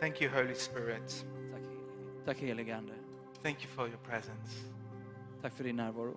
Thank 0.00 0.20
you, 0.20 0.28
Holy 0.30 0.54
Spirit. 0.54 1.24
Tack, 1.52 1.62
tack 2.26 2.36
helige 2.36 2.76
Ande. 2.76 2.92
Thank 3.42 3.62
you 3.64 3.68
for 3.74 3.86
your 3.88 3.98
presence. 3.98 4.64
Tack 5.42 5.52
för 5.54 5.64
din 5.64 5.76
närvaro. 5.76 6.14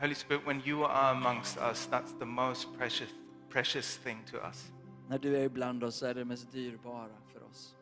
Holy 0.00 0.14
Spirit, 0.14 0.46
when 0.46 0.62
you 0.66 0.84
are 0.84 1.10
amongst 1.10 1.56
us, 1.56 1.86
that's 1.86 2.12
the 2.18 2.24
most 2.26 2.68
precious, 2.78 3.08
precious 3.50 3.96
thing 3.96 4.18
to 4.30 4.36
us 4.48 4.70
När 5.08 5.18
du 5.18 5.36
är 5.36 5.44
ibland 5.44 5.84
oss 5.84 6.02
är 6.02 6.14
det 6.14 6.24
mest 6.24 6.52
dyrbara 6.52 7.08
för 7.32 7.42
oss. 7.50 7.74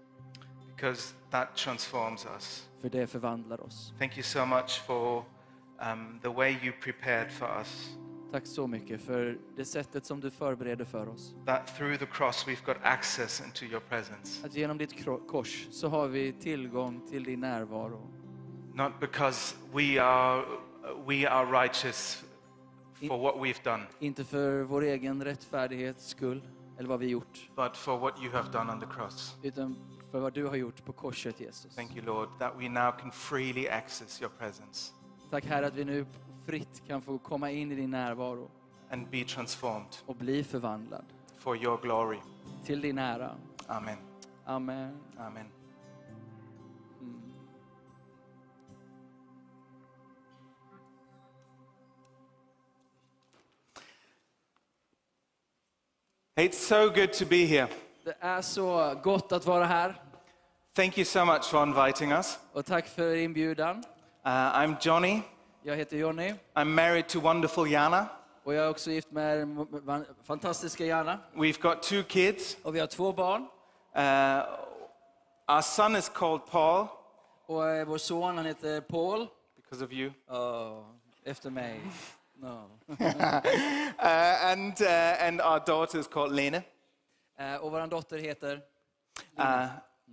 because 0.77 1.15
that 1.31 1.57
transforms 1.57 2.27
us. 2.37 2.69
För 2.81 2.89
det 2.89 3.07
förvandlar 3.07 3.61
oss. 3.61 3.93
Thank 3.99 4.17
you 4.17 4.23
so 4.23 4.47
much 4.47 4.81
for 4.87 5.25
um, 5.81 6.19
the 6.23 6.29
way 6.31 6.51
you 6.63 6.73
prepared 6.81 7.33
for 7.33 7.49
us. 7.61 7.97
Tack 8.33 8.47
så 8.47 8.67
mycket 8.67 9.01
för 9.01 9.39
det 9.57 9.65
sättet 9.65 10.07
som 10.07 10.21
du 10.21 10.31
förbereder 10.31 10.85
för 10.85 11.09
oss. 11.09 11.35
That 11.47 11.77
through 11.77 11.97
the 11.99 12.07
cross 12.07 12.47
we've 12.47 12.67
got 12.67 12.77
access 12.83 13.43
into 13.47 13.65
your 13.65 13.81
presence. 13.81 14.47
Att 14.47 14.55
genom 14.55 14.79
ditt 14.79 15.05
kors 15.29 15.67
så 15.71 15.89
har 15.89 16.09
vi 16.09 16.33
tillgång 16.33 17.01
till 17.11 17.25
din 17.25 17.41
närvaro. 17.41 18.11
Not 18.75 18.93
because 19.01 19.57
we 19.73 20.03
are, 20.03 20.45
we 21.07 21.29
are 21.31 21.63
righteous 21.63 22.25
for 23.09 23.19
what 23.19 23.35
we've 23.35 23.65
done, 23.65 23.83
Inte 23.99 24.25
för 24.25 24.63
vår 24.63 24.83
egen 24.83 25.25
rättfärdighets 25.25 26.07
skull 26.09 26.43
eller 26.79 26.89
vad 26.89 27.01
vi 27.01 27.07
gjort. 27.07 27.51
but 27.57 27.77
for 27.77 27.99
what 27.99 28.15
you 28.23 28.33
have 28.33 28.53
done 28.53 28.73
on 28.73 28.81
the 28.81 28.87
cross. 28.87 29.37
Utan 29.43 29.77
för 30.11 30.21
vad 30.21 30.33
du 30.33 30.47
har 30.47 30.57
gjort 30.57 30.85
på 30.85 30.93
korset 30.93 31.41
Jesus. 31.41 31.75
Thank 31.75 31.97
you, 31.97 32.07
Lord, 32.07 32.29
that 32.39 32.53
we 32.59 32.69
now 32.69 32.93
can 33.01 33.11
freely 33.11 33.69
access 33.69 34.23
your 34.23 34.31
presence 34.39 34.93
Tack 35.31 35.45
Herre 35.45 35.67
att 35.67 35.75
vi 35.75 35.85
nu 35.85 36.07
fritt 36.47 36.83
kan 36.87 37.03
få 37.03 37.19
komma 37.19 37.51
in 37.51 37.73
i 37.73 37.75
din 37.75 37.91
närvaro 37.91 38.51
and 38.91 39.11
be 39.11 39.25
transformed 39.25 39.97
och 40.07 40.17
bli 40.17 40.45
förvandlad 40.45 41.05
for 41.37 41.57
your 41.57 41.79
glory. 41.83 42.19
till 42.65 42.81
din 42.81 42.99
ära. 42.99 43.31
Amen. 43.67 43.97
Amen. 44.45 44.97
Amen. 45.19 45.47
Hey, 56.37 56.47
it's 56.47 56.59
so 56.59 56.89
good 56.91 57.13
to 57.13 57.27
be 57.27 57.45
here. 57.47 57.69
Det 58.05 58.17
är 58.21 58.43
så 58.43 58.95
gott 59.03 59.33
att 59.33 59.47
vara 59.47 59.65
här 59.65 60.03
Thank 60.75 60.99
you 60.99 61.05
so 61.05 61.25
much 61.25 61.45
for 61.45 61.63
inviting 61.63 62.13
us. 62.13 62.39
och 62.53 62.67
tack 62.67 62.87
för 62.87 63.15
inbjudan. 63.15 63.77
Uh, 63.77 63.83
I'm 64.31 64.77
Johnny. 64.81 65.23
Jag 65.65 65.77
heter 65.77 65.97
Jonny 65.97 66.35
I'm 66.55 66.65
married 66.75 67.09
to 67.09 67.21
wonderful 67.21 67.71
Jana. 67.71 68.07
och 68.45 68.55
jag 68.55 68.65
är 68.65 68.71
också 68.71 68.91
gift 68.91 69.11
med 69.11 69.49
fantastiska 70.23 70.85
Jana. 70.85 71.19
We've 71.35 71.61
got 71.61 71.83
two 71.83 72.03
kids. 72.03 72.57
Och 72.63 72.75
vi 72.75 72.81
har 72.81 72.87
två 72.87 73.13
barn. 73.13 73.43
Uh, 73.97 74.43
our 75.57 75.61
son 75.63 75.97
is 75.97 76.09
called 76.09 76.47
Paul 76.51 76.87
Och 77.47 77.69
eh, 77.69 77.87
vår 77.87 77.99
son 77.99 78.37
han 78.37 78.47
heter 78.47 78.81
Paul. 78.81 79.27
because 79.57 79.85
of 79.85 79.93
you. 79.93 80.13
Oh, 80.29 80.85
efter 81.25 81.51
mig. 81.51 81.81
No. 82.37 82.71
Uh, 84.03 84.47
and, 84.53 84.81
uh, 84.81 85.27
and 85.27 85.41
our 85.41 85.61
daughter 85.67 85.99
is 85.99 86.09
called 86.09 86.33
Lena. 86.33 86.63
Eh, 87.39 87.57
och 87.57 87.73
vår 87.73 87.87
dotter 87.87 88.19
heter 88.19 88.61
Uh, 89.39 89.67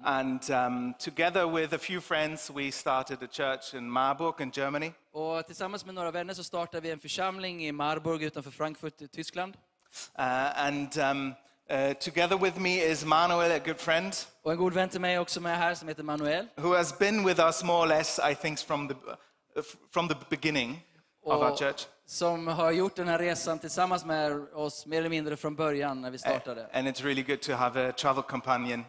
and 0.03 0.49
um, 0.49 0.93
together 0.99 1.45
with 1.47 1.73
a 1.73 1.77
few 1.77 2.01
friends, 2.01 2.51
we 2.55 2.71
started 2.71 3.23
a 3.23 3.27
church 3.27 3.73
in 3.73 3.89
Marburg 3.89 4.41
in 4.41 4.51
Germany. 4.51 4.91
Och 5.13 5.45
tillsammans 5.45 5.85
med 5.85 5.95
några 5.95 6.11
vänner 6.11 6.33
så 6.33 6.43
startade 6.43 6.81
vi 6.81 6.91
en 6.91 6.99
församling 6.99 7.65
i 7.65 7.71
Marburg 7.71 8.23
utanför 8.23 8.51
Frankfurt 8.51 9.01
i 9.01 9.07
Tyskland. 9.07 9.53
Uh, 10.19 10.59
and 10.65 10.97
um, 10.97 11.33
uh, 11.71 11.93
together 11.93 12.37
with 12.37 12.59
me 12.59 12.83
is 12.91 13.05
Manuel, 13.05 13.51
a 13.51 13.59
good 13.65 13.79
friend, 13.79 14.13
Och 14.43 14.51
en 14.51 14.57
god 14.57 14.73
vän 14.73 14.89
till 14.89 15.01
mig 15.01 15.19
också 15.19 15.41
med 15.41 15.57
här 15.57 15.75
som 15.75 15.87
heter 15.87 16.03
Manuel. 16.03 16.47
who 16.55 16.75
has 16.75 16.99
been 16.99 17.25
with 17.25 17.39
us 17.39 17.63
more 17.63 17.83
or 17.83 17.87
less, 17.87 18.19
I 18.31 18.35
think, 18.35 18.59
from 18.59 18.87
the, 18.87 18.93
uh, 18.93 19.63
from 19.93 20.07
the 20.07 20.15
beginning 20.29 20.79
of 21.25 21.41
our 21.41 21.55
church. 21.57 21.87
som 22.05 22.47
har 22.47 22.71
gjort 22.71 22.95
den 22.95 23.07
här 23.07 23.19
resan 23.19 23.59
tillsammans 23.59 24.05
med 24.05 24.31
oss 24.53 24.85
mer 24.85 24.97
eller 24.97 25.09
mindre 25.09 25.37
från 25.37 25.55
början 25.55 26.01
när 26.01 26.11
vi 26.11 26.17
startade. 26.17 26.67
And 26.73 26.87
it's 26.87 27.03
really 27.03 27.23
good 27.23 27.41
to 27.41 27.53
have 27.53 27.89
a 27.89 27.91
travel 27.91 28.23
companion. 28.23 28.85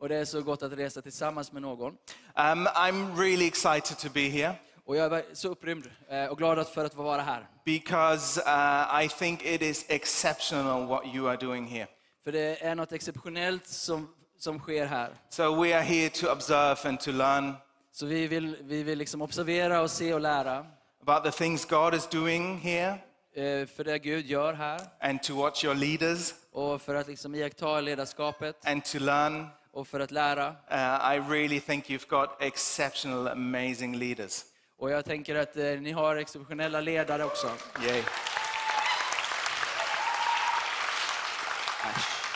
Och 0.00 0.08
det 0.08 0.16
är 0.16 0.24
så 0.24 0.42
gott 0.42 0.62
att 0.62 0.72
resa 0.72 1.02
tillsammans 1.02 1.52
med 1.52 1.62
någon. 1.62 1.92
Um, 1.92 2.66
I'm 2.66 3.16
really 3.16 3.46
excited 3.46 3.98
to 3.98 4.08
be 4.14 4.20
here 4.20 4.54
Och 4.84 4.96
jag 4.96 5.12
är 5.12 5.24
så 5.32 5.48
upprymd 5.48 5.90
eh, 6.08 6.24
och 6.24 6.38
glad 6.38 6.66
för 6.68 6.84
att 6.84 6.94
få 6.94 7.02
vara 7.02 7.22
här. 7.22 7.46
because 7.64 8.40
uh, 8.40 9.04
I 9.04 9.08
think 9.08 9.42
it 9.44 9.62
is 9.62 9.84
exceptional 9.88 10.86
what 10.86 11.06
you 11.14 11.28
are 11.28 11.36
doing 11.36 11.66
here. 11.66 11.86
För 12.24 12.32
det 12.32 12.62
är 12.64 12.74
något 12.74 12.92
exceptionellt 12.92 13.66
som, 13.66 14.08
som 14.38 14.58
sker 14.58 14.86
här. 14.86 15.10
So 15.30 15.62
we 15.62 15.74
are 15.76 15.82
here 15.82 16.08
to 16.10 16.32
observe 16.32 16.88
and 16.88 17.00
to 17.00 17.10
learn 17.10 17.54
Så 17.92 18.06
vi 18.06 18.26
vill, 18.26 18.56
vi 18.60 18.82
vill 18.82 18.98
liksom 18.98 19.22
observera 19.22 19.80
och 19.80 19.90
se 19.90 20.14
och 20.14 20.20
lära. 20.20 20.66
about 21.06 21.24
the 21.24 21.44
things 21.44 21.64
God 21.64 21.94
is 21.94 22.08
doing 22.08 22.58
here 22.58 22.98
Eh, 23.34 23.66
för 23.66 23.84
det 23.84 23.98
Gud 23.98 24.26
gör 24.26 24.52
här. 24.52 24.80
and 25.00 25.22
to 25.22 25.34
watch 25.34 25.64
your 25.64 25.74
leaders 25.74 26.34
Och 26.52 26.82
för 26.82 26.94
att 26.94 27.08
liksom 27.08 27.34
iaktta 27.34 27.80
ledarskapet. 27.80 28.66
and 28.66 28.84
to 28.84 28.98
learn. 28.98 29.46
Och 29.72 29.88
för 29.88 30.00
att 30.00 30.10
lära. 30.10 30.48
Uh, 30.48 31.14
I 31.14 31.18
really 31.28 31.60
think 31.60 31.88
you've 31.88 32.08
got 32.08 32.36
exceptional, 32.40 33.28
amazing 33.28 33.96
leaders. 33.98 34.44
Och 34.78 34.90
jag 34.90 35.04
tänker 35.04 35.34
att 35.34 35.56
eh, 35.56 35.64
ni 35.64 35.92
har 35.92 36.16
exceptionella 36.16 36.80
ledare 36.80 37.24
också. 37.24 37.50
Yay. 37.82 38.02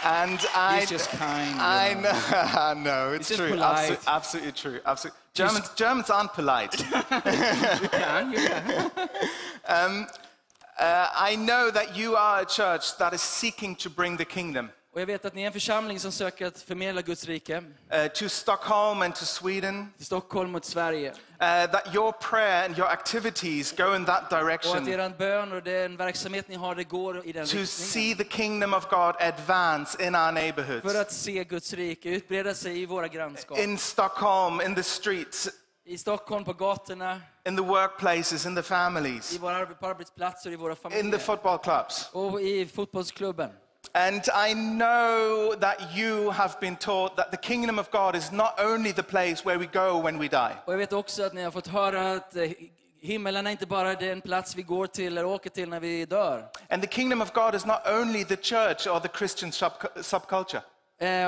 And 0.06 0.39
I, 0.55 0.81
He's 0.81 0.91
just 0.91 1.11
kind, 1.11 1.56
you 1.56 1.62
I 1.62 1.94
know. 1.94 2.12
know, 2.12 2.75
no, 2.77 3.12
it's 3.15 3.28
just 3.28 3.41
true. 3.41 3.50
polite. 3.50 3.99
Absolutely, 4.06 4.12
absolutely 4.12 4.53
true. 4.53 4.81
Absolutely. 4.84 5.19
Germans, 5.33 5.71
Germans 5.77 6.11
aren't 6.11 6.33
polite. 6.34 6.75
You 7.83 7.89
can, 7.89 8.33
you 8.33 8.49
can. 8.49 10.06
Uh, 10.77 11.06
I 11.15 11.37
know 11.37 11.71
that 11.71 11.97
you 11.97 12.17
are 12.17 12.41
a 12.41 12.44
church 12.44 12.99
that 12.99 13.12
is 13.15 13.23
seeking 13.23 13.77
to 13.77 13.89
bring 13.89 14.17
the 14.17 14.25
kingdom 14.25 14.73
Och 14.94 15.00
jag 15.00 15.06
vet 15.06 15.25
att 15.25 15.34
ni 15.34 15.43
är 15.43 15.47
en 15.47 15.53
församling 15.53 16.00
som 16.00 16.12
söker 16.12 16.47
att 16.47 16.60
förmedla 16.60 17.03
Guds 17.03 17.25
rike 17.25 17.56
uh, 17.59 18.06
to 18.15 18.28
Stockholm 18.28 19.03
and 19.03 19.15
to 19.15 19.25
Sweden. 19.25 19.93
till 19.97 20.06
Stockholm 20.06 20.55
och 20.55 20.65
Sverige. 20.65 21.10
Uh, 21.10 21.16
that 21.72 21.94
your 21.94 22.12
prayer 22.12 22.65
and 22.65 22.78
your 22.78 22.88
activities 22.88 23.72
go 23.72 23.97
in 23.97 24.05
that 24.05 24.32
Och 24.32 24.38
att 24.38 24.47
direction 24.47 24.88
er 24.88 25.09
bön 25.19 25.53
och 25.53 25.62
den 25.62 25.97
verksamhet 25.97 26.49
ni 26.49 26.55
har, 26.55 26.75
det 26.75 26.84
går 26.84 27.27
i 27.27 27.32
den 27.32 27.47
to 27.47 27.56
riktningen. 27.56 27.66
see 27.66 28.15
the 28.15 28.25
kingdom 28.25 28.75
of 28.75 28.88
God 28.91 29.15
advance 29.19 30.06
in 30.06 30.15
our 30.15 30.32
neighborhoods, 30.32 30.93
För 30.93 31.00
att 31.00 31.12
se 31.12 31.44
Guds 31.44 31.72
rike 31.72 32.09
utbreda 32.09 32.55
sig 32.55 32.82
i 32.82 32.87
våra 32.87 33.09
grannskap. 33.09 33.59
in 33.59 33.78
Stockholm, 33.78 34.61
in 34.61 34.75
the 34.75 34.82
streets, 34.82 35.49
I 35.84 35.99
Stockholm, 35.99 36.44
på 36.44 36.53
gatorna, 36.53 37.21
in 37.49 37.56
the 37.56 37.62
workplaces, 37.62 38.47
in 38.47 38.55
the 38.55 38.61
i 38.61 38.62
families, 38.62 39.38
våra 39.38 39.59
arbe- 39.66 39.75
på 39.75 39.87
arbetsplatser, 39.87 40.50
i 40.50 40.56
våra 40.56 40.72
in 40.72 40.76
the 40.76 40.88
familjer. 40.91 41.19
football 41.19 41.59
clubs. 41.59 42.11
Och 42.12 42.41
i 42.43 42.66
fotbollsklubben. 42.66 43.50
And 43.93 44.22
I 44.50 44.55
know 44.55 45.55
that 45.61 45.97
you 45.97 46.31
have 46.31 46.55
been 46.61 46.77
taught 46.77 47.17
that 47.17 47.31
the 47.31 47.37
kingdom 47.37 47.78
of 47.78 47.91
God 47.91 48.17
is 48.17 48.33
not 48.33 48.55
only 48.61 48.93
the 48.93 49.03
place 49.03 49.45
where 49.45 49.59
we 49.59 49.67
go 49.67 50.00
when 50.03 50.19
we 50.19 50.28
die. 50.28 50.53
Och 50.65 50.72
jag 50.72 50.78
vet 50.78 50.93
också 50.93 51.22
att 51.22 51.33
ni 51.33 51.43
har 51.43 51.50
fått 51.50 51.67
höra 51.67 52.12
att 52.12 52.37
eh, 52.37 52.50
himmelen 53.00 53.47
är 53.47 53.50
inte 53.50 53.67
bara 53.67 53.94
den 53.94 54.21
plats 54.21 54.56
vi 54.56 54.62
går 54.62 54.87
till 54.87 55.06
eller 55.06 55.25
åker 55.25 55.50
till 55.50 55.69
när 55.69 55.81
vi 55.81 56.05
dör. 56.06 56.44
And 56.71 56.83
the 56.83 56.89
kingdom 56.89 57.23
of 57.23 57.33
God 57.33 57.55
is 57.55 57.67
not 57.67 57.81
only 57.89 58.25
the 58.25 58.37
church 58.37 58.87
or 58.87 59.00
the 59.00 59.19
Christian 59.19 59.50
sub- 59.53 59.89
subculture, 60.03 60.61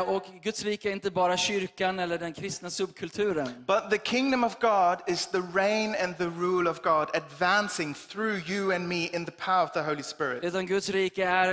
Och 0.06 0.22
Guds 0.42 0.64
rike 0.64 0.88
är 0.88 0.92
inte 0.92 1.10
bara 1.10 1.36
kyrkan 1.36 1.98
eller 1.98 2.18
den 2.18 2.32
kristna 2.32 2.70
subkulturen. 2.70 3.64
but 3.66 3.90
the 3.90 3.98
kingdom 3.98 4.44
of 4.44 4.58
God 4.60 4.98
is 5.06 5.26
the 5.26 5.42
reign 5.54 5.94
and 6.02 6.18
the 6.18 6.24
rule 6.24 6.70
of 6.70 6.82
God 6.82 7.08
advancing 7.16 7.94
through 7.94 8.50
you 8.50 8.74
and 8.74 8.88
me 8.88 9.08
in 9.12 9.24
the 9.24 9.32
power 9.32 9.64
of 9.64 9.72
the 9.72 9.82
Holy 9.82 10.02
Spirit. 10.02 10.44
Utan 10.44 10.66
Guds 10.66 10.88
rike 10.88 11.24
är 11.24 11.48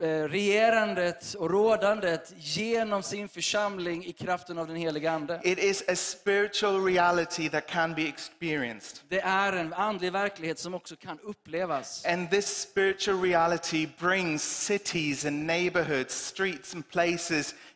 eh, 0.00 0.06
regerandet 0.28 1.34
och 1.34 1.50
rådandet 1.50 2.32
genom 2.36 3.02
sin 3.02 3.28
församling 3.28 4.04
i 4.04 4.12
kraften 4.12 4.58
av 4.58 4.66
den 4.66 4.76
heliga 4.76 5.12
Ande. 5.12 5.40
It 5.44 5.58
is 5.58 5.84
a 5.88 5.96
spiritual 5.96 6.84
reality 6.84 7.48
that 7.48 7.66
can 7.68 7.94
be 7.94 8.02
experienced. 8.08 8.98
Det 9.08 9.20
är 9.20 9.52
en 9.52 9.72
andlig 9.72 10.12
verklighet 10.12 10.58
som 10.58 10.74
också 10.74 10.96
kan 10.96 11.18
upplevas. 11.20 12.04
And 12.06 12.30
this 12.30 12.46
spiritual 12.62 13.20
reality 13.22 13.86
brings 13.98 14.42
cities 14.42 15.24
and 15.24 15.46
neighborhoods, 15.46 16.14
streets 16.14 16.74
and 16.74 16.88
places 16.88 17.23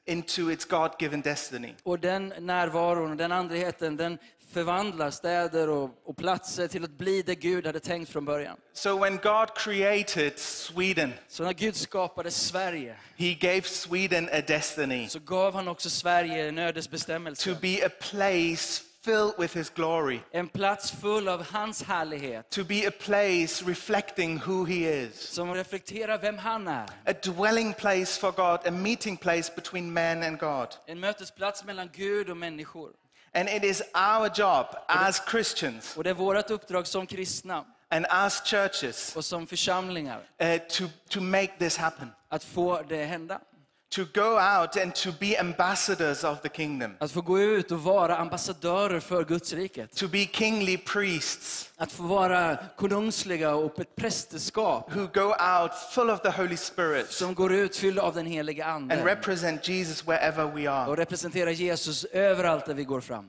into 0.06 0.50
its 0.50 0.64
God 0.64 0.90
given 0.98 1.20
destiny. 1.20 1.74
Och 1.82 1.98
den 1.98 2.34
närvaron 2.38 3.10
den 3.16 3.32
andligheten, 3.32 3.96
den 3.96 4.18
förvandlar 4.52 5.10
städer 5.10 5.68
och, 5.68 5.90
och 6.04 6.16
platser 6.16 6.68
till 6.68 6.84
att 6.84 6.90
bli 6.90 7.22
det 7.22 7.34
Gud 7.34 7.66
hade 7.66 7.80
tänkt 7.80 8.10
från 8.10 8.24
början. 8.24 8.56
So 8.72 8.98
when 8.98 9.16
God 9.16 9.48
created 9.56 10.38
Sweden, 10.38 11.12
Så 11.28 11.42
när 11.44 11.52
Gud 11.52 11.76
skapade 11.76 12.30
Sverige 12.30 12.96
He 13.16 13.34
gave 13.34 13.62
Sweden 13.62 14.28
a 14.32 14.40
destiny 14.46 15.08
så 15.08 15.18
gav 15.18 15.54
han 15.54 15.68
också 15.68 15.90
Sverige 15.90 16.48
en 16.48 16.54
to 16.54 16.60
ödesbestämmelse. 16.62 17.56
be 17.60 17.86
a 17.86 17.90
place 18.10 18.82
filled 19.04 19.34
with 19.38 19.56
His 19.56 19.70
glory, 19.70 20.20
En 20.32 20.48
plats 20.48 20.90
full 20.90 21.28
av 21.28 21.42
hans 21.52 21.82
härlighet. 21.82 22.50
to 22.50 22.64
be 22.64 22.86
a 22.86 22.90
place 22.90 23.64
reflecting 23.66 24.38
who 24.46 24.64
He 24.64 24.74
is, 25.04 25.14
Som 25.14 25.54
reflekterar 25.54 26.18
vem 26.18 26.38
han 26.38 26.68
är. 26.68 26.86
a 27.06 27.12
dwelling 27.22 27.74
place 27.74 28.20
for 28.20 28.30
God, 28.30 28.66
a 28.66 28.70
meeting 28.70 29.16
place 29.16 29.52
between 29.56 29.92
man 29.92 30.22
and 30.22 30.38
God. 30.38 30.68
En 30.86 31.00
mötesplats 31.00 31.64
mellan 31.64 31.90
Gud 31.92 32.30
och 32.30 32.36
människor. 32.36 32.90
And 33.34 33.48
it 33.48 33.64
is 33.64 33.82
our 33.94 34.30
job 34.34 34.66
as 34.88 35.20
Christians 35.30 35.96
Och 35.96 36.04
det 36.04 36.10
är 36.10 36.14
vårt 36.14 36.50
uppdrag 36.50 36.86
som 36.86 37.06
kristna 37.06 37.64
and 37.90 38.06
as 38.08 38.40
churches 38.44 39.16
och 39.16 39.24
som 39.24 39.46
församlingar 39.46 40.20
uh, 40.42 40.56
to, 40.68 40.84
to 41.08 41.20
make 41.20 41.52
this 41.58 41.76
happen. 41.76 42.10
att 42.28 42.44
få 42.44 42.82
det 42.88 43.04
hända. 43.04 43.40
To 43.90 44.04
go 44.14 44.38
out 44.38 44.76
and 44.76 44.94
to 44.94 45.12
be 45.20 45.38
ambassadors 45.40 46.24
of 46.24 46.40
the 46.42 46.48
kingdom, 46.48 46.96
Att 47.00 47.10
få 47.12 47.20
gå 47.20 47.40
ut 47.40 47.72
och 47.72 47.82
vara 47.82 48.16
ambassadörer 48.16 49.00
för 49.00 49.24
Guds 49.24 49.52
riket. 49.52 49.96
to 49.96 50.08
be 50.08 50.26
kingly 50.32 50.76
priests 50.78 51.70
Att 51.76 51.92
få 51.92 52.02
vara 52.02 52.56
konungsliga 52.76 53.54
och 53.54 53.78
ett 53.78 53.96
prästerskap 53.96 54.96
who 54.96 55.06
go 55.14 55.34
out 55.60 55.70
full 55.94 56.10
of 56.10 56.20
the 56.22 56.30
Holy 56.30 56.56
Spirit 56.56 57.10
som 57.10 57.34
går 57.34 57.52
ut 57.52 57.76
fyllda 57.76 58.02
av 58.02 58.14
den 58.14 58.26
heliga 58.26 58.66
and 58.66 58.92
Ande 58.92 59.04
represent 59.04 59.68
Jesus 59.68 60.08
wherever 60.08 60.44
we 60.44 60.70
are. 60.70 60.88
och 60.90 60.96
representerar 60.96 61.50
Jesus 61.50 62.04
överallt 62.04 62.66
där 62.66 62.74
vi 62.74 62.84
går 62.84 63.00
fram. 63.00 63.28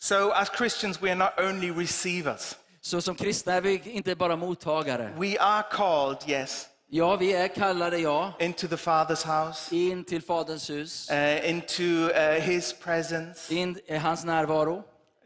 So, 0.00 0.30
as 0.30 0.48
Christians, 0.58 1.02
we 1.02 1.08
are 1.10 1.14
not 1.18 1.32
only 1.38 1.70
receivers, 1.70 2.54
Så 2.80 3.00
som 3.00 3.14
kristna 3.14 3.52
är 3.54 3.60
vi 3.60 3.80
inte 3.84 4.14
bara 4.16 4.36
mottagare. 4.36 5.12
we 5.18 5.38
are 5.40 5.62
called, 5.72 6.18
yes, 6.26 6.66
Ja, 6.94 7.16
vi 7.16 7.32
är 7.32 7.48
kallade, 7.48 7.98
ja, 7.98 8.32
into 8.40 8.68
the 8.68 8.76
Father's 8.76 9.24
house, 9.24 9.76
in 9.76 10.04
till 10.04 10.22
Faderns 10.22 10.70
hus, 10.70 11.10
uh, 11.10 11.50
into 11.50 11.82
uh, 11.82 12.40
His 12.40 12.72
presence, 12.72 13.54
in 13.54 13.78
i 13.86 13.96
hans 13.96 14.24
närvaro, 14.24 14.82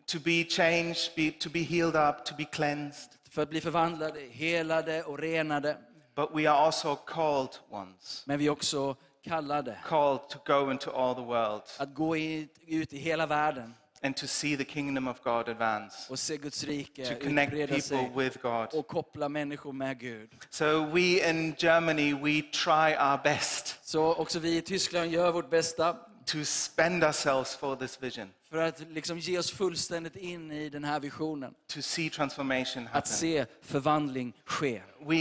to 0.07 0.19
be 0.25 0.45
changed, 0.45 1.15
be, 1.17 1.31
to 1.41 1.51
be 1.51 1.59
healed 1.59 1.97
up, 1.97 2.25
to 2.25 2.35
be 2.37 2.45
cleansed. 2.45 3.11
för 3.31 3.43
att 3.43 3.51
bli 3.51 3.61
förvandlade, 3.61 4.21
helade 4.31 5.03
och 5.03 5.19
renade. 5.19 5.77
But 6.15 6.31
we 6.35 6.51
are 6.51 6.67
also 6.67 6.97
called 6.97 7.57
ones, 7.71 8.23
Men 8.27 8.39
vi 8.39 8.47
är 8.47 8.51
också 8.51 8.97
kallade. 9.25 9.79
Called 9.85 10.29
to 10.29 10.39
go 10.47 10.71
into 10.71 10.91
all 10.91 11.15
the 11.15 11.21
world. 11.21 11.63
Att 11.79 11.95
gå 11.95 12.17
ut 12.17 12.93
i 12.93 12.99
hela 12.99 13.27
världen 13.27 13.75
and 14.07 14.17
to 14.17 14.27
see 14.27 14.57
the 14.57 14.65
kingdom 14.65 15.09
of 15.09 15.21
God 15.23 15.49
advance, 15.49 15.97
och 16.13 16.19
se 16.19 16.37
Guds 16.37 16.65
rike 16.65 17.05
to 17.05 17.15
connect 17.25 17.53
people 17.53 17.81
sig 17.81 18.11
with 18.17 18.39
God. 18.43 18.69
och 18.75 18.87
koppla 18.87 19.29
människor 19.29 19.73
med 19.73 19.99
Gud. 19.99 20.31
So, 20.51 20.85
we 20.87 21.31
in 21.31 21.55
Germany, 21.59 22.13
we 22.15 22.43
try 22.53 22.95
our 22.97 23.23
best 23.25 23.79
Så 23.83 24.15
också 24.15 24.39
vi 24.39 24.57
i 24.57 24.63
Tyskland 24.63 25.11
gör 25.11 25.33
vårt 25.33 25.51
bästa 25.51 25.97
to 26.25 26.45
spend 26.45 27.05
ourselves 27.05 27.57
for 27.57 27.77
this 27.77 28.03
vision, 28.03 28.31
för 28.51 28.59
att 28.59 28.81
liksom 28.91 29.19
ge 29.19 29.39
oss 29.39 29.51
fullständigt 29.51 30.17
in 30.17 30.53
i 30.53 30.69
den 30.69 30.85
här 30.85 31.01
visionen. 31.01 31.55
to 31.67 31.83
see 31.83 32.11
transformation 32.11 32.87
Att 32.87 32.93
happen. 32.93 33.13
se 33.13 33.47
förvandling 33.63 34.33
ske. 34.45 34.83
We, 35.01 35.15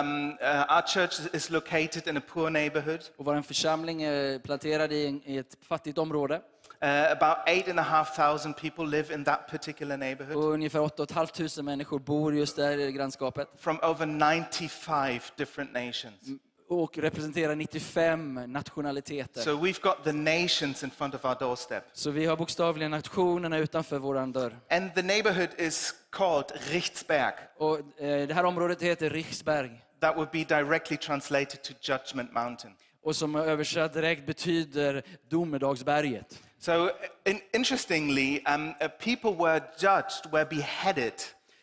um, 0.00 0.30
uh, 0.30 0.76
our 0.76 0.86
church 0.86 1.34
is 1.34 1.50
located 1.50 2.08
in 2.08 2.16
a 2.16 2.20
poor 2.28 2.50
neighborhood. 2.50 3.00
Och 3.16 3.24
vår 3.24 3.42
församling 3.42 4.02
är 4.02 4.38
planterad 4.38 4.92
i, 4.92 5.06
en, 5.06 5.22
i 5.24 5.36
ett 5.38 5.56
fattigt 5.62 5.98
område. 5.98 6.42
Uh, 6.82 7.12
about 7.12 7.36
eight 7.46 7.68
and 7.68 7.78
a 7.78 7.82
half 7.82 8.16
thousand 8.16 8.54
people 8.56 8.86
live 8.86 9.14
in 9.14 9.24
that 9.24 9.46
particular 9.50 9.96
neighborhood 9.96 10.36
Och 10.36 10.52
ungefär 10.52 10.80
8 10.80 11.06
500 11.06 11.62
människor 11.62 11.98
bor 11.98 12.34
just 12.34 12.56
där 12.56 12.78
i 12.78 12.92
grannskapet. 12.92 13.48
from 13.58 13.78
over 13.82 14.06
95 14.06 15.20
different 15.36 15.72
nations. 15.72 16.40
Och 16.68 16.98
representerar 16.98 17.54
95 17.54 18.34
nationaliteter. 18.46 19.40
So 19.40 19.50
we've 19.50 19.82
got 19.82 20.04
the 20.04 20.12
nations 20.12 20.82
in 20.84 20.90
front 20.90 21.14
of 21.14 21.24
our 21.24 21.36
doorstep. 21.40 21.84
Så 21.92 22.10
vi 22.10 22.26
har 22.26 22.36
bokstavligen 22.36 22.90
nationerna 22.90 23.58
utanför 23.58 23.98
vår 23.98 24.32
dörr. 24.32 24.56
And 24.70 24.94
the 24.94 25.02
neighborhood 25.02 25.50
is 25.58 25.94
called 26.10 26.52
Richtsberg. 26.70 27.34
Och 27.56 27.78
eh, 27.78 28.28
det 28.28 28.34
här 28.34 28.44
området 28.44 28.82
heter 28.82 29.10
Riksberg. 29.10 29.82
That 30.00 30.16
would 30.16 30.30
be 30.30 30.44
directly 30.44 30.96
translated 30.96 31.62
to 31.62 31.72
Judgment 31.80 32.32
Mountain. 32.32 32.72
Och 33.02 33.16
som 33.16 33.34
översatt 33.34 33.92
direkt 33.92 34.26
betyder 34.26 35.02
domedagsberget. 35.28 36.38
So, 36.64 36.72
uh, 36.72 36.90
in, 37.24 37.40
interestingly, 37.52 38.40
um, 38.46 38.74
uh, 38.80 38.88
people 38.98 39.30
were 39.34 39.60
judged, 39.78 40.32
were 40.32 40.44
beheaded, 40.44 41.12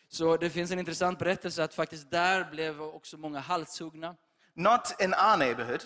Så 0.08 0.36
det 0.36 0.50
finns 0.50 0.70
en 0.70 0.78
intressant 0.78 1.18
berättelse 1.18 1.64
att 1.64 1.74
faktiskt 1.74 2.10
där 2.10 2.50
blev 2.50 2.82
också 2.82 3.16
många 3.16 3.40
halshuggna. 3.40 4.14
not 4.54 5.00
in 5.00 5.14
our 5.14 5.36
neighborhood, 5.36 5.82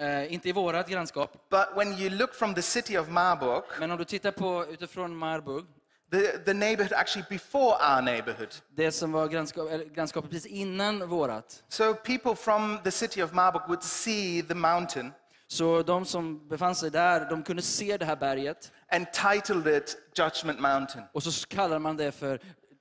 Eh, 0.00 0.32
inte 0.32 0.48
i 0.48 0.52
vårat 0.52 0.88
grannskap, 0.88 1.32
but 1.50 1.66
when 1.76 1.98
you 1.98 2.10
look 2.10 2.34
from 2.34 2.54
the 2.54 2.62
city 2.62 2.98
of 2.98 3.08
Marburg, 3.08 3.64
men 3.80 3.90
om 3.90 3.98
du 3.98 4.04
tittar 4.04 4.30
på 4.30 4.66
utifrån 4.70 5.16
Marburg, 5.16 5.64
the, 6.10 6.38
the 6.38 6.54
neighborhood 6.54 6.92
actually 6.92 7.26
before 7.30 7.76
our 7.94 8.02
neighborhood. 8.02 8.54
det 8.76 8.92
som 8.92 9.12
var 9.12 9.28
grannskap, 9.28 9.68
grannskapet 9.94 10.30
precis 10.30 10.46
innan 10.46 11.08
vårat. 11.08 11.64
So, 11.68 11.94
people 11.94 12.34
from 12.36 12.78
the 12.84 12.90
city 12.90 13.22
of 13.22 13.32
Marburg 13.32 13.62
would 13.68 13.82
see 13.82 14.42
the 14.42 14.54
mountain 14.54 15.12
Så 15.48 15.82
de 15.82 16.04
som 16.04 16.48
befann 16.48 16.74
sig 16.74 16.90
där, 16.90 17.30
de 17.30 17.42
kunde 17.42 17.62
se 17.62 17.96
det 17.96 18.04
här 18.04 18.16
berget 18.16 18.72
and 18.92 19.06
titled 19.12 19.76
it 19.76 19.96
Judgment 20.18 20.60
Mountain. 20.60 21.04
och 21.12 21.22
så 21.22 21.46
kallar 21.46 21.78
man 21.78 21.96
det 21.96 22.12
för 22.12 22.40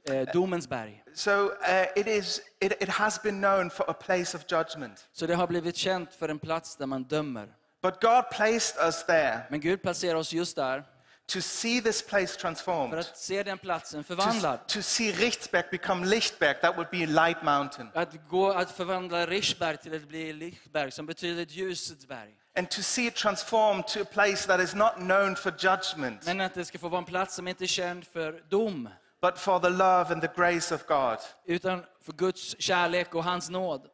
eh, 0.10 0.28
domens 0.34 0.69
berg. 0.69 1.04
So, 1.14 1.31
uh, 1.31 1.52
it, 1.96 2.08
is, 2.08 2.42
it, 2.60 2.84
it 2.84 2.90
has 2.90 3.22
been 3.24 3.42
known 3.42 3.69
for 3.69 3.90
a 3.90 3.94
place 3.94 4.38
of 4.38 4.44
judgment. 4.52 5.08
Så 5.14 5.25
det 5.28 5.36
har 5.36 5.48
blivit 5.48 5.75
känt 5.75 6.14
för 6.14 6.30
en 6.30 6.40
plats 6.40 6.75
där 6.75 6.86
man 6.86 7.04
dömer. 7.04 7.48
But 7.81 8.02
God 8.02 8.30
placed 8.31 8.86
us 8.86 9.06
there 9.06 9.40
Men 9.50 9.60
Gud 9.60 9.81
placerar 9.81 10.16
oss 10.16 10.34
just 10.34 10.56
där 10.56 10.84
to 11.28 11.42
see 11.42 11.81
this 11.81 12.02
place 12.08 12.28
för 12.28 12.40
transformed. 12.40 13.00
att 13.00 13.18
se 13.18 13.44
den 13.44 13.58
platsen 13.58 14.04
To, 14.04 14.08
förvandlad. 14.08 14.68
to 14.68 14.81
see 14.81 15.12
Richtsberg 15.12 15.63
become 15.72 16.06
Lichtberg, 16.06 16.54
that 16.62 16.75
would 16.78 16.90
be 16.92 17.06
Light 17.06 17.44
Mountain. 17.44 17.90
Att, 17.94 18.28
gå, 18.30 18.52
att 18.52 18.72
förvandla 18.72 19.25
Rischberg 19.25 19.78
till 19.78 19.96
att 19.96 20.08
bli 20.08 20.34
Lichtberg, 20.34 20.92
som 20.92 21.06
betyder 21.06 21.44
ett 21.44 21.52
ljusets 21.52 22.08
berg. 22.08 22.36
And 22.57 22.69
to 22.69 22.81
see 22.81 23.07
it 23.07 23.15
transformed 23.15 23.88
to 23.88 24.01
a 24.01 24.06
place 24.06 24.48
that 24.48 24.59
is 24.59 24.75
not 24.75 24.95
known 24.95 25.36
for 25.36 25.51
judgment, 25.51 26.25
Men 26.25 26.42
att 26.42 26.54
det 26.54 26.65
ska 26.65 26.80
få 26.80 26.89
vara 26.89 27.00
en 27.00 27.06
plats 27.06 27.36
som 27.36 27.48
inte 27.48 27.63
är 27.63 27.68
känd 27.68 28.07
för 28.07 28.44
dom, 28.50 28.89
but 29.21 29.38
for 29.38 29.59
the 29.59 29.69
love 29.69 30.13
and 30.13 30.21
the 30.21 30.30
grace 30.36 30.75
of 30.75 30.86
God. 30.88 31.18
utan 31.45 31.86
för 32.01 32.13
Guds 32.13 32.62
kärlek 32.62 33.15
och 33.15 33.24
hans 33.24 33.50
nåd. 33.50 33.88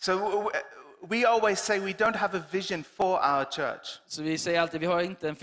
So 0.00 0.12
we 1.08 1.24
always 1.24 1.58
say 1.60 1.78
we 1.78 1.92
don't 1.92 2.16
have 2.16 2.34
a 2.38 2.42
vision 2.50 2.84
for 2.84 3.18
our 3.18 3.44
church. 3.44 4.00
Så 4.06 4.22
vi 4.22 4.38
säger 4.38 4.60
alltid, 4.60 4.80
vi 4.80 4.86
har 4.86 5.00
inte 5.00 5.28
en 5.28 5.36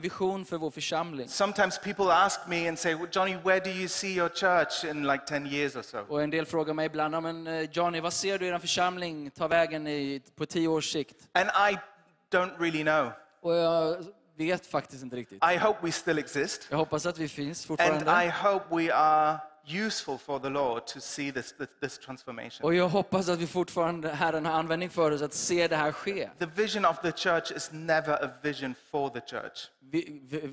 vision 0.00 0.44
för 0.44 0.58
vår 0.58 0.70
församling. 0.70 1.28
Sometimes 1.28 1.78
people 1.78 2.04
ask 2.14 2.40
me 2.46 2.68
and 2.68 2.78
say, 2.78 2.94
well, 2.94 3.08
Johnny, 3.12 3.36
where 3.44 3.60
do 3.60 3.70
you 3.70 3.88
see 3.88 4.14
your 4.14 4.28
church 4.28 4.84
in 4.84 5.06
like 5.06 5.24
10 5.26 5.46
years 5.46 5.76
or 5.76 5.82
so? 5.82 5.98
Och 6.08 6.22
en 6.22 6.30
del 6.30 6.46
frågar 6.46 6.74
mig 6.74 6.86
ibland, 6.86 7.14
"Ja, 7.14 7.20
men 7.20 7.46
eh, 7.46 7.68
Johnny, 7.72 8.00
vad 8.00 8.12
ser 8.12 8.38
du 8.38 8.46
i 8.46 8.48
er 8.48 8.58
församling 8.58 9.30
ta 9.30 9.48
vägen 9.48 9.86
i, 9.86 10.22
på 10.36 10.46
tio 10.46 10.68
års 10.68 10.92
sikt? 10.92 11.16
And 11.32 11.48
I 11.72 11.78
don't 12.36 12.58
really 12.58 12.82
know. 12.82 13.12
Och 13.42 13.54
jag 13.54 14.04
vet 14.36 14.66
faktiskt 14.66 15.02
inte 15.02 15.16
riktigt. 15.16 15.44
I 15.54 15.56
hope 15.56 15.78
we 15.82 15.92
still 15.92 16.18
exist. 16.18 16.66
Jag 16.70 16.78
hoppas 16.78 17.06
att 17.06 17.18
vi 17.18 17.28
finns 17.28 17.70
And 17.70 17.78
fortfarande. 17.78 18.24
I 18.24 18.28
hope 18.28 18.76
we 18.76 18.94
are 18.94 19.38
useful 19.66 20.18
for 20.18 20.38
the 20.38 20.48
Lord 20.48 20.86
to 20.86 21.00
see 21.00 21.32
this, 21.32 21.52
this, 21.52 21.68
this 21.80 21.98
transformation. 21.98 22.64
Och 22.64 22.74
jag 22.74 22.88
hoppas 22.88 23.28
att 23.28 23.38
vi 23.38 23.46
fortfarande, 23.46 24.08
Herren 24.08 24.46
har 24.46 24.52
användning 24.52 24.90
för 24.90 25.10
oss 25.10 25.22
att 25.22 25.34
se 25.34 25.68
det 25.68 25.76
här 25.76 25.92
ske. 25.92 26.30
The 26.38 26.46
vision 26.46 26.84
of 26.84 27.00
the 27.00 27.12
church 27.12 27.52
is 27.52 27.70
never 27.72 28.24
a 28.24 28.30
vision 28.42 28.74
for 28.90 29.08
the 29.08 29.20
church. 29.20 29.70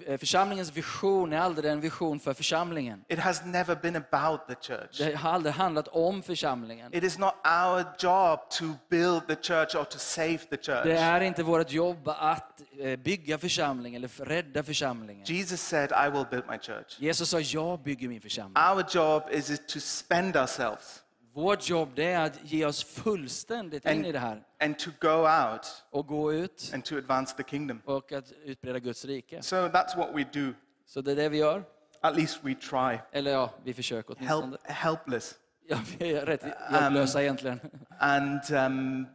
Eh, 0.07 0.17
församlingens 0.17 0.74
vision 0.77 1.34
är 1.34 1.38
aldrig 1.38 1.72
en 1.72 1.81
vision 1.81 2.19
för 2.19 2.34
församlingen. 2.34 3.03
It 3.10 3.19
has 3.19 3.46
never 3.46 3.75
been 3.75 3.96
about 3.96 4.48
the 4.48 4.55
church. 4.74 4.98
Det 4.98 5.15
har 5.15 5.31
aldrig 5.31 5.55
handlat 5.55 5.88
om 5.88 6.24
församlingen. 6.24 6.93
It 6.96 7.03
is 7.03 7.17
not 7.17 7.34
our 7.46 7.86
job 8.00 8.39
to 8.50 8.65
build 8.89 9.27
the 9.27 9.36
church 9.36 9.75
or 9.75 9.84
to 9.84 9.98
save 10.00 10.38
the 10.38 10.46
Det 10.55 10.63
church. 10.65 10.88
är 10.88 11.22
inte 11.22 11.43
vårt 11.43 11.72
jobb 11.72 12.07
att 12.07 12.62
eh, 12.79 12.96
bygga 13.00 13.38
församling 13.38 13.96
eller 13.96 14.07
rädda 14.25 14.63
församlingen. 14.63 15.25
Jesus 15.25 15.62
said, 15.62 15.91
I 15.91 16.10
will 16.10 16.25
build 16.31 16.43
my 16.50 16.57
church. 16.57 17.00
Jesus 17.00 17.29
sa, 17.29 17.39
jag 17.39 17.79
bygger 17.84 18.07
min 18.07 18.22
församling. 18.22 18.63
Our 18.75 18.86
job 18.89 19.24
is 19.31 19.62
to 19.67 19.79
spend 19.79 20.36
ourselves 20.38 21.03
Vårt 21.38 21.70
jobb 21.70 21.89
det 21.96 22.03
är 22.03 22.25
att 22.25 22.51
ge 22.51 22.65
oss 22.65 22.84
fullständigt 22.84 23.86
in 23.86 24.06
i 24.06 24.12
det 24.12 24.20
här 24.20 24.44
and 24.60 24.79
to 24.79 24.91
go 25.00 25.27
out 25.27 25.86
och 25.89 26.08
gå 26.08 26.34
ut 26.34 26.72
and 26.74 26.86
to 26.86 26.98
advance 26.98 27.38
the 27.38 27.44
kingdom. 27.44 27.82
och 27.86 28.12
att 28.12 28.32
utbreda 28.32 28.79
Guds 28.79 29.06
rike. 29.06 29.41
So 29.41 29.56
that's 29.56 29.98
what 29.98 30.10
we 30.15 30.24
do. 30.34 30.53
Så 30.86 31.01
det 31.01 31.12
är 31.12 31.15
det 31.15 31.29
vi 31.29 31.38
gör. 31.38 31.63
At 32.01 32.15
least 32.15 32.39
we 32.44 32.56
try. 32.56 33.00
Eller 33.12 33.32
ja, 33.32 33.53
vi 33.63 33.74
försöker 33.74 34.15
åtminstone. 34.17 34.58
Help, 34.63 34.77
helpless 34.77 35.36
Ja, 35.67 35.79
vi 35.98 36.13
är 36.13 36.25
rätt 36.25 36.44
hjälplösa 36.72 37.22
egentligen. 37.22 37.60
and, 38.00 38.41
um, 38.51 39.08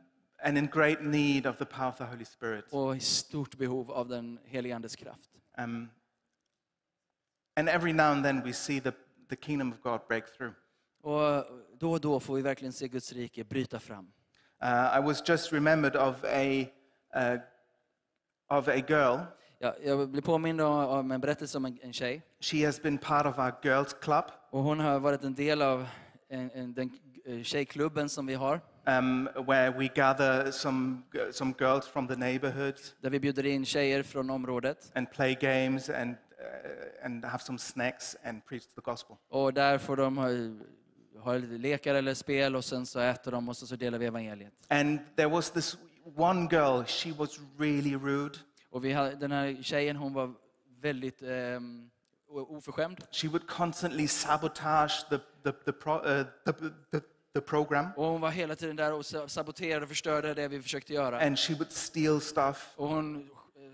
and 0.43 0.59
in 0.59 0.67
great 0.67 1.03
need 1.03 1.47
of 1.47 1.57
the 1.57 1.65
power 1.65 1.89
of 1.89 1.99
the 1.99 2.05
Holy 2.05 2.25
Spirit. 2.25 2.65
Och 2.71 2.97
i 2.97 3.01
stort 3.01 3.57
behov 3.57 3.91
av 3.91 4.09
den 4.09 4.39
helige 4.45 4.77
Andes 4.77 4.97
kraft. 4.97 5.31
Um, 5.59 5.91
and 7.57 7.69
every 7.69 7.93
now 7.93 8.07
and 8.07 8.25
then 8.25 8.43
we 8.45 8.53
see 8.53 8.81
the, 8.81 8.93
the 9.29 9.37
kingdom 9.37 9.73
of 9.73 9.81
God 9.83 10.01
break 10.09 10.37
through. 10.37 10.55
Och 11.03 11.47
då 11.83 11.93
och 11.93 12.01
då 12.01 12.21
får 12.21 12.35
vi 12.37 12.43
verkligen 12.43 12.73
se 12.73 12.89
Guds 12.89 13.13
rike 13.13 13.45
bryta 13.45 13.81
fram. 13.81 14.13
Uh, 14.65 14.99
I 14.99 15.03
was 15.03 15.29
just 15.29 15.53
remembered 15.53 15.97
of 15.97 16.25
a, 16.25 16.67
uh, 17.17 17.39
of 18.59 18.69
a 18.69 18.77
girl 18.89 19.19
Ja, 19.59 19.75
jag 19.85 20.09
blir 20.11 20.23
påmind 20.23 20.61
om- 20.61 21.11
en 21.11 21.21
berättelse 21.21 21.59
om 21.59 21.65
en, 21.65 21.79
en 21.83 21.93
tjej. 21.93 22.23
She 22.41 22.67
has 22.67 22.83
been 22.83 22.99
part 22.99 23.27
of 23.27 23.39
our 23.39 23.53
girls' 23.63 23.95
club, 24.01 24.25
Och 24.51 24.63
hon 24.63 24.81
har 24.81 25.01
varit 25.01 25.25
en 25.25 25.35
del 25.35 25.63
av 25.63 25.87
en, 26.29 26.51
en, 26.55 26.75
den 26.75 26.91
eh, 27.25 27.43
tjejklubben 27.43 28.09
som 28.09 28.27
vi 28.27 28.35
har. 28.35 28.61
um, 28.87 29.29
where 29.47 29.71
we 29.79 29.89
gather 29.95 30.51
some, 30.51 31.03
some 31.33 31.55
girls 31.59 31.87
from 31.89 32.09
the 32.09 32.17
neighborhood 32.17 32.75
Där 33.01 33.11
vi 33.11 33.21
bjuder 33.21 33.47
in 33.47 33.65
tjejer 33.65 34.03
från 34.03 34.31
området. 34.31 34.93
and 34.95 35.11
play 35.11 35.35
games 35.41 35.91
and, 35.91 36.11
uh, 36.11 37.05
and 37.07 37.25
have 37.25 37.39
some 37.43 37.59
snacks 37.59 38.17
and 38.25 38.47
preach 38.47 38.67
the 38.67 38.81
gospel. 38.85 39.17
Och 39.29 39.55
där 39.55 39.79
får 39.79 39.97
de 39.97 40.19
ha, 41.25 41.31
ha 41.33 41.39
lite 41.39 41.59
lekar 41.59 41.95
eller 41.95 42.15
spel 42.15 42.57
och 42.57 42.65
sen 42.65 42.87
så 42.87 43.01
äter 43.01 43.33
de 43.33 43.49
och 43.49 43.57
så, 43.57 43.67
så 43.67 43.77
delar 43.77 43.99
vi 43.99 44.07
evangeliet. 44.07 44.53
And 44.69 44.99
there 45.17 45.29
was 45.29 45.51
this 45.51 45.77
one 46.17 46.49
girl, 46.51 46.83
she 46.85 47.13
was 47.13 47.41
really 47.59 47.97
rude. 47.97 48.39
Och 48.71 48.85
vi 48.85 48.93
hade, 48.93 49.15
den 49.17 49.33
här 49.33 49.63
tjejen 49.63 49.97
hon 49.97 50.13
var 50.13 50.35
väldigt 50.81 51.23
o- 52.29 52.57
oförskämd. 52.57 52.99
She 53.13 53.29
would 53.29 53.47
constantly 53.49 54.09
sabotage 54.09 55.07
the, 55.11 55.19
the, 55.45 55.53
the, 55.65 55.73
pro, 55.73 55.95
uh, 55.95 56.25
the, 56.45 56.53
the, 56.91 57.01
the 57.35 57.41
program, 57.41 57.87
Och 57.97 58.05
hon 58.07 58.21
var 58.21 58.31
hela 58.31 58.57
tiden 58.57 58.77
där 58.77 58.93
och 58.93 59.07
sa- 59.07 59.29
saboterade 59.29 59.83
och 59.83 59.89
förstörde 59.89 60.35
det 60.35 60.49
vi 60.49 60.63
försökte 60.63 60.93
göra. 60.93 61.21
and 61.21 61.39
she 61.39 61.55
would 61.55 61.73
steal 61.73 62.21
stuff. 62.21 62.73
Och 62.77 62.89
hon 62.89 63.17
eh, 63.17 63.23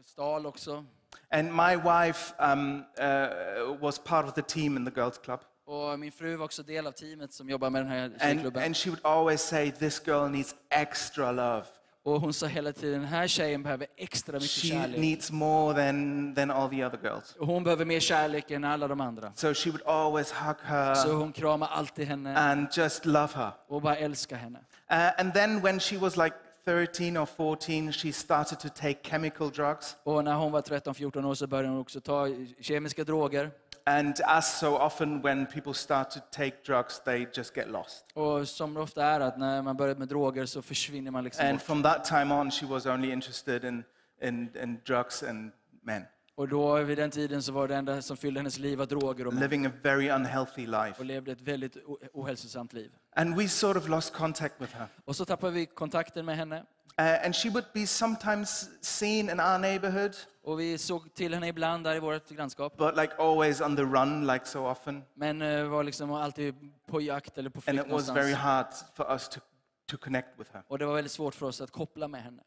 stal 0.05 0.47
också. 0.47 0.85
And 1.31 1.53
my 1.55 1.77
wife 1.77 2.35
um, 2.53 2.83
uh, 3.01 3.81
was 3.81 3.99
part 3.99 4.27
of 4.27 4.35
the 4.35 4.43
team 4.43 4.77
in 4.77 4.85
the 4.85 5.01
girls' 5.01 5.21
club. 5.25 5.41
Och 5.69 5.99
min 5.99 6.13
fru 6.13 6.37
var 6.37 6.45
också 6.45 6.63
del 6.63 6.87
av 6.87 6.93
teamet 6.93 7.33
som 7.33 7.51
jobbar 7.51 7.71
med 7.71 7.81
den 7.83 7.91
här 7.91 8.13
And, 8.21 8.57
and 8.57 8.77
she 8.77 8.91
would 8.91 9.05
always 9.05 9.43
say, 9.43 9.71
This 9.71 10.03
girl 10.07 10.29
needs 10.29 10.55
extra 10.71 11.33
love. 11.33 11.65
Och 12.03 12.21
hon 12.21 12.33
sa 12.33 12.47
hela 12.47 12.73
tiden, 12.73 13.01
den 13.01 13.09
här 13.09 13.27
tjejen 13.27 13.63
behöver 13.63 13.87
extra 13.97 14.33
mycket 14.33 14.51
She 14.51 14.69
kärlek. 14.69 15.01
needs 15.01 15.31
more 15.31 15.75
than, 15.85 16.35
than 16.35 16.51
all 16.51 16.69
the 16.71 16.85
other 16.87 16.99
girls. 17.03 17.37
Och 17.39 17.47
hon 17.47 17.65
behöver 17.65 17.85
mer 17.85 18.01
kärlek 18.01 18.51
än 18.51 18.65
alla 18.65 18.89
de 18.89 19.01
andra. 19.01 19.33
So 19.35 19.55
she 19.55 19.71
would 19.71 19.83
always 19.87 20.33
hug 20.33 20.57
her 20.65 20.95
Så 20.95 21.13
hon 21.13 21.33
kramar 21.33 21.69
alltid 21.69 22.07
henne 22.07 22.37
and 22.37 22.69
just 22.73 23.05
love 23.07 23.29
her. 23.35 23.51
och 23.69 23.83
bara 23.83 23.97
älskar 23.97 24.37
henne. 24.37 24.59
Uh, 24.59 25.21
and 25.21 25.35
then 25.35 25.61
when 25.61 25.81
she 25.81 25.99
was 25.99 26.17
like 26.17 26.37
13 26.65 27.17
or 27.17 27.27
14, 27.27 27.93
she 27.93 28.13
started 28.13 28.59
to 28.61 28.69
take 28.69 28.99
chemical 29.03 29.51
drugs. 29.51 29.97
Och 30.03 30.25
när 30.25 30.35
hon 30.35 30.53
var 30.53 30.61
13-14 30.61 31.25
år 31.25 31.35
så 31.35 31.47
började 31.47 31.69
hon 31.69 31.81
också 31.81 32.01
ta 32.01 32.27
kemiska 32.61 33.05
droger. 33.05 33.51
And 33.89 34.21
as 34.25 34.59
so 34.59 34.77
often 34.77 35.23
when 35.23 35.47
people 35.47 35.75
start 35.75 36.11
to 36.11 36.21
take 36.31 36.57
drugs, 36.67 37.01
they 37.05 37.27
just 37.35 37.57
get 37.57 37.69
lost. 37.71 38.05
Och 38.15 38.49
som 38.49 38.75
det 38.75 38.81
ofta 38.81 39.05
är 39.05 39.21
att 39.21 39.39
när 39.39 39.63
man 39.63 39.77
börjar 39.77 39.95
med 39.95 40.09
droger 40.09 40.47
så 40.47 40.63
försvinner 40.63 41.11
man 41.11 41.25
liksom 41.25 41.47
And 41.47 41.59
bort. 41.59 41.63
from 41.67 41.83
that 41.83 42.05
time 42.05 42.35
on, 42.35 42.51
she 42.51 42.67
was 42.67 42.87
only 42.87 43.13
interested 43.13 43.65
in, 43.65 43.85
in, 44.23 44.51
in 44.63 44.81
drugs 44.87 45.23
and 45.23 45.53
men, 45.83 46.03
Och 46.35 46.49
då 46.49 46.77
vid 46.83 46.99
den 46.99 47.11
tiden 47.11 47.43
så 47.43 47.53
var 47.53 47.69
det 47.69 47.77
enda 47.77 48.03
som 48.03 48.17
fyllde 48.17 48.41
hennes 48.41 48.59
liv 48.59 48.79
var 48.79 48.87
droger 48.87 49.27
och 49.27 49.35
män. 49.35 49.43
living 49.43 49.67
a 49.67 49.71
very 49.83 50.09
unhealthy 50.11 50.67
life. 50.67 50.95
Och 50.99 51.05
levde 51.05 51.33
ett 51.33 51.41
väldigt 51.41 51.77
o- 51.87 51.99
ohälsosamt 52.13 52.73
liv. 52.73 52.91
And 53.17 53.37
we 53.37 53.49
sort 53.49 53.77
of 53.77 53.89
lost 53.89 54.13
contact 54.13 54.55
with 54.59 54.75
her. 54.77 54.87
Och 55.05 55.17
så 55.17 55.25
tappade 55.25 55.53
vi 55.53 55.67
kontakten 55.67 56.25
med 56.27 56.37
henne. 56.37 56.65
Uh, 57.01 57.25
and 57.25 57.35
she 57.37 57.49
would 57.51 57.67
be 57.75 57.87
sometimes 57.87 58.69
seen 58.81 59.31
in 59.31 59.41
our 59.41 59.59
neighborhood, 59.59 60.17
Och 60.49 60.61
vi 60.61 60.79
såg 60.79 61.15
till 61.15 61.35
henne 61.35 61.49
ibland 61.49 61.85
där 61.85 61.95
i 61.95 62.01
vårt 62.01 62.29
grannskap. 62.29 62.77
but 62.77 62.97
like 62.97 63.15
always 63.19 63.61
on 63.61 63.77
the 63.77 63.83
run, 63.83 64.27
like 64.27 64.47
so 64.47 64.71
often. 64.71 65.05
Men 65.15 65.43
eh, 65.43 65.65
var 65.65 65.83
liksom 65.85 66.13
alltid 66.13 66.55
på 66.87 67.01
jakt 67.01 67.39
eller 67.39 67.51
på 67.51 67.59
And 67.59 67.65
flykt 67.65 67.87
it 67.87 67.93
was 67.93 68.09
very 68.09 68.33
hard 68.33 68.67
for 68.95 69.13
us 69.13 69.29
to, 69.29 69.41
to 69.87 69.97
connect 69.97 70.29
with 70.39 70.51
her. 70.53 70.63
Och 70.69 70.79
det 70.79 70.87
var 70.87 70.95
väldigt 70.95 71.13
svårt 71.13 71.35
för 71.35 71.47
oss 71.47 71.61
att 71.61 71.71
koppla 71.71 72.09
med 72.09 72.23
henne. 72.23 72.43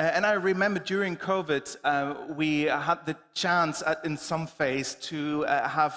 Uh, 0.00 0.16
and 0.16 0.26
I 0.26 0.52
remember 0.52 0.82
during 0.86 1.16
COVID, 1.16 1.62
uh, 1.84 2.36
we 2.36 2.70
had 2.70 2.98
the 3.06 3.14
chance 3.34 3.86
at, 3.86 4.06
in 4.06 4.16
some 4.16 4.46
phase 4.46 4.98
to 5.10 5.16
uh, 5.16 5.68
have 5.68 5.94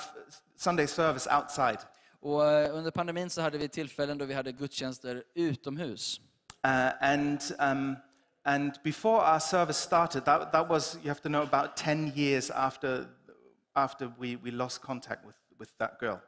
Sunday 0.56 0.88
service 0.88 1.28
outside. 1.28 1.78
Och 2.20 2.42
under 2.78 2.92
pandemin 2.92 3.30
så 3.30 3.42
hade 3.42 3.58
vi 3.58 3.70
tillfällen 3.70 4.18
då 4.18 4.26
vi 4.26 4.34
hade 4.34 4.52
gudstjänster 4.52 5.24
utomhus. 5.36 6.22
Uh, 6.66 7.04
and, 7.04 7.42
um, 7.60 7.96
and 8.48 8.72
before 8.84 9.22
our 9.22 9.40
service 9.40 9.78
started, 9.80 10.26
that, 10.26 10.52
that 10.52 10.70
was, 10.70 10.96
you 11.04 11.10
have 11.10 11.22
to 11.22 11.30
know, 11.30 11.42
about 11.44 11.76
10 11.76 12.14
years 12.16 12.50
after, 12.52 13.06
after 13.76 14.12
we, 14.20 14.36
we 14.38 14.52
lost 14.52 14.82
contact 14.82 15.26
with, 15.26 15.36
with 15.60 15.70
that 15.78 16.00
girl. 16.00 16.20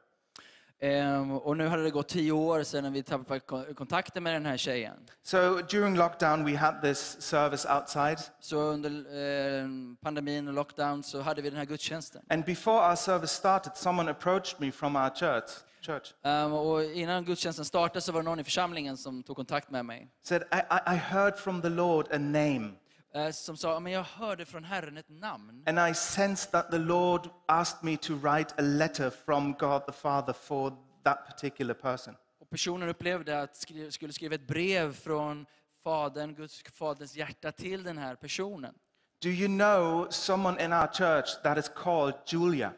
Ehm, 0.82 1.32
och 1.32 1.58
nu 1.58 1.68
hade 1.68 1.84
det 1.84 1.90
gått 1.92 2.08
tio 2.08 2.32
år 2.32 2.64
sedan 2.64 2.94
vi 2.94 3.04
tappade 3.04 3.40
ko- 3.40 3.74
kontakten 3.76 4.24
med 4.24 4.34
den 4.34 4.46
här 4.46 4.58
tjejen. 4.58 4.98
So 5.24 5.62
during 5.62 5.96
lockdown, 5.98 6.46
we 6.46 6.58
had 6.58 6.82
this 6.82 7.22
service 7.22 7.66
outside. 7.66 8.18
Så 8.40 8.58
under 8.58 8.90
eh, 8.90 9.68
pandemin 10.02 10.48
och 10.48 10.54
lockdown 10.54 11.04
så 11.04 11.22
hade 11.22 11.42
vi 11.42 11.50
den 11.50 11.58
här 11.60 11.66
gudstjänsten. 11.66 12.22
And 12.30 12.46
before 12.46 12.90
our 12.90 12.96
service 12.96 13.32
started, 13.32 13.72
someone 13.78 14.12
approached 14.12 14.60
me 14.60 14.72
from 14.72 14.96
our 14.96 15.10
church. 15.10 15.50
Church 15.82 16.14
Ehm, 16.24 16.54
och 16.54 16.84
innan 16.84 17.26
gudstjänsten 17.26 17.66
startade 17.66 18.02
så 18.02 18.12
var 18.12 18.20
det 18.20 18.30
någon 18.30 18.40
i 18.40 18.44
församlingen 18.44 18.98
som 18.98 19.24
tog 19.24 19.36
kontakt 19.36 19.70
med 19.72 19.86
mig. 19.86 20.08
said, 20.24 20.42
I, 20.42 20.56
I, 20.56 20.96
I 20.96 20.98
heard 20.98 21.38
from 21.38 21.62
the 21.62 21.70
Lord 21.70 22.06
a 22.12 22.18
name. 22.18 22.72
eh, 23.14 23.32
Som 23.32 23.58
sa, 23.58 23.80
men 23.80 23.92
jag 23.94 24.04
hörde 24.04 24.46
från 24.46 24.64
Herren 24.64 24.98
ett 24.98 25.10
namn. 25.10 25.64
And 25.68 25.90
I 25.92 25.94
sensed 25.94 26.52
that 26.52 26.72
the 26.72 26.78
Lord 26.78 27.30
asked 27.48 27.84
me 27.84 27.98
to 27.98 28.14
write 28.14 28.54
a 28.58 28.62
letter 28.62 29.10
from 29.10 29.54
God 29.54 29.86
the 29.86 29.94
Father 29.94 30.34
for 30.34 30.74
that 31.04 31.26
particular 31.28 31.74
person. 31.74 32.16
Och 32.42 32.50
personen 32.50 32.90
upplevde 32.90 33.42
att 33.42 33.56
skri- 33.56 33.92
skulle 33.92 34.14
skriva 34.14 34.36
ett 34.36 34.48
brev 34.48 34.94
från 34.94 35.46
Fadern, 35.84 36.34
Guds 36.36 36.64
faderns 36.74 37.16
hjärta 37.16 37.52
till 37.52 37.84
den 37.84 37.98
här 37.98 38.16
personen. 38.16 38.74
Do 39.22 39.30
you 39.30 39.48
know 39.48 40.08
someone 40.10 40.64
in 40.66 40.74
our 40.74 40.88
church 40.94 41.42
that 41.44 41.58
is 41.58 41.72
called 41.76 42.14
Julia? 42.28 42.72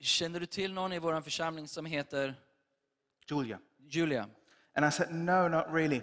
Känner 0.00 0.40
du 0.40 0.46
till 0.46 0.72
någon 0.72 0.92
i 0.92 0.98
vår 0.98 1.20
församling 1.20 1.68
som 1.68 1.86
heter 1.86 2.34
Julia. 3.30 3.58
Julia? 3.88 4.28
And 4.74 4.86
I 4.86 4.90
said, 4.90 5.14
No, 5.14 5.48
not 5.48 5.64
really. 5.72 6.02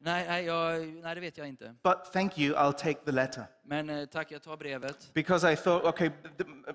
Nej, 0.00 0.26
nej, 0.28 0.44
jag, 0.44 0.86
nej, 0.86 1.14
det 1.14 1.20
vet 1.20 1.38
jag 1.38 1.48
inte. 1.48 1.74
But 1.82 2.12
thank 2.12 2.38
you, 2.38 2.56
I'll 2.56 2.72
take 2.72 2.94
the 3.04 3.12
letter. 3.12 3.44
Men 3.64 3.90
eh, 3.90 4.06
tack, 4.06 4.30
jag 4.32 4.42
tar 4.42 4.56
brevet. 4.56 5.10
Because 5.14 5.52
I 5.52 5.56
thought, 5.56 5.84
okay, 5.84 6.10
th- 6.38 6.74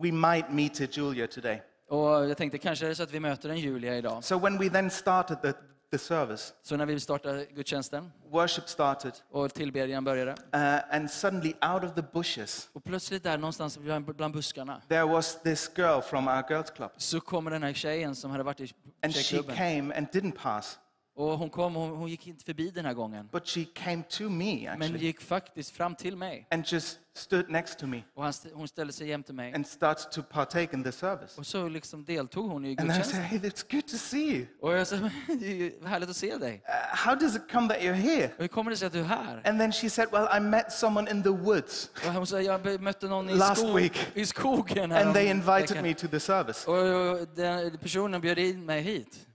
we 0.00 0.12
might 0.12 0.50
meet 0.50 0.80
a 0.80 0.86
Julia 0.92 1.26
today. 1.26 1.62
Och 1.88 2.08
jag 2.28 2.36
tänkte 2.36 2.58
kanske 2.58 2.84
är 2.86 2.88
det 2.88 2.94
så 2.94 3.02
att 3.02 3.10
vi 3.12 3.20
möter 3.20 3.48
en 3.48 3.58
Julia 3.58 3.96
idag. 3.96 4.24
So 4.24 4.38
when 4.38 4.58
we 4.58 4.70
then 4.70 4.90
started 4.90 5.42
the, 5.42 5.52
the 5.90 5.98
service, 5.98 6.54
Så 6.62 6.76
när 6.76 6.86
vi 6.86 7.00
startade 7.00 7.46
gudstjänsten 7.54 8.12
worship 8.30 8.68
started, 8.68 9.12
och 9.30 9.54
tillbedjan 9.54 10.04
började. 10.04 10.30
uh, 10.30 10.94
and 10.96 11.10
suddenly 11.10 11.54
out 11.74 11.84
of 11.84 11.94
the 11.94 12.02
bushes, 12.12 12.68
Och 12.72 12.84
plötsligt 12.84 13.22
där 13.22 13.38
någonstans 13.38 13.78
bland, 13.78 14.04
bland 14.16 14.34
buskarna 14.34 14.82
there 14.88 15.04
was 15.04 15.42
this 15.42 15.70
girl 15.76 16.00
from 16.00 16.28
our 16.28 16.42
girls' 16.42 16.74
club. 16.76 16.90
så 16.96 17.20
kommer 17.20 17.50
den 17.50 17.62
här 17.62 17.72
tjejen 17.72 18.14
som 18.14 18.30
hade 18.30 18.42
varit 18.42 18.60
i 18.60 18.72
And 19.02 19.14
she 19.14 19.22
tjejklubben. 19.22 19.56
came 19.56 19.94
and 19.96 20.06
didn't 20.08 20.32
pass, 20.36 20.78
Och 21.18 21.38
hon 21.38 21.50
kom 21.50 21.74
hon, 21.74 21.90
hon 21.90 22.08
gick 22.08 22.26
inte 22.26 22.44
förbi 22.44 22.70
den 22.70 22.84
här 22.84 22.94
gången. 22.94 23.28
but 23.32 23.48
she 23.48 23.64
came 23.74 24.02
to 24.08 24.28
me 24.28 24.76
Men 24.76 24.96
gick 24.96 25.20
faktiskt 25.20 25.70
fram 25.70 25.94
till 25.94 26.16
mig. 26.16 26.46
and 26.50 26.64
just 26.72 26.98
stood 27.14 27.50
next 27.50 27.78
to 27.78 27.86
me 27.86 28.02
Och 28.14 28.24
han, 28.24 28.32
hon 28.54 28.68
ställde 28.68 28.92
sig 28.92 29.08
jämte 29.08 29.32
mig. 29.32 29.52
and 29.54 29.66
started 29.66 30.10
to 30.12 30.22
partake 30.22 30.68
in 30.76 30.84
the 30.84 30.92
service. 30.92 31.38
Och 31.38 31.46
så 31.46 31.68
liksom 31.68 32.04
deltog 32.04 32.50
hon 32.50 32.64
i 32.64 32.76
And 32.78 32.90
I 32.90 32.94
said, 32.94 32.96
gudstjänsten. 32.96 33.22
Hey, 33.22 33.38
it's 33.38 33.70
good 33.70 33.86
to 33.88 33.96
see 33.96 34.36
you. 34.36 34.46
Och 34.60 34.72
jag 34.72 34.86
sa, 34.86 34.96
"Men 34.96 35.38
det 35.40 35.46
är 35.46 35.86
härligt 35.86 36.10
att 36.10 36.16
se 36.16 36.36
dig. 36.36 36.54
Uh, 36.54 36.96
how 36.96 37.14
does 37.14 37.36
it 37.36 37.42
come 37.52 37.68
that 37.68 37.82
you're 37.82 37.92
here? 37.92 38.26
Och 38.26 38.40
hur 38.40 38.48
kommer 38.48 38.70
det 38.70 38.76
sig 38.76 38.86
att 38.86 38.92
du 38.92 39.00
är 39.00 39.04
här? 39.04 39.42
And 39.44 39.58
then 39.60 39.72
she 39.72 39.90
said, 39.90 40.08
Well, 40.12 40.28
I 40.36 40.40
met 40.40 40.72
someone 40.72 41.10
in 41.10 41.22
the 41.22 41.28
woods 41.30 41.90
Och 42.06 42.12
hon 42.12 42.26
sa, 42.26 42.40
jag 42.40 42.80
mötte 42.82 43.08
någon 43.08 43.30
i, 43.30 43.34
Last 43.34 43.60
skog, 43.62 43.76
week. 43.76 44.06
i 44.14 44.26
skogen. 44.26 44.92
and 44.92 45.14
they 45.14 45.26
invited 45.30 45.60
veckan." 45.70 45.82
me 45.82 45.94
to 45.94 46.08
the 46.08 46.20
service. 46.20 46.66
Och 46.66 46.74
och 46.76 47.28
den 47.34 47.78
personen 47.78 48.20
bjöd 48.20 48.38
in 48.38 48.64
mig 48.66 48.82
hit. 48.82 49.26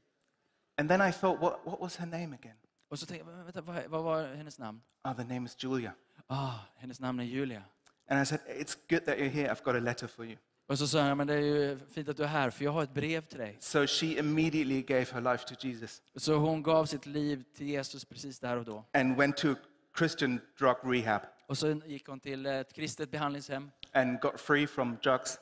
And 0.81 0.89
then 0.89 1.01
I 1.09 1.11
thought, 1.11 1.39
What, 1.41 1.59
what 1.65 1.79
was 1.81 1.95
her 1.97 2.05
name 2.05 2.35
again? 2.35 2.55
Och 2.89 2.99
så 2.99 3.05
tänkte 3.05 3.27
jag, 3.27 3.35
"Men 3.35 3.45
vänta, 3.45 3.61
vad, 3.61 3.83
vad 3.87 4.03
var 4.03 4.23
hennes 4.35 4.59
namn? 4.59 4.81
Oh, 5.03 5.15
the 5.15 5.23
name 5.23 5.45
is 5.45 5.63
Julia. 5.63 5.93
Ah, 6.27 6.53
hennes 6.77 6.99
namn 6.99 7.19
är 7.19 7.23
Julia. 7.23 7.63
And 8.09 8.21
I 8.21 8.25
said, 8.25 8.39
It's 8.47 8.77
good 8.89 9.05
that 9.05 9.17
you're 9.17 9.29
here. 9.29 9.53
I've 9.53 9.63
got 9.63 9.75
a 9.75 9.79
letter 9.79 10.07
for 10.07 10.25
you. 10.25 10.37
Och 10.67 10.77
så 10.79 10.87
sa 10.87 11.07
jag, 11.07 11.17
men 11.17 11.27
det 11.27 11.33
är 11.33 11.39
ju 11.39 11.79
fint 11.89 12.09
att 12.09 12.17
du 12.17 12.23
är 12.23 12.27
här, 12.27 12.49
för 12.49 12.63
jag 12.65 12.71
har 12.71 12.83
ett 12.83 12.93
brev 12.93 13.21
till 13.25 13.37
dig. 13.39 13.57
So 13.59 13.87
she 13.87 14.05
immediately 14.05 14.81
gave 14.81 15.05
her 15.05 15.21
life 15.21 15.55
to 15.55 15.67
Jesus 15.67 16.01
Så 16.15 16.35
hon 16.35 16.63
gav 16.63 16.85
sitt 16.85 17.05
liv 17.05 17.43
till 17.55 17.67
Jesus 17.67 18.05
precis 18.05 18.39
där 18.39 18.57
och 18.57 18.65
då. 18.65 18.85
and 18.93 19.17
went 19.17 19.37
to 19.37 19.47
Christian 19.97 20.39
drug 20.59 20.75
rehab 20.83 21.21
Och 21.47 21.57
så 21.57 21.67
gick 21.85 22.07
hon 22.07 22.19
till 22.19 22.45
ett 22.45 22.73
kristet 22.73 23.11
behandlingshem 23.11 23.71
and 23.93 24.19
got 24.21 24.39
free 24.39 24.67
from 24.67 24.97
drugs. 25.03 25.39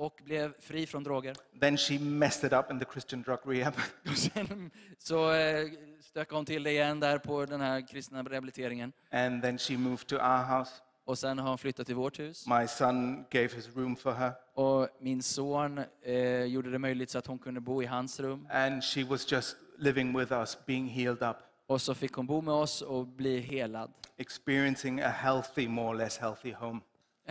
Och 0.00 0.20
blev 0.24 0.60
fri 0.60 0.86
från 0.86 1.04
droger. 1.04 1.36
Then 1.60 1.76
she 1.76 1.98
messed 1.98 2.44
it 2.46 2.52
up 2.52 2.70
in 2.70 2.78
the 2.78 2.86
Christian 2.92 3.22
drug 3.22 3.38
rehab. 3.44 3.74
Och 4.10 4.16
sen 4.18 4.70
så 4.98 5.32
eh, 5.32 5.66
stökade 6.00 6.36
hon 6.36 6.44
till 6.46 6.62
det 6.62 6.70
igen 6.70 7.00
där 7.00 7.18
på 7.18 7.46
den 7.46 7.60
här 7.60 7.88
kristna 7.88 8.22
rehabiliteringen. 8.22 8.92
and 9.10 9.42
then 9.42 9.58
she 9.58 9.76
moved 9.78 10.06
to 10.06 10.14
our 10.16 10.58
house. 10.58 10.72
Och 11.04 11.18
sen 11.18 11.38
har 11.38 11.48
hon 11.48 11.58
flyttat 11.58 11.86
till 11.86 11.94
vårt 11.96 12.18
hus. 12.18 12.46
My 12.46 12.66
son 12.68 13.24
gave 13.30 13.48
his 13.48 13.76
room 13.76 13.96
for 13.96 14.12
her, 14.12 14.32
Och 14.54 14.88
min 15.00 15.22
son 15.22 15.80
eh, 16.02 16.44
gjorde 16.44 16.70
det 16.70 16.78
möjligt 16.78 17.10
så 17.10 17.18
att 17.18 17.26
hon 17.26 17.38
kunde 17.38 17.60
bo 17.60 17.82
i 17.82 17.86
hans 17.86 18.20
rum. 18.20 18.46
and 18.50 18.84
she 18.84 19.04
was 19.04 19.32
just 19.32 19.56
living 19.78 20.18
with 20.18 20.32
us, 20.32 20.58
being 20.66 20.88
healed 20.88 21.22
up, 21.22 21.36
Och 21.66 21.82
så 21.82 21.94
fick 21.94 22.12
hon 22.12 22.26
bo 22.26 22.40
med 22.40 22.54
oss 22.54 22.82
och 22.82 23.06
bli 23.06 23.40
helad. 23.40 23.92
experiencing 24.16 25.00
a 25.00 25.08
healthy, 25.08 25.68
more 25.68 25.88
or 25.88 25.94
less 25.94 26.18
healthy 26.18 26.52
home. 26.52 26.80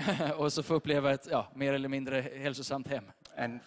och 0.38 0.53
så 0.53 0.63
få 0.63 0.74
uppleva 0.74 1.12
ett 1.13 1.27
ja, 1.32 1.51
mer 1.56 1.74
eller 1.74 1.89
mindre 1.89 2.22
hälsosamt 2.22 2.88
hem. 2.88 3.03
And 3.38 3.60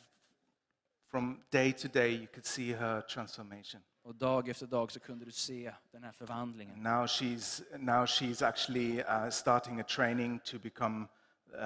from 1.10 1.42
day 1.50 1.72
to 1.72 1.88
day, 1.92 2.10
you 2.10 2.26
could 2.26 2.46
see 2.46 2.74
her 2.74 3.00
transformation. 3.00 3.82
Och 4.02 4.14
dag 4.14 4.48
efter 4.48 4.66
dag 4.66 4.92
så 4.92 5.00
kunde 5.00 5.24
du 5.24 5.30
se 5.30 5.74
den 5.92 6.04
här 6.04 6.12
förvandlingen. 6.12 6.82
Now 6.82 7.06
she's, 7.06 7.62
now 7.78 8.06
she's 8.06 8.46
actually 8.46 9.00
uh, 9.00 9.30
starting 9.30 9.80
a 9.80 9.84
training 9.84 10.40
to 10.44 10.58
become 10.58 11.08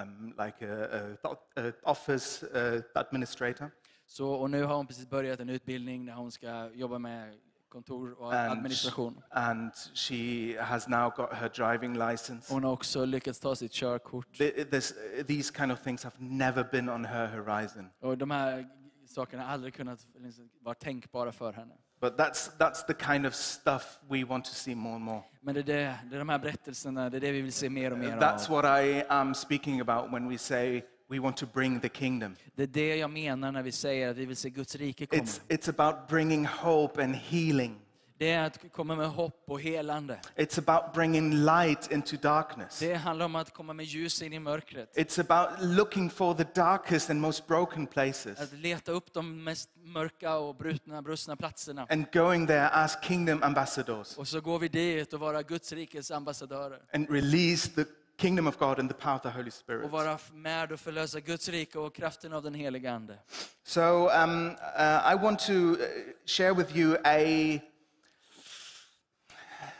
um, 0.01 0.33
like 0.45 0.65
a, 0.65 1.17
a, 1.23 1.35
a 1.55 1.71
office 1.83 2.45
uh, 2.45 2.81
administrator. 2.95 3.71
Så, 4.05 4.31
och 4.31 4.49
nu 4.49 4.63
har 4.63 4.75
hon 4.75 4.87
precis 4.87 5.09
börjat 5.09 5.39
en 5.39 5.49
utbildning 5.49 6.05
där 6.05 6.13
hon 6.13 6.31
ska 6.31 6.69
jobba 6.73 6.99
med 6.99 7.39
kontor 7.69 8.11
och 8.21 8.33
And, 8.33 8.51
administration. 8.51 9.21
and 9.31 9.71
she 9.93 10.55
has 10.61 10.87
now 10.87 11.09
got 11.15 11.33
her 11.33 11.49
driving 11.49 11.93
license. 12.09 12.53
Hon 12.53 12.63
har 12.63 12.71
också 12.71 13.05
lyckats 13.05 13.39
ta 13.39 13.55
sitt 13.55 13.71
körkort. 13.71 14.27
Th- 14.39 14.69
this, 14.71 14.93
these 15.27 15.53
kind 15.57 15.71
of 15.71 15.81
things 15.81 16.03
have 16.03 16.15
never 16.19 16.63
been 16.71 16.89
on 16.89 17.05
her 17.05 17.27
horizon. 17.27 17.89
Och 18.01 18.17
de 18.17 18.31
här 18.31 18.67
sakerna 19.07 19.43
har 19.43 19.53
aldrig 19.53 19.73
kunnat 19.73 19.99
vara 20.61 20.75
tänkbara 20.75 21.31
för 21.31 21.53
henne. 21.53 21.73
But 22.01 22.17
that's, 22.17 22.51
that's 22.59 22.85
the 22.87 22.93
kind 22.93 23.25
of 23.25 23.33
stuff 23.33 23.99
we 24.09 24.23
want 24.23 24.45
to 24.45 24.51
see 24.51 24.75
more 24.75 24.95
and 24.95 25.03
more. 25.03 25.23
Men 25.41 25.55
det 25.55 25.61
är, 25.61 25.63
det, 25.63 25.99
det 26.09 26.15
är 26.15 26.19
de 26.19 26.29
här 26.29 26.39
berättelserna, 26.39 27.09
det 27.09 27.17
är 27.17 27.21
det 27.21 27.31
vi 27.31 27.41
vill 27.41 27.53
se 27.53 27.69
mer 27.69 27.91
och 27.91 27.97
mer 27.97 28.17
That's 28.17 28.45
av. 28.45 28.51
what 28.51 28.83
I 28.85 29.03
am 29.09 29.33
speaking 29.33 29.79
about 29.81 30.13
when 30.13 30.29
we 30.29 30.37
say 30.37 30.81
we 31.09 31.19
want 31.19 31.37
to 31.37 31.45
bring 31.53 31.79
the 31.79 31.89
kingdom. 31.89 32.35
Det 32.55 32.63
är 32.63 32.67
det 32.67 32.95
jag 32.95 33.09
menar 33.09 33.51
när 33.51 33.63
vi 33.63 33.71
säger 33.71 34.09
att 34.09 34.17
vi 34.17 34.25
vill 34.25 34.37
se 34.37 34.49
Guds 34.49 34.75
rike 34.75 35.05
komma. 35.05 35.21
It's, 35.23 35.41
it's 35.47 35.69
about 35.69 36.07
bringing 36.09 36.45
hope 36.45 37.03
and 37.03 37.15
healing. 37.15 37.79
Det 38.19 38.31
är 38.31 38.43
att 38.43 38.59
komma 38.71 38.95
med 38.95 39.09
hopp 39.09 39.43
och 39.47 39.61
helande. 39.61 40.19
It's 40.35 40.59
about 40.67 40.93
bringing 40.93 41.33
light 41.45 41.91
into 41.91 42.15
darkness. 42.21 42.79
Det 42.79 42.93
handlar 42.93 43.25
om 43.25 43.35
att 43.35 43.53
komma 43.53 43.73
med 43.73 43.85
ljus 43.85 44.21
in 44.21 44.33
i 44.33 44.39
mörkret. 44.39 44.97
It's 44.97 45.19
about 45.21 45.61
looking 45.61 46.09
for 46.09 46.33
the 46.33 46.45
darkest 46.55 47.09
and 47.09 47.21
most 47.21 47.47
broken 47.47 47.87
places 47.87 48.39
Att 48.39 48.53
leta 48.53 48.91
upp 48.91 49.13
de 49.13 49.43
mest 49.43 49.69
mörka 49.83 50.35
och 50.37 50.55
brutna, 50.55 51.01
brustna 51.01 51.35
platserna. 51.35 51.85
and 51.89 52.05
going 52.13 52.47
there 52.47 52.69
as 52.69 52.97
kingdom 53.03 53.43
ambassadors 53.43 54.17
Och 54.17 54.27
så 54.27 54.41
går 54.41 54.59
vi 54.59 54.67
dit 54.67 55.13
och 55.13 55.19
vara 55.19 55.41
Guds 55.43 55.73
rikes 55.73 56.11
ambassadörer. 56.11 56.81
and 56.93 57.09
release 57.09 57.69
the 57.69 57.85
kingdom 58.17 58.47
of 58.47 58.57
God 58.57 58.79
and 58.79 58.89
the 58.89 58.95
power 58.97 59.15
of 59.15 59.21
the 59.21 59.29
Holy 59.29 59.51
Spirit. 59.51 59.85
Och 59.85 59.91
vara 59.91 60.19
med 60.33 60.71
och 60.71 60.79
förlösa 60.79 61.19
Guds 61.19 61.49
rike 61.49 61.79
och 61.79 61.95
kraften 61.95 62.33
av 62.33 62.43
den 62.43 62.53
helige 62.53 62.91
Ande. 62.91 63.19
So 63.63 64.09
um, 64.09 64.47
uh, 64.49 65.13
I 65.13 65.15
want 65.21 65.39
to 65.39 65.53
uh, 65.53 65.77
share 66.25 66.53
with 66.53 66.75
you 66.77 66.97
a 67.03 67.59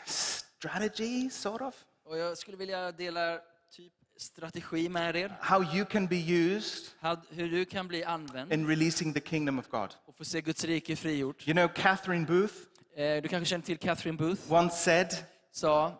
strategy, 0.06 1.30
sort 1.30 1.62
of, 1.62 1.76
Och 2.06 2.18
jag 2.18 2.38
skulle 2.38 2.58
vilja 2.58 2.92
dela 2.92 3.40
typ 3.72 3.94
strategi 4.18 4.90
med 4.90 5.16
er. 5.16 5.36
how 5.42 5.64
you 5.76 5.86
can 5.86 6.08
be 6.08 6.16
used 6.16 6.86
How- 7.02 7.18
Hur 7.30 7.48
du 7.50 7.66
kan 7.66 7.88
bli 7.88 8.04
använd 8.04 8.54
in 8.54 8.68
releasing 8.68 9.14
the 9.14 9.20
kingdom 9.22 9.60
of 9.60 9.68
God. 9.70 9.90
och 10.06 10.16
få 10.16 10.24
se 10.26 10.42
Guds 10.42 10.64
rike 10.66 10.96
frigjort. 10.96 11.48
You 11.48 11.54
know, 11.54 11.68
Catherine 11.68 12.26
Booth 12.26 12.54
Eh, 12.96 13.22
Du 13.22 13.28
kanske 13.30 13.46
känner 13.46 13.66
till 13.66 13.78
Catherine 13.78 14.18
Booth? 14.18 14.52
once 14.54 14.76
said, 14.76 15.08
Sa, 15.52 15.88
uh, 15.88 15.94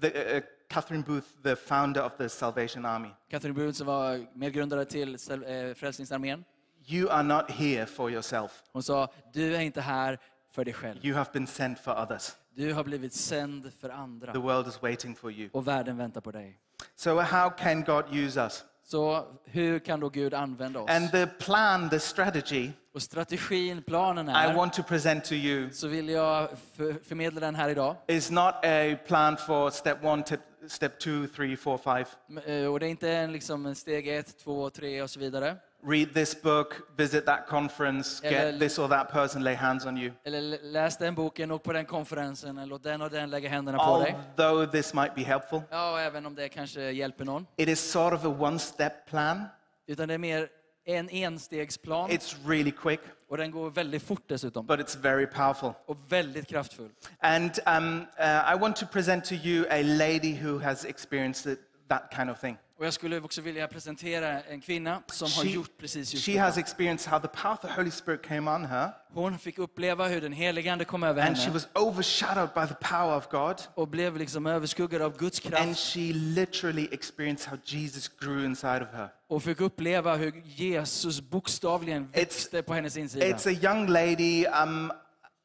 the, 0.00 0.36
uh, 0.36 0.42
Catherine 0.70 1.02
Booth, 1.02 1.26
the 1.42 1.56
founder 1.56 2.02
of 2.02 2.12
the 2.18 2.28
Salvation 2.28 2.84
Army, 2.86 3.08
Catherine 3.30 3.54
Booth 3.54 3.72
som 3.78 3.86
var 3.86 4.26
medgrundare 4.34 4.84
till 4.84 5.14
eh, 5.14 5.74
Frälsningsarmén. 5.74 6.44
you 6.88 7.10
are 7.10 7.22
not 7.22 7.50
here 7.50 7.86
for 7.86 8.10
yourself. 8.10 8.62
Hon 8.72 8.82
sa, 8.82 9.08
du 9.32 9.56
är 9.56 9.60
inte 9.60 9.80
här 9.80 10.18
för 10.50 10.64
dig 10.64 10.74
själv. 10.74 11.06
You 11.06 11.16
have 11.16 11.30
been 11.32 11.46
sent 11.46 11.78
for 11.78 12.02
others. 12.02 12.32
Du 12.54 12.72
har 12.72 12.84
blivit 12.84 13.12
sänd 13.14 13.72
för 13.80 13.88
andra 13.90 14.32
The 14.32 14.38
world 14.38 14.66
is 14.68 14.82
waiting 14.82 15.14
for 15.16 15.32
you. 15.32 15.48
och 15.52 15.68
världen 15.68 15.96
väntar 15.96 16.20
på 16.20 16.30
dig. 16.30 16.58
So, 16.96 17.20
how 17.20 17.50
can 17.50 17.84
God 17.84 18.04
use 18.12 18.40
us? 18.40 18.64
Så 18.84 19.26
hur 19.44 19.78
kan 19.78 20.00
då 20.00 20.08
Gud 20.08 20.34
använda 20.34 20.80
oss? 20.80 20.90
And 20.90 21.10
the 21.10 21.26
plan, 21.26 21.90
the 21.90 22.00
strategy, 22.00 22.70
Och 22.94 23.02
strategin, 23.02 23.82
planen 23.82 24.28
I 24.28 24.32
är, 24.32 24.54
want 24.54 24.72
to 24.72 24.82
present 24.82 25.24
to 25.24 25.34
you 25.34 25.70
så 25.70 25.88
vill 25.88 26.08
jag 26.08 26.48
för, 26.76 27.04
förmedla 27.04 27.40
den 27.40 27.54
här 27.54 27.68
idag. 27.68 27.96
is 28.08 28.30
not 28.30 28.54
a 28.64 28.96
plan 29.06 29.36
for 29.36 29.70
step 29.70 30.04
one, 30.04 30.22
step 30.70 30.98
two, 30.98 31.26
three, 31.36 31.56
four, 31.56 31.78
five. 31.78 32.06
Eh, 32.46 32.66
Och 32.66 32.80
det 32.80 32.86
är 32.86 32.90
inte 32.90 33.10
en, 33.10 33.32
liksom 33.32 33.66
en 33.66 33.74
steg 33.74 34.08
ett, 34.08 34.38
två, 34.38 34.70
tre 34.70 35.02
och 35.02 35.10
så 35.10 35.20
vidare. 35.20 35.56
Read 35.86 36.14
this 36.14 36.42
book, 36.42 36.74
visit 36.96 37.26
that 37.26 37.46
conference, 37.48 38.26
Eller- 38.26 38.50
get 38.52 38.60
this 38.60 38.78
or 38.78 38.88
that 38.88 39.10
person 39.12 39.44
lay 39.44 39.54
hands 39.54 39.86
on 39.86 39.98
you. 39.98 40.12
Eller 40.24 40.40
lä- 40.40 40.58
läs 40.62 40.98
den 40.98 41.14
boken, 41.14 41.50
åk 41.50 41.62
på 41.62 41.72
den 41.72 41.84
konferensen, 41.84 42.58
eller 42.58 42.66
låt 42.66 42.82
den 42.82 43.02
och 43.02 43.10
den 43.10 43.30
lägga 43.30 43.48
händerna 43.48 43.78
på 43.78 43.98
dig. 44.02 44.16
Although 44.38 44.70
this 44.70 44.94
might 44.94 45.14
be 45.14 45.22
helpful, 45.22 45.60
Ja, 45.70 45.92
och 45.92 46.00
även 46.00 46.26
om 46.26 46.34
det 46.34 46.48
kanske 46.48 46.80
hjälper 46.90 47.24
någon. 47.24 47.46
it 47.56 47.68
is 47.68 47.90
sort 47.90 48.12
of 48.12 48.24
a 48.24 48.28
one 48.28 48.58
step 48.58 49.06
plan. 49.08 49.44
Utan 49.86 50.08
det 50.08 50.14
är 50.14 50.18
mer 50.18 50.48
en 50.84 51.08
enstegsplan. 51.10 52.10
It's 52.10 52.36
really 52.48 52.70
quick, 52.72 53.00
Och 53.28 53.36
den 53.36 53.50
går 53.50 53.70
väldigt 53.70 54.02
fort 54.02 54.22
dessutom. 54.28 54.66
but 54.66 54.80
it's 54.80 54.98
very 54.98 55.26
powerful. 55.26 55.72
Och 55.86 55.96
väldigt 56.08 56.46
kraftfull. 56.48 56.90
And 57.20 57.58
um, 57.66 58.06
uh, 58.18 58.54
I 58.54 58.58
want 58.60 58.76
to 58.76 58.86
present 58.86 59.24
to 59.24 59.34
you 59.34 59.66
a 59.70 59.82
lady 59.82 60.34
who 60.42 60.58
has 60.58 60.84
experienced 60.84 61.56
that 61.88 62.10
kind 62.16 62.30
of 62.30 62.40
thing. 62.40 62.56
Och 62.80 62.86
jag 62.86 62.92
skulle 62.94 63.20
också 63.20 63.40
vilja 63.40 63.68
presentera 63.68 64.40
en 64.42 64.60
kvinna 64.60 65.02
som 65.06 65.28
har 65.36 65.42
She, 65.44 65.48
gjort 65.50 65.70
precis 65.78 66.14
just 66.14 66.26
she 66.26 66.32
det. 66.32 66.38
has 66.38 66.58
experienced 66.58 67.10
how 67.12 67.18
the 67.20 67.28
power 67.28 67.52
of 67.54 67.60
the 67.60 67.68
Holy 67.68 67.90
Spirit 67.90 68.22
came 68.22 68.50
on 68.50 68.64
her, 68.64 68.88
Hon 69.14 69.38
fick 69.38 69.58
uppleva 69.58 70.08
hur 70.08 70.20
den 70.20 70.32
helige 70.32 70.72
Ande 70.72 70.84
kom 70.84 71.02
över 71.02 71.22
and 71.22 71.36
she 71.36 71.42
henne 71.42 71.54
was 71.54 71.68
overshadowed 71.74 72.48
by 72.54 72.66
the 72.74 72.74
power 72.80 73.16
of 73.16 73.28
God. 73.30 73.56
och 73.74 73.88
blev 73.88 74.16
liksom 74.16 74.46
överskuggad 74.46 75.02
av 75.02 75.16
Guds 75.18 75.44
And 75.46 75.54
kraft 75.54 75.78
she 75.80 76.12
literally 76.12 76.88
experienced 76.92 77.50
how 77.50 77.58
Jesus 77.64 78.08
grew 78.20 78.44
inside 78.44 78.82
of 78.82 78.88
her. 78.92 79.08
och 79.28 79.42
fick 79.42 79.60
uppleva 79.60 80.16
hur 80.16 80.42
Jesus 80.44 81.20
bokstavligen 81.20 82.08
växte 82.12 82.62
på 82.62 82.74
hennes 82.74 82.96
insida. 82.96 83.26
It's 83.26 83.48
a 83.48 83.58
young 83.62 83.86
lady, 83.88 84.46
um, 84.64 84.92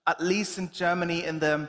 at 0.06 0.22
least 0.22 0.58
in 0.58 0.70
Germany, 0.74 1.28
in 1.30 1.40
the 1.40 1.60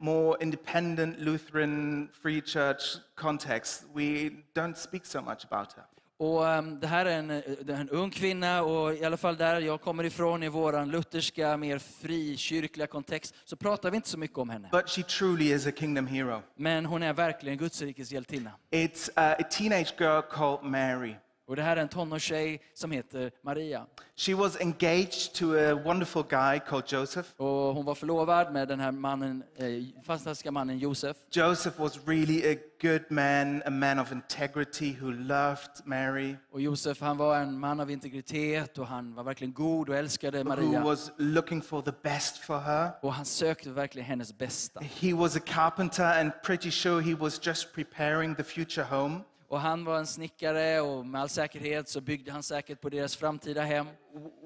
more 0.00 0.36
independent 0.40 1.18
Lutheran 1.18 2.08
free 2.22 2.40
church 2.40 2.82
context, 3.14 3.84
we 3.94 4.30
don't 4.54 4.76
speak 4.76 5.06
so 5.06 5.20
much 5.20 5.44
about 5.50 5.72
her. 5.72 5.84
Och 6.20 6.48
ehm, 6.48 6.80
det 6.80 6.86
här 6.86 7.06
är 7.06 7.18
en, 7.18 7.30
är 7.30 7.70
en 7.70 7.88
ung 7.88 8.10
kvinna 8.10 8.62
och 8.62 8.94
i 8.94 9.04
alla 9.04 9.16
fall 9.16 9.36
där 9.36 9.60
jag 9.60 9.80
kommer 9.80 10.04
ifrån 10.04 10.42
i 10.42 10.48
våran 10.48 10.90
lutherska, 10.90 11.56
mer 11.56 11.78
frikyrkliga 11.78 12.86
kontext 12.86 13.34
så 13.44 13.56
pratar 13.56 13.90
vi 13.90 13.96
inte 13.96 14.08
så 14.08 14.18
mycket 14.18 14.38
om 14.38 14.50
henne. 14.50 14.68
But 14.72 14.88
she 14.88 15.02
truly 15.02 15.52
is 15.52 15.66
a 15.66 15.70
kingdom 15.76 16.06
hero. 16.06 16.42
Men 16.56 16.86
hon 16.86 17.02
är 17.02 17.12
verkligen 17.12 17.58
Guds 17.58 17.82
rikes 17.82 18.12
hjältinna. 18.12 18.50
It's 18.70 19.08
uh, 19.08 19.40
a 19.40 19.48
teenage 19.50 19.94
girl 19.98 20.20
called 20.20 20.70
Mary. 20.70 21.16
Och 21.50 21.56
det 21.56 21.62
här 21.62 21.76
är 21.76 21.80
en 21.80 21.88
tonårstjej 21.88 22.60
som 22.74 22.90
heter 22.90 23.30
Maria. 23.42 23.86
She 24.16 24.34
was 24.34 24.60
engaged 24.60 25.32
to 25.34 25.44
a 25.54 25.74
wonderful 25.84 26.22
guy 26.28 26.58
called 26.60 26.84
Joseph. 26.92 27.28
Och 27.36 27.46
hon 27.74 27.84
var 27.84 27.94
förlovad 27.94 28.52
med 28.52 28.68
den 28.68 28.80
här 28.80 28.92
mannen, 28.92 29.42
eh, 29.56 29.66
fantastiska 30.06 30.50
mannen 30.50 30.78
Josef. 30.78 31.16
Joseph 31.30 31.80
was 31.80 31.98
really 32.06 32.52
a 32.52 32.56
good 32.82 33.02
man, 33.10 33.62
a 33.66 33.70
man 33.70 33.98
of 33.98 34.12
integrity 34.12 34.96
who 35.00 35.10
loved 35.10 35.70
Mary, 35.84 36.36
Och 36.52 36.60
Josef 36.60 37.00
han 37.00 37.16
var 37.16 37.36
en 37.36 37.58
man 37.60 37.80
av 37.80 37.90
integritet 37.90 38.78
och 38.78 38.86
han 38.86 39.14
var 39.14 39.24
verkligen 39.24 39.52
god 39.52 39.88
och 39.88 39.96
älskade 39.96 40.38
who 40.38 40.48
Maria. 40.48 40.84
was 40.84 41.10
looking 41.16 41.62
for 41.62 41.82
the 41.82 41.92
best 42.02 42.36
for 42.38 42.58
her. 42.58 42.90
Och 43.02 43.14
han 43.14 43.24
sökte 43.24 43.70
verkligen 43.70 44.06
hennes 44.08 44.38
bästa. 44.38 44.80
He 44.80 45.14
was 45.14 45.36
a 45.36 45.40
carpenter 45.46 46.20
and 46.20 46.32
pretty 46.42 46.70
sure 46.70 47.02
he 47.02 47.14
was 47.14 47.46
just 47.46 47.72
preparing 47.74 48.34
the 48.34 48.44
future 48.44 48.84
home. 48.86 49.20
Och 49.50 49.60
han 49.60 49.84
var 49.84 49.98
en 49.98 50.06
snickare 50.06 50.80
och 50.80 51.06
med 51.06 51.20
all 51.20 51.28
säkerhet 51.28 51.88
så 51.88 52.00
byggde 52.00 52.32
han 52.32 52.42
säkert 52.42 52.80
på 52.80 52.88
deras 52.88 53.16
framtida 53.16 53.62
hem 53.62 53.86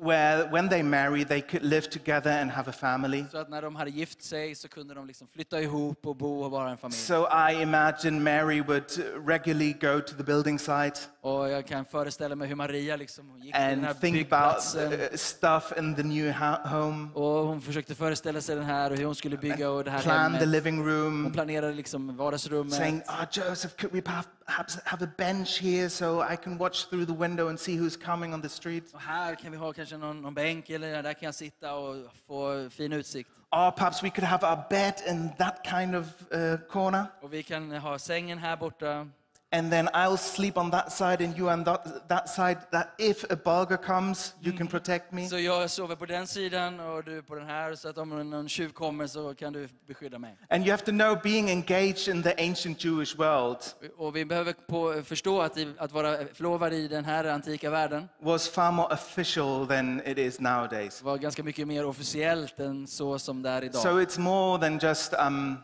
where 0.02 0.48
when 0.52 0.68
they 0.68 0.82
marry, 0.82 1.24
they 1.24 1.40
could 1.40 1.62
live 1.64 1.86
together 1.90 2.30
and 2.40 2.50
have 2.50 2.70
a 2.70 2.72
family. 2.72 3.24
Så 3.30 3.38
att 3.38 3.48
när 3.48 3.62
de 3.62 3.76
hade 3.76 3.90
gift 3.90 4.22
sig 4.22 4.54
så 4.54 4.68
kunde 4.68 4.94
de 4.94 5.06
liksom 5.06 5.26
flytta 5.26 5.60
ihop 5.60 6.06
och 6.06 6.16
bo 6.16 6.42
och 6.42 6.50
vara 6.50 6.70
en 6.70 6.76
familj. 6.76 6.98
So 6.98 7.26
I 7.50 7.62
imagine 7.62 8.22
Mary 8.22 8.60
would 8.60 8.90
regularly 9.26 9.72
go 9.72 10.00
to 10.00 10.14
the 10.16 10.22
building 10.22 10.58
site 10.58 11.00
Och 11.20 11.50
jag 11.50 11.66
kan 11.66 11.84
föreställa 11.84 12.34
mig 12.36 12.48
hur 12.48 12.54
Maria 12.56 12.96
liksom 12.96 13.28
hon 13.28 13.40
gick 13.40 13.54
till 13.54 13.62
den 13.62 13.84
här 13.84 13.94
think 13.94 14.32
about 14.32 14.54
byggplatsen. 14.74 14.92
uh, 14.92 14.98
stuff 15.16 15.72
in 15.78 15.94
the 15.94 16.02
new 16.02 16.32
ho- 16.32 16.68
home, 16.68 17.08
Och 17.14 17.46
hon 17.46 17.60
försökte 17.62 17.94
föreställa 17.94 18.40
sig 18.40 18.56
den 18.56 18.64
här 18.64 18.90
och 18.90 18.96
hur 18.96 19.04
hon 19.04 19.14
skulle 19.14 19.36
bygga 19.36 19.70
och 19.70 19.84
det 19.84 19.90
här 19.90 20.02
plan 20.02 20.32
the 20.32 20.38
hemmet. 20.38 20.48
living 20.48 20.78
Hon 20.78 20.86
room, 20.86 21.32
planerade 21.32 21.72
liksom 21.72 22.16
vardagsrummet. 22.16 22.74
saying, 22.74 23.02
"Oh, 23.08 23.24
Joseph, 23.32 23.74
could 23.76 23.92
we 23.92 24.02
perhaps 24.02 24.78
have 24.84 25.04
a 25.04 25.08
bench 25.18 25.60
here 25.62 25.90
so 25.90 26.22
I 26.32 26.36
can 26.36 26.58
watch 26.58 26.84
through 26.88 27.06
the 27.06 27.16
window 27.18 27.48
and 27.48 27.60
see 27.60 27.72
who's 27.78 28.04
coming 28.04 28.34
on 28.34 28.42
the 28.42 28.48
street? 28.48 28.94
Och 28.94 29.00
här 29.00 29.34
kan 29.34 29.53
vi 29.54 29.60
ha 29.60 29.72
kanske 29.72 29.96
någon, 29.96 30.22
någon 30.22 30.34
bänk 30.34 30.70
eller 30.70 31.02
där 31.02 31.12
kan 31.12 31.26
jag 31.26 31.34
sitta 31.34 31.74
och 31.74 31.96
få 32.26 32.70
fin 32.70 32.92
utsikt. 32.92 33.30
Or 33.50 33.70
perhaps 33.70 34.02
we 34.02 34.10
could 34.10 34.24
have 34.24 34.46
our 34.46 34.64
bed 34.70 34.94
in 35.08 35.30
that 35.38 35.66
kind 35.66 35.96
of 35.96 36.06
uh, 36.32 36.56
corner." 36.68 37.06
Och 37.22 37.32
vi 37.32 37.42
kan 37.42 37.70
ha 37.70 37.98
sängen 37.98 38.38
här 38.38 38.56
borta. 38.56 39.08
And 39.54 39.70
then 39.70 39.88
I'll 39.94 40.16
sleep 40.16 40.58
on 40.58 40.70
that 40.70 40.92
side 40.92 41.24
and 41.24 41.38
you 41.38 41.48
on 41.50 41.64
that, 41.64 42.08
that 42.08 42.28
side, 42.28 42.58
that 42.72 42.88
if 42.98 43.24
a 43.30 43.36
burglar 43.36 43.76
comes, 43.76 44.34
you 44.40 44.52
can 44.52 44.66
protect 44.66 45.12
me. 45.12 45.28
Så 45.28 45.38
jag 45.38 45.70
sover 45.70 45.96
på 45.96 46.06
den 46.06 46.26
sidan 46.26 46.80
och 46.80 47.04
du 47.04 47.22
på 47.22 47.34
den 47.34 47.46
här, 47.46 47.74
så 47.74 47.88
att 47.88 47.98
om 47.98 48.30
någon 48.30 48.48
tjuv 48.48 48.72
kommer 48.72 49.06
så 49.06 49.34
kan 49.34 49.52
du 49.52 49.68
beskydda 49.86 50.18
mig. 50.18 50.36
And 50.50 50.64
you 50.64 50.70
have 50.70 50.84
to 50.84 50.90
know 50.90 51.18
being 51.22 51.50
engaged 51.50 52.08
in 52.14 52.22
the 52.22 52.48
ancient 52.48 52.84
Jewish 52.84 53.16
world 53.16 53.58
Och 53.96 54.16
vi 54.16 54.24
behöver 54.24 54.52
på, 54.52 55.02
förstå 55.04 55.40
att, 55.42 55.58
att 55.78 55.92
vara 55.92 56.16
förlovad 56.32 56.72
i 56.72 56.88
den 56.88 57.04
här 57.04 57.24
antika 57.24 57.70
världen 57.70 58.08
was 58.20 58.48
far 58.48 58.72
more 58.72 58.94
official 58.94 59.66
than 59.66 60.00
it 60.06 60.18
is 60.18 60.40
nowadays. 60.40 61.02
var 61.02 61.18
ganska 61.18 61.42
mycket 61.42 61.68
mer 61.68 61.84
officiellt 61.84 62.60
än 62.60 62.86
så 62.86 63.18
som 63.18 63.42
det 63.42 63.50
är 63.50 63.64
idag. 63.64 63.82
So 63.82 63.88
it's 63.88 64.18
more 64.20 64.60
than 64.60 64.78
just 64.78 65.12
um, 65.12 65.56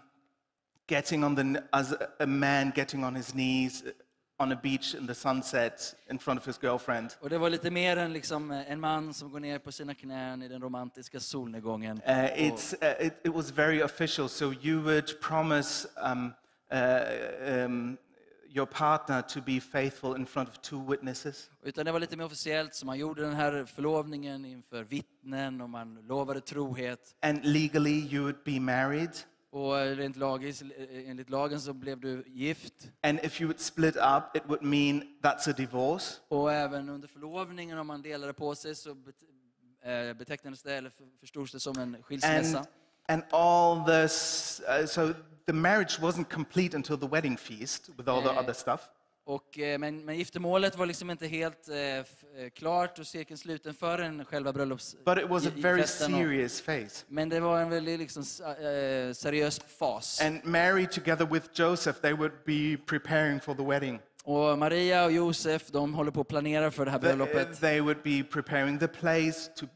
getting 0.90 1.24
on 1.24 1.36
the, 1.36 1.62
as 1.72 1.94
a 2.18 2.26
man 2.26 2.72
getting 2.76 3.04
on 3.04 3.14
his 3.14 3.34
knees 3.34 3.84
on 4.40 4.52
a 4.52 4.56
beach 4.56 4.94
in 4.94 5.06
the 5.06 5.14
sunset 5.14 5.94
in 6.10 6.18
front 6.18 6.40
of 6.40 6.46
his 6.46 6.58
girlfriend. 6.58 7.16
Och 7.20 7.30
det 7.30 7.38
var 7.38 7.50
lite 7.50 7.70
mer 7.70 7.96
än 7.96 8.12
liksom 8.12 8.50
en 8.50 8.80
man 8.80 9.14
som 9.14 9.30
går 9.30 9.40
ner 9.40 9.58
på 9.58 9.72
sina 9.72 9.94
knän 9.94 10.42
i 10.42 10.48
den 10.48 10.62
romantiska 10.62 11.20
solnedgången. 11.20 11.96
Uh, 11.96 12.24
it's, 12.24 12.74
uh, 12.82 13.06
it, 13.06 13.12
it 13.24 13.34
was 13.34 13.50
very 13.50 13.82
official. 13.82 14.28
So 14.28 14.52
you 14.62 14.82
would 14.82 15.20
promise 15.20 15.88
um, 16.04 16.32
uh, 16.72 17.64
um, 17.64 17.98
your 18.48 18.66
partner 18.66 19.22
to 19.22 19.40
be 19.40 19.60
faithful 19.60 20.16
in 20.16 20.26
front 20.26 20.48
of 20.48 20.60
two 20.62 20.90
witnesses. 20.90 21.50
Utan 21.62 21.86
det 21.86 21.92
var 21.92 22.00
lite 22.00 22.16
mer 22.16 22.24
officiellt, 22.24 22.74
så 22.74 22.86
man 22.86 22.98
gjorde 22.98 23.22
den 23.22 23.34
här 23.34 23.64
förlovningen 23.64 24.44
inför 24.44 24.84
vittnen 24.84 25.60
och 25.60 25.70
man 25.70 25.98
lovade 26.08 26.40
trohet. 26.40 27.16
And 27.22 27.44
legally, 27.44 28.08
you 28.14 28.22
would 28.22 28.44
be 28.44 28.60
married. 28.60 29.10
Och 29.52 29.72
rent 29.96 30.16
lagis, 30.16 30.62
enligt 30.90 31.30
lagen 31.30 31.60
så 31.60 31.72
blev 31.72 32.00
du 32.00 32.24
gift. 32.26 32.74
And 33.02 33.20
if 33.22 33.40
you 33.40 33.48
would 33.48 33.60
split 33.60 33.96
up, 33.96 34.36
it 34.36 34.42
would 34.46 34.62
mean 34.62 35.02
that's 35.22 35.50
a 35.50 35.52
divorce. 35.56 36.14
Och 36.28 36.52
även 36.52 36.88
under 36.88 37.08
förlovningen, 37.08 37.78
om 37.78 37.86
man 37.86 38.02
delade 38.02 38.32
på 38.32 38.54
sig, 38.54 38.74
så 38.74 38.90
eh, 38.90 40.12
betecknades 40.16 40.62
det, 40.62 40.74
eller 40.74 40.90
för- 40.90 41.18
förstods 41.20 41.52
det 41.52 41.60
som 41.60 41.78
en 41.78 41.96
skilsmässa. 42.02 42.58
And, 42.58 42.66
and 43.08 43.22
all 43.30 43.84
this, 43.86 44.60
uh, 44.80 44.86
so 44.86 45.12
the 45.46 45.52
marriage 45.52 45.98
wasn't 46.00 46.30
complete 46.34 46.76
until 46.76 46.98
the 46.98 47.08
wedding 47.08 47.36
feast 47.38 47.88
with 47.98 48.08
all 48.08 48.22
the 48.22 48.28
Eh, 48.30 48.38
other 48.38 48.52
stuff. 48.52 48.80
Och, 49.30 49.58
eh, 49.58 49.78
men, 49.78 50.04
men 50.04 50.16
giftermålet 50.16 50.76
var 50.78 50.86
liksom 50.86 51.10
inte 51.10 51.26
helt 51.26 51.68
eh, 51.68 51.76
eh, 51.76 52.04
klart 52.54 52.98
och 52.98 53.06
cirkeln 53.06 53.38
sluten 53.38 53.74
förrän 53.74 54.24
själva 54.24 54.52
bröllops... 54.52 54.96
But 55.04 55.18
it 55.18 55.28
was 55.28 55.46
a 55.46 55.50
i- 55.56 55.58
i 55.58 55.62
very 55.62 55.80
festen 55.80 56.14
och- 56.14 56.20
serious 56.20 56.62
phase. 56.62 57.04
Men 57.08 57.28
det 57.28 57.40
var 57.40 57.60
en 57.60 57.70
väldigt 57.70 57.98
liksom, 58.00 58.22
s- 58.22 58.40
eh, 58.40 59.12
seriös 59.12 59.60
fas. 59.78 60.20
And 60.20 60.40
Mary, 60.44 60.86
together 60.86 61.26
with 61.26 61.46
Joseph, 61.52 62.00
they 62.00 62.12
would 62.12 62.32
be 62.46 62.76
preparing 62.86 63.40
for 63.40 63.54
the 63.54 63.62
wedding. 63.62 64.00
Och 64.24 64.58
Maria 64.58 65.04
och 65.04 65.12
Josef, 65.12 65.66
de 65.70 65.94
håller 65.94 66.10
på 66.10 66.20
att 66.20 66.28
planera 66.28 66.70
för 66.70 66.84
det 66.84 66.90
här 66.90 66.98
bröllopet. 66.98 67.60
they 67.60 67.80
would 67.80 68.02
be 68.04 68.22
preparing 68.30 68.78
the 68.78 68.88
place 68.88 69.50
to, 69.56 69.66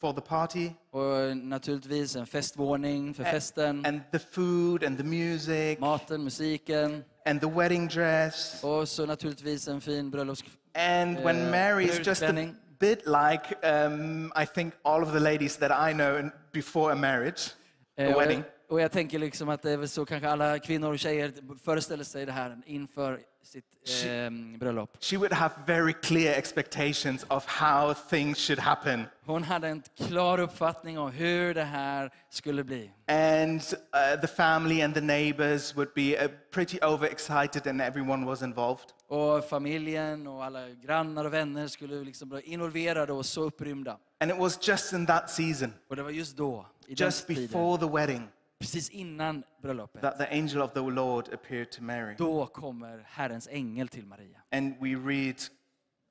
for 0.00 0.12
the 0.12 0.20
party, 0.20 0.70
Och 0.90 1.36
naturligtvis 1.36 2.16
en 2.16 2.26
festvåning 2.26 3.14
för 3.14 3.24
festen, 3.24 3.86
and 3.86 4.00
the 4.12 4.18
food, 4.18 4.84
and 4.84 4.96
the 4.98 5.04
music, 5.04 5.78
maten, 5.80 6.24
musiken. 6.24 7.04
And 7.26 7.40
the 7.40 7.46
wedding 7.48 7.88
dress. 7.88 8.64
och 8.64 8.88
så 8.88 9.06
naturligtvis 9.06 9.68
en 9.68 9.80
fin 9.80 10.10
bröllops... 10.10 10.44
And 10.74 11.16
when 11.24 11.36
Uh, 11.36 11.50
Mary 11.50 11.84
is 11.84 12.06
just 12.06 12.22
a 12.22 12.54
bit 12.78 13.06
like, 13.06 13.66
um, 13.66 14.32
I 14.42 14.46
think, 14.46 14.74
all 14.84 15.02
of 15.02 15.12
the 15.12 15.20
ladies 15.20 15.56
that 15.56 15.90
I 15.90 15.92
know 15.92 16.30
before 16.52 16.92
a 16.92 16.96
marriage, 16.96 17.50
a 17.98 18.02
Eh, 18.02 18.16
wedding. 18.16 18.44
Och 18.68 18.80
jag 18.80 18.92
tänker 18.92 19.18
liksom 19.18 19.48
att 19.48 19.62
det 19.62 19.70
är 19.70 19.76
väl 19.76 19.88
så 19.88 20.04
kanske 20.04 20.28
alla 20.28 20.58
kvinnor 20.58 20.92
och 20.92 20.98
tjejer 20.98 21.32
föreställer 21.64 22.04
sig 22.04 22.26
det 22.26 22.32
här 22.32 22.56
inför 22.66 23.20
sitt 23.42 23.64
eh, 24.06 24.58
bröllop. 24.58 24.96
She 25.00 25.16
would 25.16 25.32
have 25.32 25.54
very 25.66 25.92
clear 25.92 26.34
expectations 26.38 27.26
of 27.28 27.46
how 27.46 27.94
things 27.94 28.38
should 28.38 28.58
happen. 28.58 29.04
Hon 29.24 29.42
hade 29.42 29.68
en 29.68 29.82
klar 29.96 30.40
uppfattning 30.40 30.98
om 30.98 31.10
hur 31.10 31.54
det 31.54 31.64
här 31.64 32.12
skulle 32.30 32.64
bli. 32.64 32.90
And 33.06 33.60
uh, 33.60 34.20
the 34.20 34.26
family 34.26 34.82
and 34.82 34.94
the 34.94 35.00
neighbors 35.00 35.76
would 35.76 35.94
be 35.94 36.24
uh, 36.24 36.30
pretty 36.50 36.78
overexcited, 36.82 37.66
and 37.66 37.80
everyone 37.80 38.26
was 38.26 38.42
involved. 38.42 38.84
Och 39.08 39.44
familjen 39.44 40.26
och 40.26 40.44
alla 40.44 40.68
grannar 40.68 41.24
och 41.24 41.32
vänner 41.34 41.66
skulle 41.66 42.04
liksom 42.04 42.28
bli 42.28 42.40
involverade 42.40 43.12
och 43.12 43.26
så 43.26 43.42
upprymda. 43.42 43.98
And 44.20 44.30
it 44.30 44.38
was 44.38 44.68
just 44.68 44.92
in 44.92 45.06
that 45.06 45.30
season, 45.30 45.72
Och 45.88 45.96
det 45.96 46.02
var 46.02 46.10
just 46.10 46.36
då, 46.36 46.66
i 46.86 46.94
just 46.94 47.26
den 47.26 47.36
tiden, 47.36 47.52
before 47.52 47.78
the 47.78 47.96
wedding, 47.96 48.28
precis 48.58 48.90
innan 48.90 49.44
bröllopet, 49.62 50.02
that 50.02 50.18
the 50.18 50.26
angel 50.30 50.62
of 50.62 50.72
the 50.72 50.80
Lord 50.80 51.32
appeared 51.32 51.70
to 51.70 51.82
Mary. 51.82 52.14
då 52.18 52.46
kommer 52.46 52.98
Herrens 52.98 53.48
ängel 53.48 53.88
till 53.88 54.06
Maria. 54.06 54.42
And 54.50 54.74
we 54.80 54.94
read, 54.94 55.36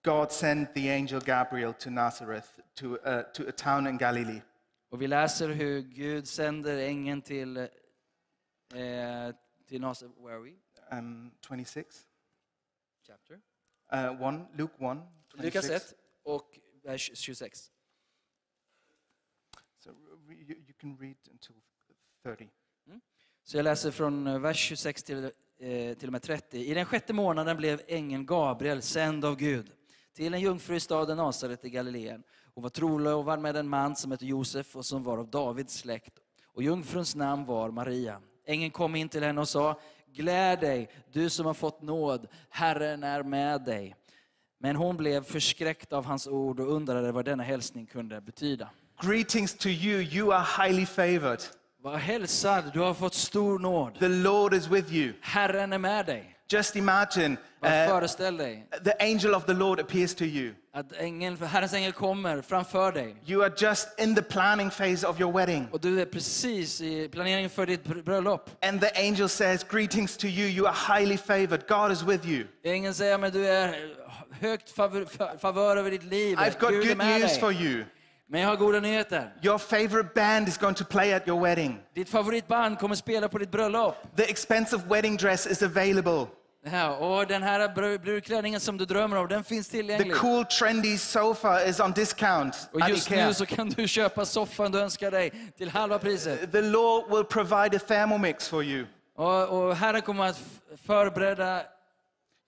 God 0.03 0.31
sent 0.31 0.73
the 0.73 0.89
angel 0.89 1.19
Gabriel 1.19 1.73
to 1.73 1.89
Nazareth, 1.89 2.47
to, 2.75 2.85
uh, 2.85 3.23
to 3.33 3.49
a 3.49 3.51
town 3.51 3.87
in 3.87 3.97
Galilee. 3.97 4.41
Och 4.89 5.01
vi 5.01 5.07
läser 5.07 5.49
hur 5.49 5.81
Gud 5.81 6.27
sänder 6.27 6.77
ängeln 6.77 7.21
till, 7.21 7.57
eh, 7.57 7.67
till 9.65 9.81
Nasaret. 9.81 10.13
Where 10.17 10.35
are 10.35 10.43
we? 10.43 10.53
Um, 10.97 11.31
26? 11.41 12.07
Chapter? 13.07 13.39
Uh, 13.93 14.21
1, 14.21 14.47
Luke 14.53 14.73
1, 14.79 14.97
Lukas 15.33 15.65
26. 15.65 15.91
1 15.91 15.97
och 16.23 16.59
vers 16.83 17.11
26. 17.13 17.71
So 19.79 19.89
you, 20.29 20.55
you 20.55 20.73
can 20.79 20.97
read 20.97 21.17
until 21.31 21.55
30. 22.27 22.49
Så 23.43 23.57
jag 23.57 23.63
läser 23.63 23.91
från 23.91 24.27
eh, 24.27 24.39
vers 24.39 24.57
26 24.57 25.03
till, 25.03 25.23
eh, 25.59 25.97
till 25.97 26.07
och 26.07 26.11
med 26.11 26.21
30. 26.21 26.57
I 26.57 26.73
den 26.73 26.85
sjätte 26.85 27.13
månaden 27.13 27.57
blev 27.57 27.81
ängeln 27.87 28.25
Gabriel 28.25 28.81
sänd 28.81 29.25
av 29.25 29.35
Gud 29.35 29.71
till 30.15 30.33
en 30.33 30.39
jungfru 30.39 30.75
i 30.75 30.79
staden 30.79 31.17
Nasaret 31.17 31.65
i 31.65 31.69
Galileen 31.69 32.23
och 32.53 32.61
var 32.61 32.69
trolovad 32.69 33.39
med 33.39 33.55
en 33.55 33.69
man 33.69 33.95
som 33.95 34.11
hette 34.11 34.25
Josef 34.25 34.75
och 34.75 34.85
som 34.85 35.03
var 35.03 35.17
av 35.17 35.29
Davids 35.29 35.73
släkt. 35.73 36.13
Och 36.45 36.63
jungfruns 36.63 37.15
namn 37.15 37.45
var 37.45 37.71
Maria. 37.71 38.21
Ängeln 38.45 38.71
kom 38.71 38.95
in 38.95 39.09
till 39.09 39.23
henne 39.23 39.41
och 39.41 39.49
sa, 39.49 39.79
gläd 40.13 40.59
dig, 40.59 40.89
du 41.11 41.29
som 41.29 41.45
har 41.45 41.53
fått 41.53 41.81
nåd, 41.81 42.27
Herren 42.49 43.03
är 43.03 43.23
med 43.23 43.61
dig. 43.61 43.95
Men 44.59 44.75
hon 44.75 44.97
blev 44.97 45.23
förskräckt 45.23 45.93
av 45.93 46.05
hans 46.05 46.27
ord 46.27 46.59
och 46.59 46.71
undrade 46.71 47.11
vad 47.11 47.25
denna 47.25 47.43
hälsning 47.43 47.85
kunde 47.85 48.21
betyda. 48.21 48.69
Greetings 49.01 49.57
to 49.57 49.67
you, 49.67 50.01
you 50.01 50.33
are 50.33 50.45
highly 50.63 50.85
favored. 50.85 51.41
Var 51.83 51.97
hälsad, 51.97 52.71
du 52.73 52.79
har 52.79 52.93
fått 52.93 53.13
stor 53.13 53.59
nåd. 53.59 53.99
The 53.99 54.07
Lord 54.07 54.53
is 54.53 54.67
with 54.67 54.93
you. 54.93 55.13
Herren 55.21 55.73
är 55.73 55.77
med 55.77 56.05
dig. 56.05 56.33
Just 56.49 56.75
imagine 56.75 57.37
uh, 57.63 58.07
the 58.83 58.95
angel 58.99 59.35
of 59.35 59.45
the 59.45 59.53
Lord 59.53 59.79
appears 59.79 60.15
to 60.15 60.23
you. 60.23 60.53
att 60.73 60.91
ängeln, 60.91 61.37
Herrens 61.37 61.73
ängel 61.73 61.91
kommer 61.91 62.41
framför 62.41 62.91
dig. 62.91 63.15
You 63.25 63.43
are 63.43 63.53
just 63.57 63.99
in 63.99 64.15
the 64.15 64.21
planning 64.21 64.69
phase 64.69 65.07
of 65.07 65.19
your 65.19 65.33
wedding. 65.33 65.67
Och 65.71 65.79
du 65.79 66.01
är 66.01 66.05
precis 66.05 66.81
i 66.81 67.09
planeringen 67.09 67.49
för 67.49 67.65
ditt 67.65 67.83
bröllop. 68.05 68.65
And 68.65 68.81
the 68.81 69.07
angel 69.07 69.29
says, 69.29 69.63
Greetings 69.63 70.17
to 70.17 70.27
you, 70.27 70.47
you 70.47 70.67
are 70.67 70.99
highly 70.99 71.17
favored. 71.17 71.67
God 71.67 71.91
is 71.91 72.03
with 72.03 72.27
you. 72.27 72.47
Ängeln 72.63 72.93
säger, 72.93 73.17
men 73.17 73.31
du 73.31 73.47
är 73.47 73.95
högt 74.31 74.69
favör, 74.69 75.37
favör 75.37 75.77
över 75.77 75.91
ditt 75.91 76.03
liv. 76.03 76.37
I've 76.37 76.59
got 76.59 76.69
Gud 76.69 76.87
good 76.87 76.97
news 76.97 77.31
dig. 77.31 77.39
for 77.39 77.51
you. 77.51 77.83
Men 78.29 78.41
jag 78.41 78.47
har 78.47 78.55
goda 78.55 78.79
nyheter. 78.79 79.33
Your 79.41 79.57
favorite 79.57 80.09
band 80.15 80.47
is 80.47 80.57
going 80.57 80.75
to 80.75 80.85
play 80.85 81.13
at 81.13 81.27
your 81.27 81.41
wedding. 81.41 81.79
Ditt 81.95 82.09
favoritband 82.09 82.79
kommer 82.79 82.95
spela 82.95 83.29
på 83.29 83.37
ditt 83.37 83.51
bröllop. 83.51 83.95
The 84.15 84.23
expensive 84.29 84.83
wedding 84.89 85.17
dress 85.17 85.47
is 85.47 85.63
available. 85.63 86.25
Ja, 86.71 86.97
och 86.97 87.27
den 87.27 87.43
här 87.43 87.67
br- 87.67 87.97
brudklänningen 87.97 88.59
som 88.59 88.77
du 88.77 88.85
drömmer 88.85 89.17
om, 89.17 89.27
den 89.27 89.43
finns 89.43 89.67
The 89.69 89.77
tillgänglig. 89.77 90.15
cool, 90.15 90.45
trendy 90.45 90.97
sofa 90.97 91.63
is 91.65 91.79
on 91.79 91.91
discount 91.91 92.69
Och 92.73 92.89
just 92.89 93.09
nu 93.09 93.33
så 93.33 93.45
kan 93.45 93.69
du 93.69 93.87
köpa 93.87 94.25
soffan 94.25 94.71
du 94.71 94.79
önskar 94.79 95.11
dig 95.11 95.31
till 95.57 95.69
halva 95.69 95.99
priset. 95.99 96.51
The 96.51 96.61
Lord 96.61 97.09
will 97.15 97.23
provide 97.23 97.77
a 97.77 97.79
thermomix 97.87 98.47
for 98.49 98.63
you. 98.63 98.85
Och, 99.15 99.49
och 99.49 99.75
Herren 99.75 100.01
kommer 100.01 100.27
att 100.27 100.39
förbereda 100.87 101.61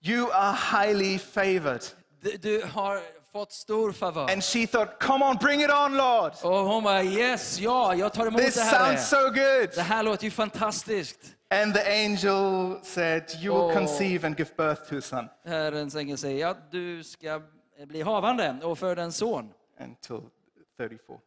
You 0.04 0.30
are 0.32 0.56
highly 0.86 1.18
favored. 1.18 1.82
Du, 2.22 2.36
du 2.36 2.62
har 2.72 3.00
fått 3.32 3.52
stor 3.52 3.92
favör. 3.92 4.30
And 4.32 4.44
she 4.44 4.66
thought, 4.66 4.98
Come 5.00 5.24
on, 5.24 5.36
bring 5.36 5.60
it 5.62 5.70
on, 5.70 5.96
Lord. 5.96 6.32
Och 6.42 6.50
hon 6.58 6.82
bara 6.82 7.02
yes, 7.02 7.58
ja, 7.60 7.94
jag 7.94 8.12
tar 8.12 8.26
emot 8.26 8.40
This 8.40 8.54
det 8.54 8.60
här. 8.62 8.86
sounds 8.86 9.08
so 9.08 9.16
good. 9.16 9.70
Det 9.74 9.82
här 9.82 10.02
låter 10.02 10.24
ju 10.24 10.30
fantastiskt. 10.30 11.18
And 11.54 11.74
the 11.74 11.80
angel 12.04 12.76
said, 12.82 13.24
You 13.40 13.66
will 13.66 13.76
conceive 13.76 14.26
and 14.26 14.38
give 14.38 14.50
birth 14.56 14.88
to 14.90 14.98
a 14.98 15.00
son 15.00 15.28
Herrens 15.44 15.94
ängel 15.96 16.18
säger, 16.18 16.40
ja, 16.40 16.56
du 16.70 17.04
ska 17.04 17.42
bli 17.86 18.02
havande 18.02 18.56
och 18.62 18.78
föda 18.78 19.02
en 19.02 19.12
son. 19.12 19.52
until 19.80 20.20
34. 20.76 21.18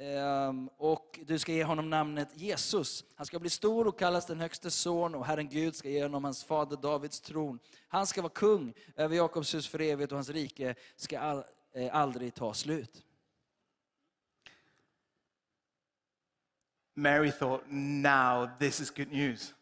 Ehm, 0.00 0.68
och 0.76 1.20
du 1.26 1.38
ska 1.38 1.52
ge 1.52 1.64
honom 1.64 1.90
namnet 1.90 2.28
Jesus. 2.34 3.04
Han 3.14 3.26
ska 3.26 3.38
bli 3.38 3.50
stor 3.50 3.86
och 3.86 3.98
kallas 3.98 4.26
den 4.26 4.40
högste 4.40 4.70
son 4.70 5.14
och 5.14 5.26
Herren 5.26 5.48
Gud 5.48 5.76
ska 5.76 5.88
ge 5.88 6.02
honom 6.02 6.24
hans 6.24 6.44
fader 6.44 6.76
Davids 6.76 7.20
tron. 7.20 7.58
Han 7.88 8.06
ska 8.06 8.22
vara 8.22 8.32
kung 8.32 8.74
över 8.96 9.16
Jakobs 9.16 9.54
hus 9.54 9.68
för 9.68 9.80
evigt 9.80 10.12
och 10.12 10.18
hans 10.18 10.30
rike 10.30 10.74
ska 10.96 11.18
all, 11.18 11.44
eh, 11.74 11.96
aldrig 11.96 12.34
ta 12.34 12.54
slut. 12.54 13.04
Mary 16.94 17.32
thought, 17.32 17.64
Now 17.68 18.48
this 18.58 18.80
is 18.80 18.90
good 18.90 19.12
news. 19.12 19.54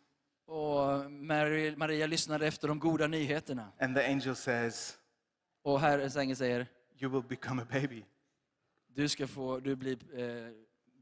Och 0.46 1.10
Mary, 1.10 1.76
Maria 1.76 2.06
lyssnade 2.06 2.46
efter 2.46 2.68
de 2.68 2.78
goda 2.78 3.06
nyheterna. 3.06 3.72
And 3.80 3.96
the 3.96 4.06
angel 4.06 4.36
says, 4.36 4.98
Och 5.62 5.80
Herrens 5.80 6.16
ängel 6.16 6.36
säger, 6.36 6.66
You 6.98 7.12
will 7.12 7.28
become 7.28 7.62
a 7.62 7.66
baby. 7.70 8.04
Du 9.02 9.08
ska 9.08 9.26
få, 9.26 9.60
du 9.60 9.76
blir 9.76 9.96
eh, 10.16 10.50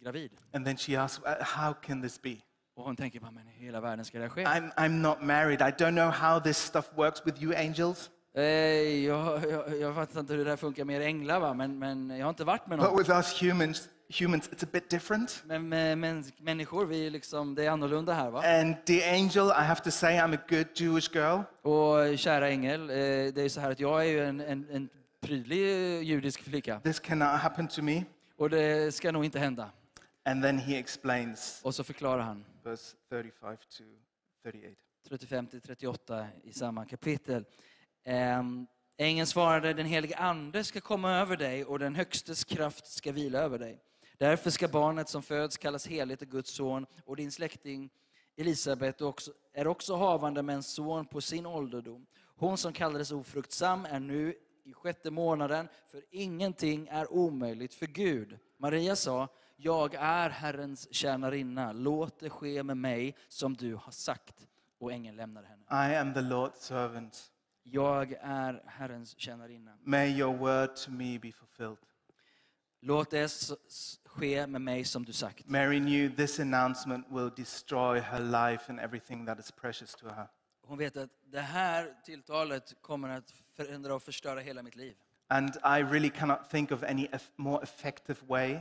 gravid. 0.02 0.30
And 0.52 0.64
then 0.66 0.76
she 0.76 1.00
asks, 1.00 1.24
"Uh, 1.24 1.44
How 1.44 1.72
can 1.74 2.02
this 2.02 2.22
be? 2.22 2.36
Och 2.76 2.84
hon 2.84 2.96
tänker, 2.96 3.20
"Vad 3.20 3.32
men 3.32 3.48
i 3.48 3.64
hela 3.64 3.80
världen 3.80 4.04
ska 4.04 4.18
det 4.18 4.24
här 4.24 4.30
ske? 4.30 4.44
I'm, 4.44 4.70
I'm 4.74 4.88
not 4.88 5.22
married. 5.22 5.60
I 5.60 5.64
don't 5.84 5.90
know 5.94 6.10
how 6.10 6.40
this 6.40 6.58
stuff 6.58 6.84
works 6.94 7.22
with 7.26 7.42
you 7.42 7.54
angels. 7.56 8.10
Eh, 8.34 8.42
jag, 9.04 9.50
jag, 9.50 9.78
jag 9.80 9.94
fattar 9.94 10.20
inte 10.20 10.34
hur 10.34 10.44
det 10.44 10.50
här 10.50 10.56
funkar 10.56 10.84
med 10.84 10.96
er 11.02 11.06
änglar, 11.06 11.40
va? 11.40 11.54
Men, 11.54 11.78
men 11.78 12.10
jag 12.10 12.26
har 12.26 12.30
inte 12.30 12.44
varit 12.44 12.66
med 12.66 12.78
But 12.78 12.88
någon. 12.88 12.98
with 12.98 13.10
us 13.10 13.42
humans, 13.42 13.88
humans, 14.20 14.50
it's 14.50 14.64
a 14.64 14.68
bit 14.72 14.90
different. 14.90 15.42
Men 15.46 15.72
mäns- 16.04 16.32
människor, 16.38 16.86
vi 16.86 17.06
är 17.06 17.10
liksom, 17.10 17.54
det 17.54 17.64
är 17.64 17.70
annorlunda 17.70 18.12
här. 18.12 18.30
va? 18.30 18.42
And 18.60 18.76
the 18.86 19.04
angel, 19.10 19.46
I 19.46 19.64
have 19.64 19.80
to 19.84 19.90
say, 19.90 20.18
I'm 20.18 20.34
a 20.34 20.38
good 20.48 20.66
Jewish 20.74 21.14
girl. 21.14 21.40
Och 21.62 22.18
kära 22.18 22.48
ängel, 22.48 22.80
eh, 22.90 22.96
det 23.34 23.42
är 23.42 23.48
så 23.48 23.60
här 23.60 23.70
att 23.70 23.80
jag 23.80 24.00
är 24.00 24.08
ju 24.10 24.24
en, 24.24 24.40
en, 24.40 24.66
en 24.70 24.88
prydlig 25.26 25.62
eh, 25.62 26.02
judisk 26.02 26.42
flicka. 26.42 26.80
This 26.80 27.00
cannot 27.00 27.40
happen 27.40 27.68
to 27.68 27.82
me. 27.82 28.04
Och 28.36 28.50
det 28.50 28.94
ska 28.94 29.12
nog 29.12 29.24
inte 29.24 29.38
hända. 29.38 29.70
And 30.24 30.42
then 30.42 30.58
he 30.58 30.78
explains, 30.78 31.60
Och 31.64 31.74
så 31.74 31.84
förklarar 31.84 32.22
han, 32.22 32.44
verse 32.62 32.96
35 33.08 33.56
to 33.56 33.84
38. 34.42 34.76
35 35.08 35.46
till 35.46 35.60
38 35.60 36.26
i 36.44 36.52
samma 36.52 36.84
kapitel. 36.84 37.44
Ehm, 38.04 38.66
Ängeln 38.98 39.26
svarade, 39.26 39.72
den 39.72 39.86
helige 39.86 40.16
ande 40.16 40.64
ska 40.64 40.80
komma 40.80 41.12
över 41.12 41.36
dig 41.36 41.64
och 41.64 41.78
den 41.78 41.94
högstes 41.94 42.44
kraft 42.44 42.86
ska 42.86 43.12
vila 43.12 43.38
över 43.38 43.58
dig. 43.58 43.80
Därför 44.18 44.50
ska 44.50 44.68
barnet 44.68 45.08
som 45.08 45.22
föds 45.22 45.56
kallas 45.56 45.86
heligt 45.86 46.22
och 46.22 46.28
Guds 46.28 46.50
son 46.50 46.86
och 47.04 47.16
din 47.16 47.32
släkting 47.32 47.90
Elisabet 48.36 49.00
är 49.52 49.66
också 49.66 49.96
havande 49.96 50.42
med 50.42 50.54
en 50.54 50.62
son 50.62 51.06
på 51.06 51.20
sin 51.20 51.46
ålderdom. 51.46 52.06
Hon 52.36 52.58
som 52.58 52.72
kallades 52.72 53.12
ofruktsam 53.12 53.84
är 53.84 54.00
nu 54.00 54.34
i 54.66 54.72
sjätte 54.72 55.10
månaden, 55.10 55.68
för 55.88 56.02
ingenting 56.10 56.88
är 56.88 57.12
omöjligt 57.12 57.74
för 57.74 57.86
Gud. 57.86 58.38
Maria 58.56 58.96
sa, 58.96 59.28
jag 59.56 59.94
är 59.94 60.30
Herrens 60.30 60.94
tjänarinna, 60.94 61.72
låt 61.72 62.18
det 62.18 62.30
ske 62.30 62.62
med 62.62 62.76
mig 62.76 63.16
som 63.28 63.54
du 63.54 63.74
har 63.74 63.92
sagt. 63.92 64.48
Och 64.78 64.92
ängeln 64.92 65.16
lämnade 65.16 65.46
henne. 65.46 65.92
I 65.92 65.96
am 65.96 66.14
the 66.14 66.20
Lord's 66.20 66.58
servant. 66.58 67.32
Jag 67.62 68.12
är 68.20 68.62
Herrens 68.66 69.18
tjänarinna. 69.18 69.78
May 69.82 70.18
your 70.18 70.36
word 70.36 70.76
to 70.76 70.90
me 70.90 71.18
be 71.18 71.32
fulfilled. 71.32 71.78
Låt 72.80 73.10
det 73.10 73.32
ske 74.04 74.46
med 74.46 74.60
mig 74.60 74.84
som 74.84 75.04
du 75.04 75.12
sagt. 75.12 75.48
Mary 75.48 75.78
knew 75.78 76.16
this 76.16 76.40
announcement 76.40 77.06
will 77.10 77.30
destroy 77.36 78.00
her 78.00 78.20
life 78.20 78.72
and 78.72 78.80
everything 78.80 79.26
that 79.26 79.38
is 79.38 79.52
precious 79.52 79.94
to 79.94 80.08
her. 80.08 80.28
Hon 80.62 80.78
vet 80.78 80.96
att 80.96 81.10
det 81.24 81.40
här 81.40 81.94
tilltalet 82.04 82.82
kommer 82.82 83.08
att 83.08 83.32
förändra 83.56 83.94
och 83.94 84.02
förstöra 84.02 84.40
hela 84.40 84.62
mitt 84.62 84.76
liv. 84.76 84.94
And 85.28 85.50
I 85.56 85.82
really 85.82 86.10
cannot 86.10 86.50
think 86.50 86.72
of 86.72 86.82
any 86.82 87.08
more 87.36 87.62
effective 87.62 88.18
way 88.26 88.58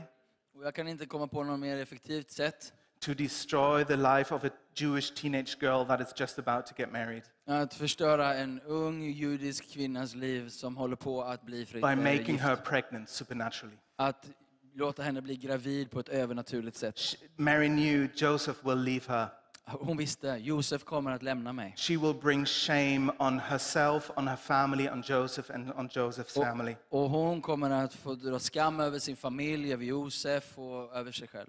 Och 0.54 0.64
jag 0.64 0.74
kan 0.74 0.88
inte 0.88 1.06
komma 1.06 1.26
på 1.28 1.44
något 1.44 1.60
mer 1.60 1.76
effektivt 1.76 2.30
sätt 2.30 2.72
to 3.00 3.14
destroy 3.14 3.84
the 3.84 3.96
life 3.96 4.34
of 4.34 4.44
a 4.44 4.50
Jewish 4.74 5.14
teenage 5.14 5.56
girl 5.60 5.84
that 5.86 6.00
is 6.00 6.20
just 6.20 6.38
about 6.38 6.66
to 6.66 6.74
get 6.78 6.92
married 6.92 7.22
att 7.46 7.74
förstöra 7.74 8.34
en 8.34 8.60
ung 8.60 9.02
judisk 9.02 9.72
kvinnas 9.72 10.14
liv 10.14 10.48
som 10.48 10.76
håller 10.76 10.96
på 10.96 11.22
att 11.22 11.42
bli 11.42 11.66
fri, 11.66 11.80
by 11.80 11.86
eh, 11.86 11.96
making 11.96 12.34
gift. 12.34 12.44
her 12.44 12.56
pregnant 12.56 13.08
supernaturally. 13.08 13.76
Att 13.96 14.26
låta 14.74 15.02
henne 15.02 15.22
bli 15.22 15.36
gravid 15.36 15.90
på 15.90 16.00
ett 16.00 16.08
övernaturligt 16.08 16.76
sätt. 16.76 16.96
Sh- 16.96 17.16
Mary 17.36 17.68
knew 17.68 18.08
Joseph 18.14 18.68
will 18.68 18.78
leave 18.78 19.04
her. 19.08 19.26
Hon 19.70 19.96
visste, 19.96 20.26
Josef 20.40 20.84
kommer 20.84 21.10
att 21.10 21.22
lämna 21.22 21.52
mig. 21.52 21.74
She 21.76 21.96
will 21.96 22.14
bring 22.14 22.46
shame 22.46 23.12
on 23.18 23.40
herself, 23.40 24.10
on 24.16 24.28
her 24.28 24.36
family, 24.36 24.88
on 24.88 25.02
Joseph, 25.06 25.50
and 25.54 25.72
on 25.76 25.88
Joseph's 25.88 26.44
family. 26.44 26.76
Och 26.90 27.10
hon 27.10 27.42
kommer 27.42 27.70
att 27.70 27.94
få 27.94 28.14
dra 28.14 28.38
skam 28.38 28.80
över 28.80 28.98
sin 28.98 29.16
familj, 29.16 29.72
över 29.72 29.84
Josef 29.84 30.58
och 30.58 30.96
över 30.96 31.12
sig 31.12 31.28
själv. 31.28 31.48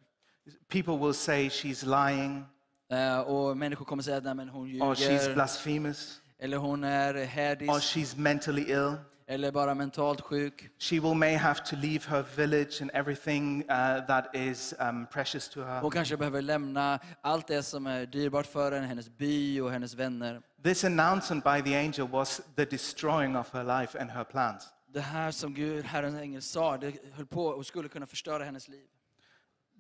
People 0.68 0.98
will 0.98 1.14
say 1.14 1.50
she's 1.50 2.08
lying 2.08 2.46
Eh, 2.90 3.20
Och 3.20 3.58
människor 3.58 3.86
kommer 3.86 4.04
säga 4.04 4.18
att 4.18 4.26
hon 4.26 4.82
or 4.82 4.96
she's 4.96 5.12
ljuger, 5.12 5.34
blasphemous 5.34 6.22
eller 6.40 6.58
hon 6.58 6.84
är 6.84 7.16
or 7.16 7.26
hädisk, 7.26 7.72
she's 7.74 8.18
mentally 8.20 8.62
ill. 8.72 8.96
Eller 9.28 9.52
bara 9.52 9.74
mentalt 9.74 10.22
sjuk. 10.22 10.70
She 10.80 11.00
will 11.00 11.16
may 11.16 11.36
have 11.36 11.60
to 11.66 11.76
leave 11.76 12.10
her 12.10 12.24
village 12.36 12.82
and 12.82 12.92
everything 12.94 13.64
uh, 13.70 14.06
that 14.08 14.36
is 14.36 14.74
um, 14.80 15.06
precious 15.12 15.50
to 15.50 15.62
her. 15.62 15.82
Hon 15.82 15.92
kanske 15.92 16.18
behöver 16.18 16.42
lämna 16.42 17.00
allt 17.22 17.48
det 17.48 17.64
som 17.64 17.88
är 17.88 18.06
dyrbart 18.06 18.46
för 18.46 18.72
henne, 18.72 18.88
hennes 18.88 19.10
by 19.10 19.62
och 19.62 19.72
hennes 19.72 19.94
vänner. 19.94 20.42
This 20.64 20.84
announcement 20.84 21.44
by 21.44 21.62
the 21.62 21.76
angel 21.76 22.08
was 22.08 22.42
the 22.56 22.66
destroying 22.66 23.38
of 23.38 23.54
her 23.54 23.64
life 23.80 24.00
and 24.02 24.12
her 24.12 24.24
plans. 24.24 24.74
Det 24.94 25.02
här 25.02 25.32
som 25.32 25.54
Gud, 25.54 25.86
Herrens 25.86 26.22
ängel 26.22 26.42
sa, 26.42 26.78
det 26.78 26.94
höll 27.14 27.26
på 27.26 27.46
och 27.46 27.66
skulle 27.66 27.90
kunna 27.90 28.06
förstöra 28.06 28.44
hennes 28.44 28.68
liv. 28.68 28.88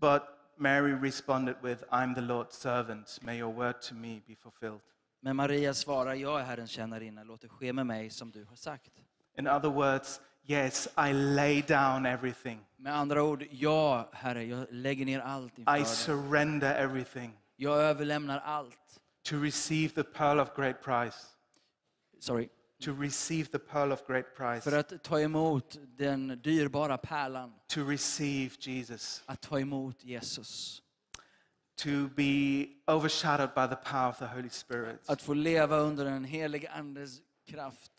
But 0.01 0.21
Mary 0.57 0.93
responded 0.93 1.55
with, 1.63 1.83
I'm 1.89 2.15
the 2.15 2.21
Lord's 2.21 2.51
servant. 2.51 3.19
May 3.21 3.37
your 3.37 3.53
word 3.53 3.81
to 3.81 3.95
me 3.95 4.21
be 4.27 4.35
fulfilled. 4.35 4.81
Men 5.21 5.35
Maria 5.35 5.73
svarar, 5.73 6.13
jag 6.13 6.39
är 6.39 6.43
Herrens 6.43 6.71
tjänarinna, 6.71 7.23
låt 7.23 7.41
det 7.41 7.49
ske 7.49 7.73
med 7.73 7.85
mig 7.85 8.09
som 8.09 8.31
du 8.31 8.45
har 8.45 8.55
sagt. 8.55 8.91
In 9.37 9.47
other 9.47 9.69
words, 9.69 10.19
yes, 10.45 10.87
I 10.97 11.13
lay 11.13 11.61
down 11.61 12.05
everything. 12.05 12.59
Med 12.77 12.93
andra 12.95 13.23
ord, 13.23 13.43
ja 13.51 14.09
Herre, 14.13 14.43
jag 14.43 14.67
lägger 14.71 15.05
ner 15.05 15.19
allt 15.19 15.57
inför 15.57 15.77
I 15.77 15.85
surrender 15.85 16.75
everything 16.75 17.33
Jag 17.55 17.77
överlämnar 17.81 18.39
allt. 18.39 18.99
to 19.23 19.35
receive 19.43 19.89
the 19.93 20.03
pearl 20.03 20.39
of 20.39 20.55
great 20.55 20.81
price. 20.83 21.17
Sorry. 22.19 22.49
To 22.83 22.91
receive 23.01 23.45
the 23.51 23.59
pearl 23.59 23.91
of 23.91 24.07
great 24.07 24.35
price. 24.35 24.61
För 24.61 24.77
att 24.77 25.03
ta 25.03 25.19
emot 25.19 25.77
den 25.97 26.27
dyrbara 26.43 26.97
pärlan, 26.97 27.53
To 27.67 27.79
receive 27.89 28.51
Jesus. 28.59 29.23
att 29.25 29.41
ta 29.41 29.59
emot 29.59 30.03
Jesus. 30.03 30.81
To 31.75 32.07
be 32.15 32.67
overshadowed 32.87 33.49
by 33.55 33.75
the 33.75 33.81
power 33.89 34.09
of 34.09 34.17
the 34.19 34.25
Holy 34.25 34.49
Spirit. 34.49 35.09
Att 35.09 35.21
få 35.21 35.33
leva 35.33 35.77
under 35.77 36.05
den 36.05 36.23
helige 36.23 36.71
Andes 36.71 37.19
kraft. 37.47 37.91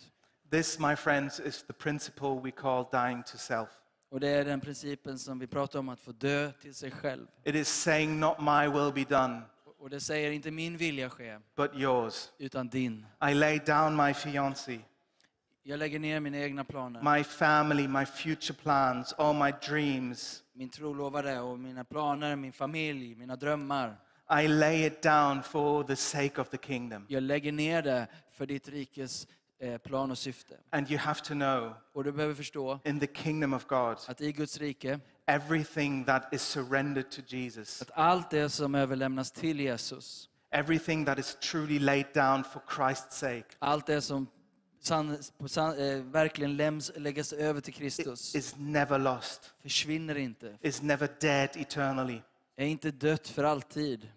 This, 0.50 0.78
my 0.78 0.96
friends, 0.96 1.40
is 1.40 1.62
the 1.62 1.72
principle 1.72 2.40
we 2.44 2.50
call 2.50 2.84
dying 2.92 3.22
to 3.22 3.38
self. 3.38 3.68
Och 4.10 4.20
det 4.20 4.28
är 4.28 4.44
den 4.44 4.60
principen 4.60 5.18
som 5.18 5.38
vi 5.38 5.46
pratar 5.46 5.78
om, 5.78 5.88
att 5.88 6.00
få 6.00 6.12
dö 6.12 6.52
till 6.52 6.74
sig 6.74 6.90
själv. 6.90 7.26
It 7.44 7.54
is 7.54 7.68
saying, 7.68 8.20
Not 8.20 8.36
my 8.40 8.68
will 8.68 8.92
be 8.92 9.16
done, 9.16 9.42
Och 9.78 9.90
det 9.90 10.00
säger 10.00 10.30
inte 10.30 10.50
min 10.50 10.76
vilja 10.76 11.10
ske, 11.10 11.38
but 11.56 11.70
yours. 11.74 12.30
utan 12.38 12.68
din. 12.68 13.06
I 13.30 13.34
lay 13.34 13.58
down 13.58 13.96
my 13.96 14.14
fiancé, 14.14 14.80
Jag 15.62 15.78
lägger 15.78 15.98
ner 15.98 16.20
mina 16.20 16.38
egna 16.38 16.64
planer, 16.64 17.16
my 17.16 17.24
family, 17.24 17.88
my 17.88 18.06
future 18.06 18.58
plans, 18.62 19.12
all 19.12 19.34
my 19.34 19.52
dreams. 19.68 20.42
min 20.52 20.68
trolovade 20.70 21.40
och 21.40 21.58
mina 21.58 21.84
planer, 21.84 22.36
min 22.36 22.52
familj, 22.52 23.14
mina 23.14 23.36
drömmar. 23.36 23.96
I 24.42 24.48
lay 24.48 24.86
it 24.86 25.02
down 25.02 25.42
for 25.42 25.82
the 25.84 25.96
sake 25.96 26.40
of 26.40 26.48
the 26.48 26.58
kingdom. 26.58 27.06
Jag 27.08 27.22
lägger 27.22 27.52
ner 27.52 27.82
det 27.82 28.06
för 28.32 28.46
ditt 28.46 28.68
rikes 28.68 29.26
plan 29.84 30.10
och 30.10 30.18
syfte. 30.18 30.56
And 30.70 30.90
you 30.90 31.00
have 31.00 31.20
to 31.20 31.34
know, 31.34 31.74
Och 31.92 32.04
du 32.04 32.12
behöver 32.12 32.34
förstå 32.34 32.80
in 32.84 33.00
the 33.00 33.06
kingdom 33.14 33.52
of 33.54 33.66
God, 33.66 33.96
att 34.06 34.20
i 34.20 34.32
Guds 34.32 34.58
rike, 34.58 35.00
everything 35.26 36.04
that 36.04 36.32
is 36.32 36.42
surrendered 36.42 37.10
to 37.10 37.22
Jesus, 37.26 37.82
att 37.82 37.90
allt 37.94 38.30
det 38.30 38.48
som 38.48 38.74
överlämnas 38.74 39.32
till 39.32 39.60
Jesus, 39.60 40.28
everything 40.50 41.04
that 41.04 41.18
is 41.18 41.36
truly 41.40 41.78
laid 41.78 42.06
down 42.14 42.44
for 42.44 42.60
Christ's 42.68 43.10
sake, 43.10 43.44
allt 43.58 43.86
det 43.86 44.00
som 44.00 44.26
san, 44.80 45.18
san, 45.46 45.78
eh, 45.78 46.02
verkligen 46.02 46.56
läms, 46.56 46.92
läggas 46.96 47.32
över 47.32 47.60
till 47.60 47.74
Kristus, 47.74 48.34
is 48.34 48.54
never 48.56 48.98
lost, 48.98 49.54
försvinner 49.62 50.14
inte, 50.14 50.58
is 50.60 50.82
never 50.82 51.08
dead 51.20 51.50
eternally, 51.54 52.22
är 52.56 52.66
inte 52.66 52.90
dött 52.90 53.28
för 53.28 53.44
alltid, 53.44 54.08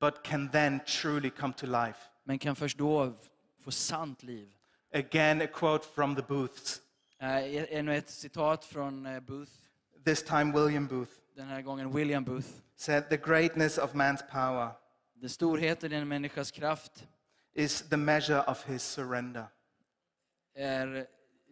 but 0.00 0.22
can 0.24 0.48
then 0.50 0.80
truly 0.80 1.30
come 1.30 1.52
to 1.54 1.66
life. 1.66 1.98
men 2.24 2.38
kan 2.38 2.56
först 2.56 2.78
då 2.78 3.12
få 3.64 3.70
sant 3.70 4.22
liv. 4.22 4.53
Again, 4.94 5.42
a 5.42 5.46
quote 5.46 5.84
from 5.84 6.14
the 6.16 6.22
Booths. 6.22 6.80
Eh, 7.18 7.76
Ännu 7.78 7.96
ett 7.96 8.10
citat 8.10 8.64
från 8.64 9.06
eh, 9.06 9.20
Booth, 9.20 9.52
This 10.04 10.22
time, 10.22 10.52
William 10.52 10.86
Booth 10.86 11.12
den 11.36 11.46
här 11.48 11.62
gången 11.62 11.92
William 11.92 12.24
Booth. 12.24 12.48
said, 12.76 13.08
The 13.08 13.16
greatness 13.16 13.78
of 13.78 13.92
man's 13.94 14.22
power 14.30 14.70
Den 15.14 15.28
storheten 15.30 15.92
i 15.92 15.94
en 15.96 16.08
människas 16.08 16.50
kraft 16.50 17.06
is 17.54 17.82
the 17.88 17.96
measure 17.96 18.42
of 18.42 18.64
his 18.64 18.82
surrender. 18.82 19.46
är 20.54 21.06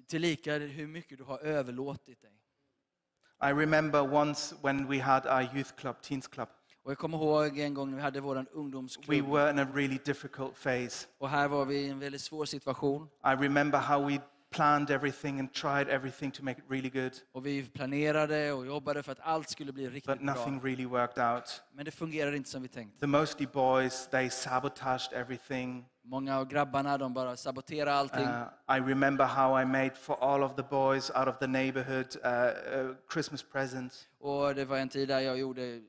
tillika 0.09 0.59
hur 0.59 0.87
mycket 0.87 1.19
du 1.19 1.25
har 1.25 1.39
överlåtit 1.39 2.23
dig. 2.23 2.31
I 3.45 3.53
remember 3.53 4.01
once 4.15 4.55
when 4.63 4.89
we 4.89 5.01
had 5.01 5.27
our 5.27 5.57
youth 5.57 5.75
club, 5.77 5.97
teens 6.03 6.27
club, 6.29 6.49
Och 6.85 6.91
jag 6.91 6.99
kommer 6.99 7.19
ihåg 7.19 7.59
en 7.59 7.75
gång 7.75 7.91
när 7.91 7.97
vi 7.97 8.03
hade 8.03 8.21
vår 8.21 8.35
we 8.35 8.45
ungdomsklubb. 8.53 9.29
were 9.29 9.51
in 9.51 9.59
a 9.59 9.67
really 9.75 9.99
difficult 10.05 10.63
phase. 10.63 11.07
Och 11.19 11.29
här 11.29 11.49
var 11.49 11.65
vi 11.65 11.77
i 11.77 11.89
en 11.89 11.99
väldigt 11.99 12.21
svår 12.21 12.45
situation. 12.45 13.09
I 13.25 13.29
remember 13.45 13.79
how 13.79 14.07
we 14.09 14.21
planned 14.51 14.91
everything 14.91 15.41
and 15.41 15.53
tried 15.53 15.89
everything 15.89 16.31
to 16.31 16.45
make 16.45 16.59
it 16.59 16.65
really 16.69 16.91
good, 16.91 17.13
Och 17.33 17.47
vi 17.47 17.63
planerade 17.65 18.53
och 18.53 18.67
jobbade 18.67 19.03
för 19.03 19.13
att 19.13 19.21
allt 19.21 19.49
skulle 19.51 19.73
bli 19.73 19.89
riktigt 19.89 20.07
but 20.07 20.21
bra. 20.21 20.35
nothing 20.35 20.61
really 20.61 20.85
worked 20.87 21.25
out. 21.25 21.63
Men 21.73 21.85
det 21.85 21.91
fungerade 21.91 22.37
inte 22.37 22.51
som 22.51 22.63
vi 22.63 22.69
tänkt. 22.69 23.01
The 23.01 23.07
Mostly 23.07 23.47
boys, 23.47 24.09
they 24.11 24.31
sabotaged 24.31 25.13
everything. 25.13 25.85
Många 26.05 26.39
av 26.39 26.49
grabbarna 26.49 26.99
de 26.99 27.15
bara 27.15 27.37
saboterade 27.37 27.93
allting. 27.93 28.25
Uh, 28.27 28.77
I 28.77 28.81
remember 28.81 29.25
how 29.25 29.61
I 29.61 29.65
made 29.65 29.91
for 29.95 30.17
all 30.21 30.43
of 30.43 30.57
the 30.57 30.63
boys 30.71 31.11
out 31.11 31.29
of 31.29 31.39
the 31.39 31.47
neighborhood 31.47 32.07
uh, 32.25 32.31
uh, 32.81 32.95
Christmas 33.13 33.43
presents. 33.43 34.09
Och 34.21 34.55
det 34.55 34.65
var 34.65 34.77
en 34.79 34.89
tid 34.89 35.09
där 35.09 35.21
jag 35.21 35.39
gjorde 35.39 35.63
eh, 35.63 35.81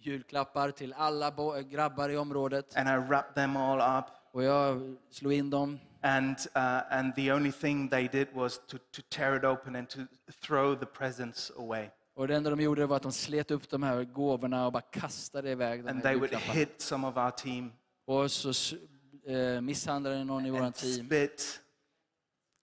julklappar 0.00 0.70
till 0.70 0.92
alla 0.92 1.34
grabbar 1.70 2.08
i 2.08 2.16
området. 2.16 2.76
And 2.76 2.88
I 2.88 3.08
wrapped 3.08 3.34
them 3.34 3.56
all 3.56 3.98
up. 3.98 4.04
Och 4.32 4.42
jag 4.42 4.96
slog 5.10 5.32
in 5.32 5.50
dem. 5.50 5.78
And, 6.00 6.36
uh, 6.56 6.92
and 6.92 7.14
the 7.14 7.32
only 7.32 7.52
thing 7.52 7.88
they 7.88 8.08
did 8.08 8.28
was 8.34 8.58
to, 8.66 8.78
to 8.78 9.02
tear 9.08 9.36
it 9.36 9.44
open 9.44 9.76
and 9.76 9.88
to 9.88 9.98
throw 10.46 10.78
the 10.78 10.86
presents 10.86 11.52
away. 11.58 11.90
Och 12.14 12.28
det 12.28 12.36
enda 12.36 12.50
de 12.50 12.60
gjorde 12.60 12.86
var 12.86 12.96
att 12.96 13.02
de 13.02 13.12
slet 13.12 13.50
upp 13.50 13.70
de 13.70 13.82
här 13.82 14.04
gåvorna 14.04 14.66
och 14.66 14.72
bara 14.72 14.80
kastade 14.82 15.50
iväg 15.50 15.84
de 15.84 15.90
And 15.90 16.04
här 16.04 16.12
julklapparna. 16.12 16.52
hit 16.52 16.80
some 16.80 17.06
of 17.08 17.16
our 17.16 17.30
team 17.30 17.72
Och 18.04 18.30
så 18.30 18.76
eh, 19.26 19.60
misshandlade 19.60 20.24
någon 20.24 20.46
i 20.46 20.50
vårt 20.50 20.74
team 20.74 21.06
spit, 21.06 21.60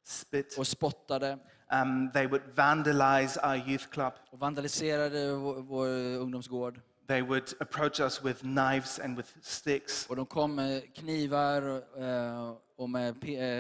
spit. 0.06 0.56
och 0.58 0.68
spottade 0.68 1.40
Um, 1.72 2.12
they 2.14 2.28
would 2.28 2.42
vandalize 2.56 3.38
our 3.44 3.56
youth 3.70 3.90
club. 3.90 4.14
och 4.32 4.40
vandaliserade 4.40 5.34
vår, 5.34 5.62
vår 5.62 5.88
ungdomsgård. 6.20 6.82
They 7.08 7.22
would 7.22 7.54
approach 7.60 8.00
us 8.00 8.24
with 8.24 8.40
knives 8.42 9.00
and 9.00 9.18
with 9.18 9.30
sticks. 9.42 10.06
Och 10.10 10.16
de 10.16 10.26
kom 10.26 10.56
med 10.56 10.94
knivar 10.96 11.82
eh, 11.98 12.54
och 12.78 12.90
med 12.90 13.16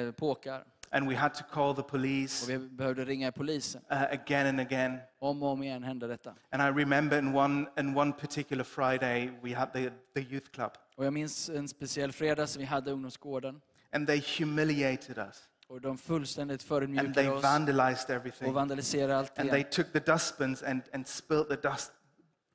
eh, 0.08 0.12
påkar. 0.12 0.64
And 0.92 1.10
we 1.10 1.16
had 1.16 1.34
to 1.34 1.44
call 1.52 1.76
the 1.76 1.84
police 1.84 2.44
Och 2.46 2.50
vi 2.50 2.58
behövde 2.70 3.06
ringa 3.06 3.32
polisen. 3.32 3.82
uh, 3.92 4.02
again 4.04 4.48
and 4.48 4.60
again. 4.60 4.98
Om 5.20 5.44
och 5.44 5.50
om 5.50 5.64
igen 5.64 5.84
hände 5.84 6.08
detta. 6.08 6.34
And 6.52 6.62
I 6.62 6.82
remember 6.82 7.20
in 7.20 7.36
one, 7.36 7.66
in 7.80 7.98
one 7.98 8.12
particular 8.14 8.64
Friday, 8.64 9.32
we 9.44 9.56
had 9.56 9.74
the, 9.74 9.90
the 10.16 10.22
youth 10.22 10.52
club. 10.52 10.72
Och 10.96 11.06
jag 11.06 11.14
minns 11.14 11.50
en 11.50 11.68
speciell 11.68 12.12
fredag 12.12 12.48
som 12.48 12.60
vi 12.60 12.66
hade 12.66 12.92
ungdomsgården. 12.92 13.62
And 13.92 14.08
they 14.08 14.24
humiliated 14.40 15.18
us. 15.18 15.49
Och 15.70 15.82
de 15.82 15.98
fullständigt 15.98 16.62
And 16.62 16.68
förödmjukade 16.68 17.30
oss 17.32 17.44
vandalized 17.44 18.10
och 18.10 18.16
everything. 18.16 18.54
vandaliserade 18.54 19.18
allt 19.18 19.40
And 19.40 19.50
they 19.50 19.60
igen. 19.60 19.72
took 19.72 19.92
the 19.92 20.00
dustbins 20.00 20.64
and, 20.64 20.82
and 20.94 21.08
spilled 21.08 21.48
the, 21.50 21.70
dust, 21.70 21.92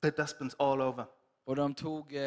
the 0.02 0.10
dustbins 0.10 0.54
all 0.58 0.80
over. 0.82 1.04
Och 1.46 1.56
de 1.56 1.74
tog 1.74 2.14
eh, 2.16 2.22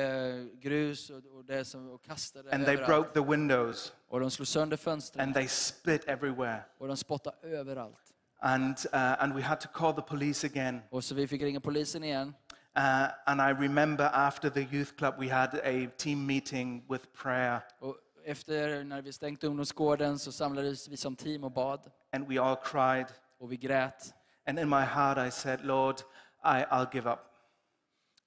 grus 0.59 1.09
och, 1.09 1.25
och, 1.37 1.45
det 1.45 1.65
som, 1.65 1.89
och 1.89 2.03
kastade 2.03 2.51
And 2.51 2.65
they 2.65 2.73
överallt. 2.75 3.13
broke 3.13 3.25
the 3.25 3.31
windows. 3.31 3.93
Och 4.07 4.19
de 4.19 4.31
slog 4.31 4.47
sönder 4.47 4.77
fönstren 4.77 5.23
And 5.25 5.33
they 5.35 5.47
spit 5.47 6.03
everywhere. 6.07 6.63
och 6.77 6.87
de 6.87 6.97
spottade 6.97 7.37
överallt. 7.41 8.13
And, 8.39 8.77
uh, 8.93 9.23
and 9.23 9.33
we 9.35 9.41
had 9.41 9.59
to 9.59 9.67
call 9.73 9.93
the 9.93 10.01
police 10.01 10.47
again. 10.47 10.81
Och 10.89 11.03
så 11.03 11.15
vi 11.15 11.27
fick 11.27 11.41
ringa 11.41 11.59
polisen 11.59 12.03
igen. 12.03 12.33
Uh, 12.77 13.07
and 13.25 13.41
I 13.41 13.63
remember 13.63 14.09
after 14.13 14.49
the 14.49 14.61
youth 14.71 14.95
club, 14.97 15.13
we 15.19 15.29
had 15.33 15.49
a 15.63 15.89
team 15.97 16.25
meeting 16.25 16.85
with 16.89 17.05
prayer. 17.23 17.61
Och 17.79 17.95
efter 18.27 18.83
när 18.83 19.01
vi 19.01 19.13
stängt 19.13 19.43
ungdomsgården 19.43 20.19
så 20.19 20.31
samlades 20.31 20.87
vi 20.87 20.97
som 20.97 21.15
team 21.15 21.43
och 21.43 21.51
bad. 21.51 21.91
And 22.11 22.27
we 22.27 22.41
all 22.41 22.55
cried. 22.55 23.05
Och 23.39 23.51
vi 23.51 23.57
grät. 23.57 24.13
And 24.45 24.59
in 24.59 24.69
my 24.69 24.75
heart, 24.75 25.27
I 25.27 25.31
said, 25.31 25.65
Lord, 25.65 25.95
I, 26.43 26.63
I'll 26.63 26.87
give 26.93 27.11
up. 27.11 27.19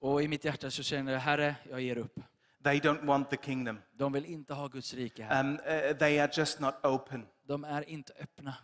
Och 0.01 0.23
i 0.23 0.29
mitt 0.29 0.45
hjärta 0.45 0.71
så 0.71 0.83
kände 0.83 1.13
jag, 1.13 1.21
Herre, 1.21 1.55
jag 1.71 1.81
ger 1.81 1.99
upp. 1.99 2.21
They 2.65 2.81
don't 2.81 3.07
want 3.07 3.31
the 3.31 3.37
kingdom. 3.37 3.79
De 3.93 4.13
vill 4.13 4.25
inte 4.25 4.55
ha 4.55 4.69
Guds 4.69 4.95
rike 4.95 5.23
här. 5.23 5.45
Um, 5.45 5.53
uh, 5.53 5.97
they 5.99 6.19
are 6.19 6.31
just 6.33 6.61
not 6.61 6.75
open. 6.83 7.27
De 7.47 7.65
är 7.65 7.89
inte 7.89 8.13
öppna. 8.21 8.55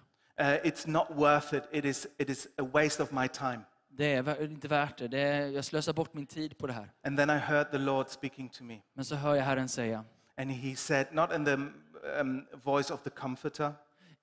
Uh, 0.40 0.46
it's 0.46 0.88
not 0.88 1.07
worth 1.11 1.55
it. 1.55 1.62
It 1.72 1.85
is, 1.85 2.07
it 2.18 2.31
is 2.31 2.49
a 2.59 2.62
waste 2.72 3.03
of 3.03 3.11
my 3.12 3.29
time. 3.29 3.61
Det 3.88 4.14
är 4.14 4.44
inte 4.44 4.68
värt 4.68 4.99
det. 4.99 5.09
det 5.09 5.20
är, 5.20 5.46
jag 5.46 5.64
slösar 5.64 5.92
bort 5.92 6.14
min 6.14 6.27
tid 6.27 6.59
på 6.59 6.66
det 6.66 6.72
här. 6.72 6.92
And 7.03 7.18
then 7.18 7.31
I 7.31 7.38
heard 7.38 7.70
the 7.70 7.79
Lord 7.79 8.09
speaking 8.09 8.49
to 8.49 8.64
me. 8.64 8.79
Men 8.94 9.05
så 9.05 9.14
hör 9.14 9.35
jag 9.35 9.44
Herren 9.44 9.68
säga, 9.68 10.05
And 10.37 10.51
he 10.51 10.77
said, 10.77 11.07
not 11.12 11.33
in 11.33 11.44
the 11.44 11.59
um, 12.20 12.46
voice 12.64 12.90
of 12.90 13.03
the 13.03 13.11
comforter. 13.11 13.72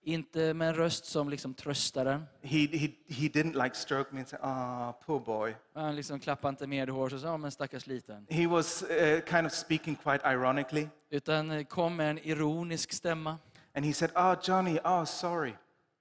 inte 0.06 0.54
med 0.54 0.70
en 0.70 0.76
röst 0.76 1.06
som 1.06 1.30
liksom 1.30 1.54
tröstar 1.54 2.06
den. 2.06 2.26
He, 2.42 2.58
he, 2.58 2.88
he 3.08 3.28
didn't 3.28 3.64
like 3.64 3.76
stroke 3.76 4.10
me 4.12 4.20
and 4.20 4.28
say, 4.28 4.40
ah, 4.42 4.92
poor 4.92 5.20
boy. 5.20 5.56
Han 5.74 5.96
liksom 5.96 6.20
klappade 6.20 6.50
inte 6.50 6.68
medhårs 6.68 7.14
och 7.14 7.20
sa, 7.20 7.28
"Ja, 7.28 7.38
men 7.38 7.52
stackars 7.52 7.88
liten. 7.88 8.28
He 8.30 8.48
was 8.48 8.84
uh, 8.84 9.20
kind 9.26 9.46
of 9.48 9.54
speaking 9.54 9.96
quite 9.96 10.30
ironically. 10.30 10.88
Utan 11.10 11.52
eh, 11.52 11.64
kom 11.64 11.96
med 11.96 12.10
en 12.10 12.20
ironisk 12.20 12.94
stämma. 12.94 13.38
And 13.76 13.86
he 13.86 13.94
said, 13.94 14.12
ah, 14.16 14.36
Johnny, 14.44 14.80
oh, 14.84 15.06
sorry. 15.06 15.54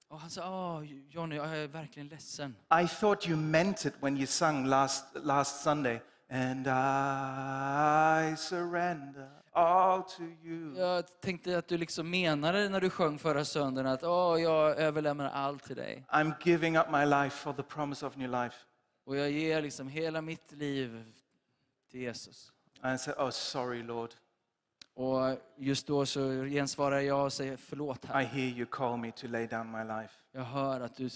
Och 0.07 0.19
han 0.19 0.29
sa, 0.29 0.75
Åh, 0.77 0.83
Johnny, 1.09 1.35
jag 1.35 1.57
är 1.57 1.67
verkligen 1.67 2.07
ledsen. 2.07 2.55
I 2.83 2.87
thought 2.87 3.27
you 3.27 3.37
meant 3.37 3.85
it 3.85 3.93
when 3.99 4.17
you 4.17 4.27
sung 4.27 4.65
last, 4.65 5.05
last 5.15 5.63
Sunday. 5.63 5.99
And 6.29 6.67
I 6.67 8.35
surrender 8.35 9.42
all 9.53 10.03
to 10.03 10.23
you. 10.43 10.77
Jag 10.77 11.21
tänkte 11.21 11.57
att 11.57 11.67
du 11.67 11.77
liksom 11.77 12.09
menade 12.09 12.69
när 12.69 12.81
du 12.81 12.89
sjöng 12.89 13.19
förra 13.19 13.45
söndagen 13.45 13.91
att 13.91 14.03
Åh, 14.03 14.41
jag 14.41 14.77
överlämnar 14.77 15.29
allt 15.29 15.63
till 15.63 15.75
dig. 15.75 16.05
I'm 16.09 16.33
giving 16.43 16.77
up 16.77 16.91
my 16.91 17.05
life 17.05 17.37
for 17.37 17.53
the 17.53 17.63
promise 17.63 18.05
of 18.05 18.15
new 18.15 18.29
life. 18.29 18.55
Och 19.05 19.17
jag 19.17 19.31
ger 19.31 19.61
liksom 19.61 19.87
hela 19.87 20.21
mitt 20.21 20.51
liv 20.51 21.03
till 21.91 21.99
Jesus. 21.99 22.51
And 22.81 22.95
I 22.95 22.97
said, 22.97 23.15
oh, 23.17 23.29
sorry, 23.29 23.83
Lord. 23.83 24.09
Och 24.95 25.37
just 25.57 25.87
då 25.87 26.05
så 26.05 26.43
gensvarar 26.43 26.99
jag 26.99 27.25
och 27.25 27.33
säger 27.33 27.57
förlåt 27.57 28.05
I 28.05 28.07
här. 28.07 28.23
hear 28.23 28.47
you 28.57 28.65
call 28.65 28.97
me 28.97 29.11
to 29.11 29.27
lay 29.27 29.47
down 29.47 29.71
my 29.71 29.83
life. 29.83 30.13
Jag 30.31 30.41
hör 30.41 30.81
att 30.81 30.95
du 30.95 31.09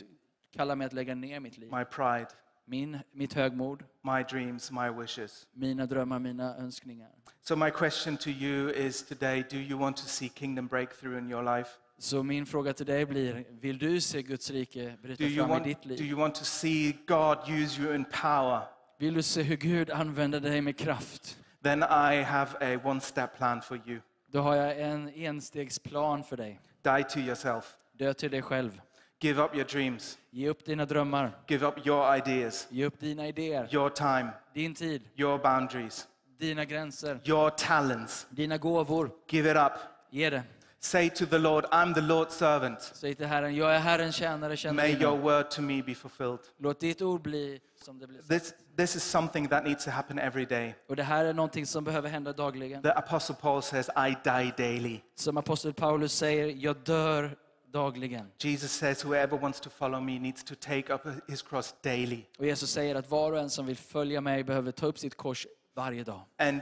kallar 0.51 0.75
mig 0.75 0.87
att 0.87 0.93
lägga 0.93 1.15
ner 1.15 1.39
mitt 1.39 1.57
liv. 1.57 1.71
My 1.71 1.85
pride, 1.85 2.27
Min, 2.69 2.97
mitt 3.13 3.33
högmod, 3.33 3.83
my 4.03 4.23
dreams, 4.31 4.71
my 4.71 4.89
wishes. 4.89 5.47
mina 5.53 5.85
drömmar, 5.85 6.19
mina 6.19 6.55
önskningar. 6.57 7.09
So, 7.43 7.55
my 7.55 7.69
question 7.69 8.17
to 8.17 8.29
you 8.29 8.69
is 8.71 9.03
today 9.03 9.43
do 9.51 9.57
you 9.57 9.79
want 9.79 9.97
to 9.97 10.05
see 10.05 10.29
kingdom 10.29 10.67
breakthrough 10.67 11.17
in 11.17 11.29
your 11.31 11.57
life? 11.57 11.69
Så 11.99 12.23
min 12.23 12.45
fråga 12.45 12.73
till 12.73 12.85
dig 12.85 13.05
blir, 13.05 13.43
vill 13.61 13.77
du 13.77 14.01
se 14.01 14.21
Guds 14.21 14.51
rike 14.51 14.97
bryta 15.01 15.23
Do 15.23 15.29
fram 15.29 15.45
i 15.45 15.49
want, 15.49 15.63
ditt 15.63 15.83
do 15.83 15.89
liv? 15.89 16.01
you 16.01 16.19
want 16.19 16.35
to 16.35 16.43
see 16.45 16.97
God 17.07 17.37
use 17.49 17.81
you 17.81 17.95
in 17.95 18.05
power? 18.05 18.61
Vill 18.99 19.13
du 19.13 19.21
se 19.21 19.41
hur 19.43 19.55
Gud 19.55 19.89
använder 19.89 20.39
dig 20.39 20.61
med 20.61 20.77
kraft? 20.77 21.37
Then 21.63 21.83
I 21.83 22.23
have 22.23 22.75
a 22.75 22.79
one 22.83 23.01
step 23.01 23.37
plan 23.37 23.61
for 23.61 23.79
you. 23.85 23.99
Då 24.31 24.41
har 24.41 24.55
jag 24.55 24.81
en 24.81 25.09
enstegsplan 25.09 26.23
för 26.23 26.37
dig. 26.37 26.59
Die 26.83 27.03
to 27.03 27.19
yourself, 27.19 27.77
Dö 27.93 28.13
till 28.13 28.31
dig 28.31 28.41
själv. 28.41 28.81
Give 29.21 29.43
up 29.43 29.55
your 29.55 29.65
dreams, 29.65 30.17
Ge 30.31 30.49
upp 30.49 30.65
dina 30.65 30.85
drömmar. 30.85 31.31
give 31.47 31.67
up 31.67 31.85
your 31.87 32.17
ideas, 32.17 32.67
Ge 32.71 32.85
upp 32.85 32.99
dina 32.99 33.27
idéer. 33.27 33.67
your 33.73 33.89
time, 33.89 34.31
Din 34.53 34.73
tid. 34.73 35.01
your 35.15 35.37
boundaries, 35.39 36.07
Dina 36.39 36.65
gränser. 36.65 37.19
your 37.23 37.49
talents. 37.49 38.27
Dina 38.29 38.57
gåvor. 38.57 39.11
Give 39.27 39.51
it 39.51 39.57
up. 39.57 39.73
Ge 40.11 40.29
det. 40.29 40.43
Say 40.79 41.09
to 41.09 41.25
the 41.25 41.39
Lord, 41.39 41.65
I'm 41.71 41.93
the 41.93 42.01
Lord's 42.01 42.31
servant. 42.37 42.81
Säg 42.81 43.15
till 43.15 43.25
Herren, 43.25 43.55
jag 43.55 43.75
är 43.75 43.79
Herrens 43.79 44.15
tjänare, 44.15 44.57
känner 44.57 44.73
May 44.73 45.01
your 45.01 45.17
word 45.17 45.49
to 45.51 45.61
me 45.61 45.81
be 45.81 45.95
fulfilled. 45.95 46.39
Låt 46.59 46.79
ditt 46.79 47.01
ord 47.01 47.21
bli 47.21 47.59
som 47.81 47.99
det 47.99 48.07
blir. 48.07 48.21
This, 48.21 48.53
this 48.77 48.95
is 48.95 49.03
something 49.03 49.47
that 49.47 49.63
needs 49.63 49.85
to 49.85 49.91
happen 49.91 50.19
every 50.19 50.45
day. 50.45 50.75
Och 50.89 50.95
det 50.95 51.03
här 51.03 51.25
är 51.25 51.33
någonting 51.33 51.65
som 51.65 51.83
behöver 51.83 52.09
hända 52.09 52.33
dagligen. 52.33 52.81
The 52.81 52.91
Apostle 52.91 53.35
Paul 53.41 53.61
says, 53.61 53.89
I 53.89 54.15
die 54.23 54.53
daily. 54.57 54.99
Som 55.15 55.37
apostel 55.37 55.73
Paulus 55.73 56.13
säger, 56.13 56.47
jag 56.57 56.75
dör 56.77 57.35
dagligen. 57.71 58.31
Jesus 58.43 58.71
says, 58.71 59.05
Whoever 59.05 59.39
wants 59.39 59.59
to 59.59 59.69
follow 59.69 59.99
me 59.99 60.19
needs 60.19 60.43
to 60.43 60.55
take 60.55 60.93
up 60.93 61.01
his 61.27 61.41
cross 61.41 61.75
daily. 61.83 62.25
Och 62.37 62.45
Jesus 62.45 62.71
säger 62.71 62.95
att 62.95 63.09
var 63.09 63.31
och 63.31 63.39
en 63.39 63.49
som 63.49 63.65
vill 63.65 63.77
följa 63.77 64.21
mig 64.21 64.43
behöver 64.43 64.71
ta 64.71 64.85
upp 64.85 64.99
sitt 64.99 65.15
kors 65.15 65.47
varje 65.75 66.03
dag. 66.03 66.21
And 66.37 66.61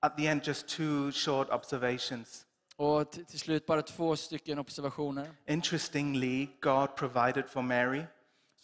at 0.00 0.16
the 0.16 0.26
end, 0.26 0.46
just 0.46 0.68
two 0.68 1.12
short 1.12 1.50
observations. 1.50 2.46
Och 2.76 3.12
till, 3.12 3.38
slut 3.38 3.66
bara 3.66 3.82
två 3.82 4.16
stycken 4.16 4.58
observationer. 4.58 5.28
Interestingly, 5.46 6.48
God 6.60 6.96
provided 6.96 7.44
for 7.48 7.62
Mary. 7.62 8.02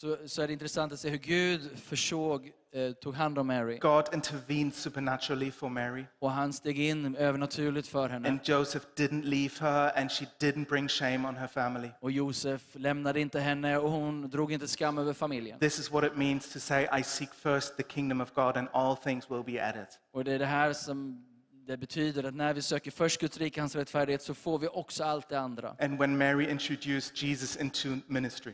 Så, 0.03 0.17
så 0.27 0.43
är 0.43 0.47
det 0.47 0.53
intressant 0.53 0.93
att 0.93 1.01
se 1.01 1.09
hur 1.09 1.19
Gud 1.19 1.79
försåg, 1.79 2.51
eh, 2.73 2.93
tog 2.93 3.15
hand 3.15 3.39
om 3.39 3.47
Mary. 3.47 3.79
God 3.79 4.05
intervened 4.15 4.75
supernaturally 4.75 5.51
for 5.51 5.69
Mary. 5.69 6.05
Och 6.19 6.31
han 6.31 6.53
steg 6.53 6.81
in 6.81 7.17
övernaturligt 7.17 7.89
för 7.89 8.09
henne. 8.09 8.29
And 8.29 8.41
Joseph 8.45 8.87
didn't 8.97 9.23
leave 9.23 9.55
her, 9.61 9.99
and 9.99 10.11
she 10.11 10.27
didn't 10.41 10.69
bring 10.69 10.89
shame 10.89 11.29
on 11.29 11.37
her 11.37 11.47
family. 11.47 11.91
Och 12.01 12.11
Josef 12.11 12.63
lämnade 12.73 13.21
inte 13.21 13.41
henne 13.41 13.79
och 13.79 13.91
hon 13.91 14.31
drog 14.31 14.53
inte 14.53 14.69
skam 14.69 14.99
över 14.99 15.13
familjen. 15.13 15.59
This 15.59 15.79
is 15.79 15.91
what 15.91 16.05
it 16.05 16.17
means 16.17 16.53
to 16.53 16.59
say, 16.59 16.89
I 17.01 17.03
seek 17.03 17.35
first 17.35 17.77
the 17.77 17.83
kingdom 17.83 18.21
of 18.21 18.35
God, 18.35 18.57
and 18.57 18.69
all 18.73 18.97
things 18.97 19.31
will 19.31 19.45
be 19.45 19.69
added. 19.69 19.87
Och 20.13 20.25
det 20.25 20.33
är 20.33 20.39
det 20.39 20.47
här 20.47 20.73
som 20.73 21.25
det 21.67 21.77
betyder 21.77 22.25
att 22.25 22.35
när 22.35 22.55
vi 22.55 22.63
söker 22.63 22.91
först 22.91 23.21
Guds 23.21 23.39
rike, 23.39 23.61
hans 23.61 23.77
rättfärdighet, 23.77 24.23
så 24.23 24.35
får 24.35 24.59
vi 24.59 24.69
också 24.69 25.05
allt 25.05 25.29
det 25.29 25.41
andra. 25.41 25.77
And 25.81 25.99
when 25.99 26.19
Mary 26.19 26.51
introduced 26.51 27.17
Jesus 27.17 27.57
into 27.57 27.89
ministry, 28.07 28.53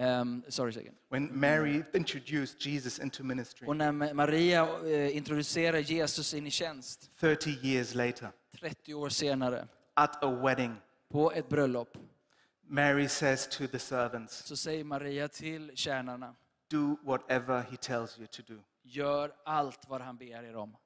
Um, 0.00 0.42
sorry, 0.48 0.72
second. 0.72 0.94
when 1.08 1.28
Mary 1.40 1.82
introduced 1.94 2.60
Jesus 2.66 2.98
into 2.98 3.24
ministry, 3.24 3.66
Och 3.68 3.76
när 3.76 3.92
Ma- 3.92 4.14
Maria 4.14 4.68
eh, 4.86 5.16
introducerar 5.16 5.78
Jesus 5.78 6.34
in 6.34 6.46
i 6.46 6.50
tjänst, 6.50 7.10
30 7.20 7.50
years 7.62 7.94
later, 7.94 8.28
30 8.60 8.94
år 8.94 9.08
senare, 9.08 9.68
at 9.94 10.24
a 10.24 10.30
wedding, 10.30 10.74
på 11.10 11.32
ett 11.32 11.48
bröllop, 11.48 11.96
Mary 12.62 13.08
says 13.08 13.46
to 13.48 13.66
the 13.66 13.78
servants, 13.78 14.44
så 14.46 14.56
säger 14.56 14.84
Maria 14.84 15.28
till 15.28 15.70
tjänarna, 15.74 16.34
Do 16.70 16.96
whatever 17.02 17.62
he 17.70 17.76
tells 17.76 18.18
you 18.18 18.26
to 18.26 18.42
do. 18.46 18.58
gör 18.82 19.32
allt 19.44 19.80
vad 19.88 20.00
han 20.00 20.16
ber 20.16 20.44
er 20.44 20.56
om. 20.56 20.76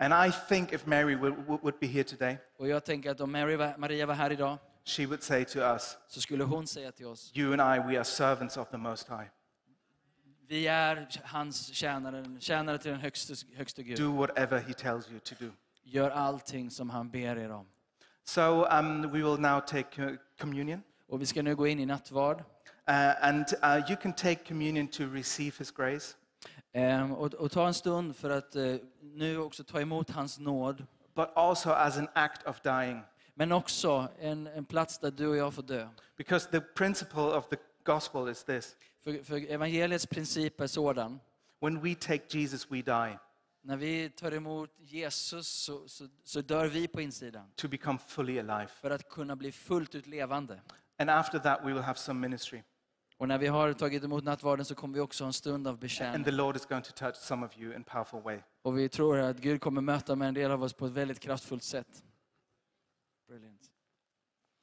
And 0.00 0.28
I 0.28 0.32
think 0.48 0.72
if 0.72 0.86
Mary 0.86 1.16
would, 1.16 1.34
would 1.62 1.78
be 1.80 1.86
here 1.86 2.04
today, 2.04 2.36
Och 2.56 2.68
jag 2.68 2.84
tänker 2.84 3.10
att 3.10 3.20
om 3.20 3.32
Mary 3.32 3.56
Maria 3.78 4.06
var 4.06 4.14
här 4.14 4.32
idag 4.32 4.58
she 4.88 5.06
would 5.06 5.22
say 5.22 5.44
to 5.44 5.74
us, 5.74 5.98
så 6.08 6.20
skulle 6.20 6.44
hon 6.44 6.66
säga 6.66 6.92
till 6.92 7.06
oss, 7.06 7.32
You 7.36 7.52
and 7.52 7.76
I, 7.76 7.88
we 7.92 7.96
are 7.96 8.04
servants 8.04 8.56
of 8.56 8.68
the 8.68 8.76
Most 8.76 9.08
High. 9.08 9.28
vi 10.48 10.66
är 10.66 11.08
hans 11.24 11.74
tjänare, 11.74 12.24
tjänare 12.40 12.78
till 12.78 12.90
den 12.90 13.00
högste, 13.00 13.34
högste 13.56 13.82
Gud. 13.82 13.98
Do 13.98 14.12
whatever 14.12 14.58
he 14.58 14.72
tells 14.72 15.10
you 15.10 15.20
to 15.20 15.34
do. 15.40 15.50
Gör 15.84 16.10
allting 16.10 16.70
som 16.70 16.90
han 16.90 17.10
ber 17.10 17.36
er 17.36 17.50
om. 17.50 17.66
So 18.24 18.66
um, 18.66 19.02
we 19.02 19.18
will 19.18 19.40
now 19.40 19.60
take 19.60 20.02
uh, 20.02 20.16
communion. 20.40 20.82
Och 21.08 21.20
vi 21.20 21.26
ska 21.26 21.42
nu 21.42 21.56
gå 21.56 21.66
in 21.66 21.80
i 21.80 21.86
nattvard. 21.86 22.38
Uh, 22.40 23.24
and 23.24 23.46
uh, 23.62 23.90
you 23.90 23.96
can 23.96 24.12
take 24.12 24.44
communion 24.48 24.88
to 24.88 25.04
receive 25.04 25.52
his 25.58 25.70
grace, 25.70 26.14
Ehm, 26.72 27.12
och, 27.12 27.34
och 27.34 27.50
ta 27.50 27.66
en 27.66 27.74
stund 27.74 28.16
för 28.16 28.30
att 28.30 28.56
eh, 28.56 28.74
nu 29.00 29.38
också 29.38 29.64
ta 29.64 29.80
emot 29.80 30.10
hans 30.10 30.38
nåd. 30.38 30.86
but 31.14 31.28
also 31.36 31.70
as 31.70 31.98
an 31.98 32.08
act 32.14 32.46
of 32.46 32.60
dying. 32.60 33.02
Men 33.38 33.52
också 33.52 34.08
en, 34.20 34.46
en 34.46 34.64
plats 34.64 34.98
där 34.98 35.10
du 35.10 35.26
och 35.26 35.36
jag 35.36 35.54
får 35.54 35.62
dö. 35.62 35.88
Because 36.16 36.50
the 36.50 36.60
principle 36.60 37.20
of 37.22 37.48
the 37.48 37.56
gospel 37.84 38.28
is 38.28 38.44
this 38.44 38.76
För, 39.04 39.24
för 39.24 39.50
evangeliets 39.50 40.06
princip 40.06 40.60
är 40.60 40.66
sådan. 40.66 41.20
when 41.60 41.80
we 41.82 41.94
take 41.94 42.38
Jesus, 42.38 42.70
we 42.70 42.76
die 42.82 43.18
När 43.62 43.76
vi 43.76 44.10
tar 44.10 44.32
emot 44.34 44.70
Jesus 44.78 45.48
så, 45.48 45.88
så, 45.88 46.08
så 46.24 46.40
dör 46.40 46.66
vi 46.66 46.88
på 46.88 47.00
insidan. 47.00 47.50
to 47.54 47.68
become 47.68 47.98
fully 48.06 48.38
alive. 48.38 48.66
För 48.66 48.90
att 48.90 49.08
kunna 49.08 49.36
bli 49.36 49.52
fullt 49.52 49.94
ut 49.94 50.06
levande. 50.06 50.60
And 50.98 51.10
after 51.10 51.38
that, 51.38 51.60
we 51.64 51.72
will 51.72 51.82
have 51.82 51.98
some 51.98 52.20
ministry. 52.28 52.62
Och 53.16 53.28
när 53.28 53.38
vi 53.38 53.46
har 53.46 53.72
tagit 53.72 54.04
emot 54.04 54.24
nattvarden 54.24 54.64
så 54.64 54.74
kommer 54.74 54.94
vi 54.94 55.00
också 55.00 55.24
ha 55.24 55.26
en 55.26 55.32
stund 55.32 55.66
av 55.66 55.72
And 55.72 55.80
betjäning. 55.80 56.24
the 56.24 56.30
Lord 56.30 56.56
is 56.56 56.66
going 56.66 56.82
to 56.82 56.92
touch 56.92 57.16
some 57.16 57.46
of 57.46 57.58
you 57.58 57.74
in 57.74 57.80
a 57.80 57.84
powerful 57.92 58.20
way. 58.20 58.38
Och 58.62 58.78
vi 58.78 58.88
tror 58.88 59.18
att 59.18 59.36
Gud 59.38 59.60
kommer 59.60 59.80
möta 59.80 60.16
med 60.16 60.28
en 60.28 60.34
del 60.34 60.50
av 60.50 60.62
oss 60.62 60.72
på 60.72 60.86
ett 60.86 60.92
väldigt 60.92 61.20
kraftfullt 61.20 61.62
sätt. 61.62 62.04
Brilliant. 63.28 63.68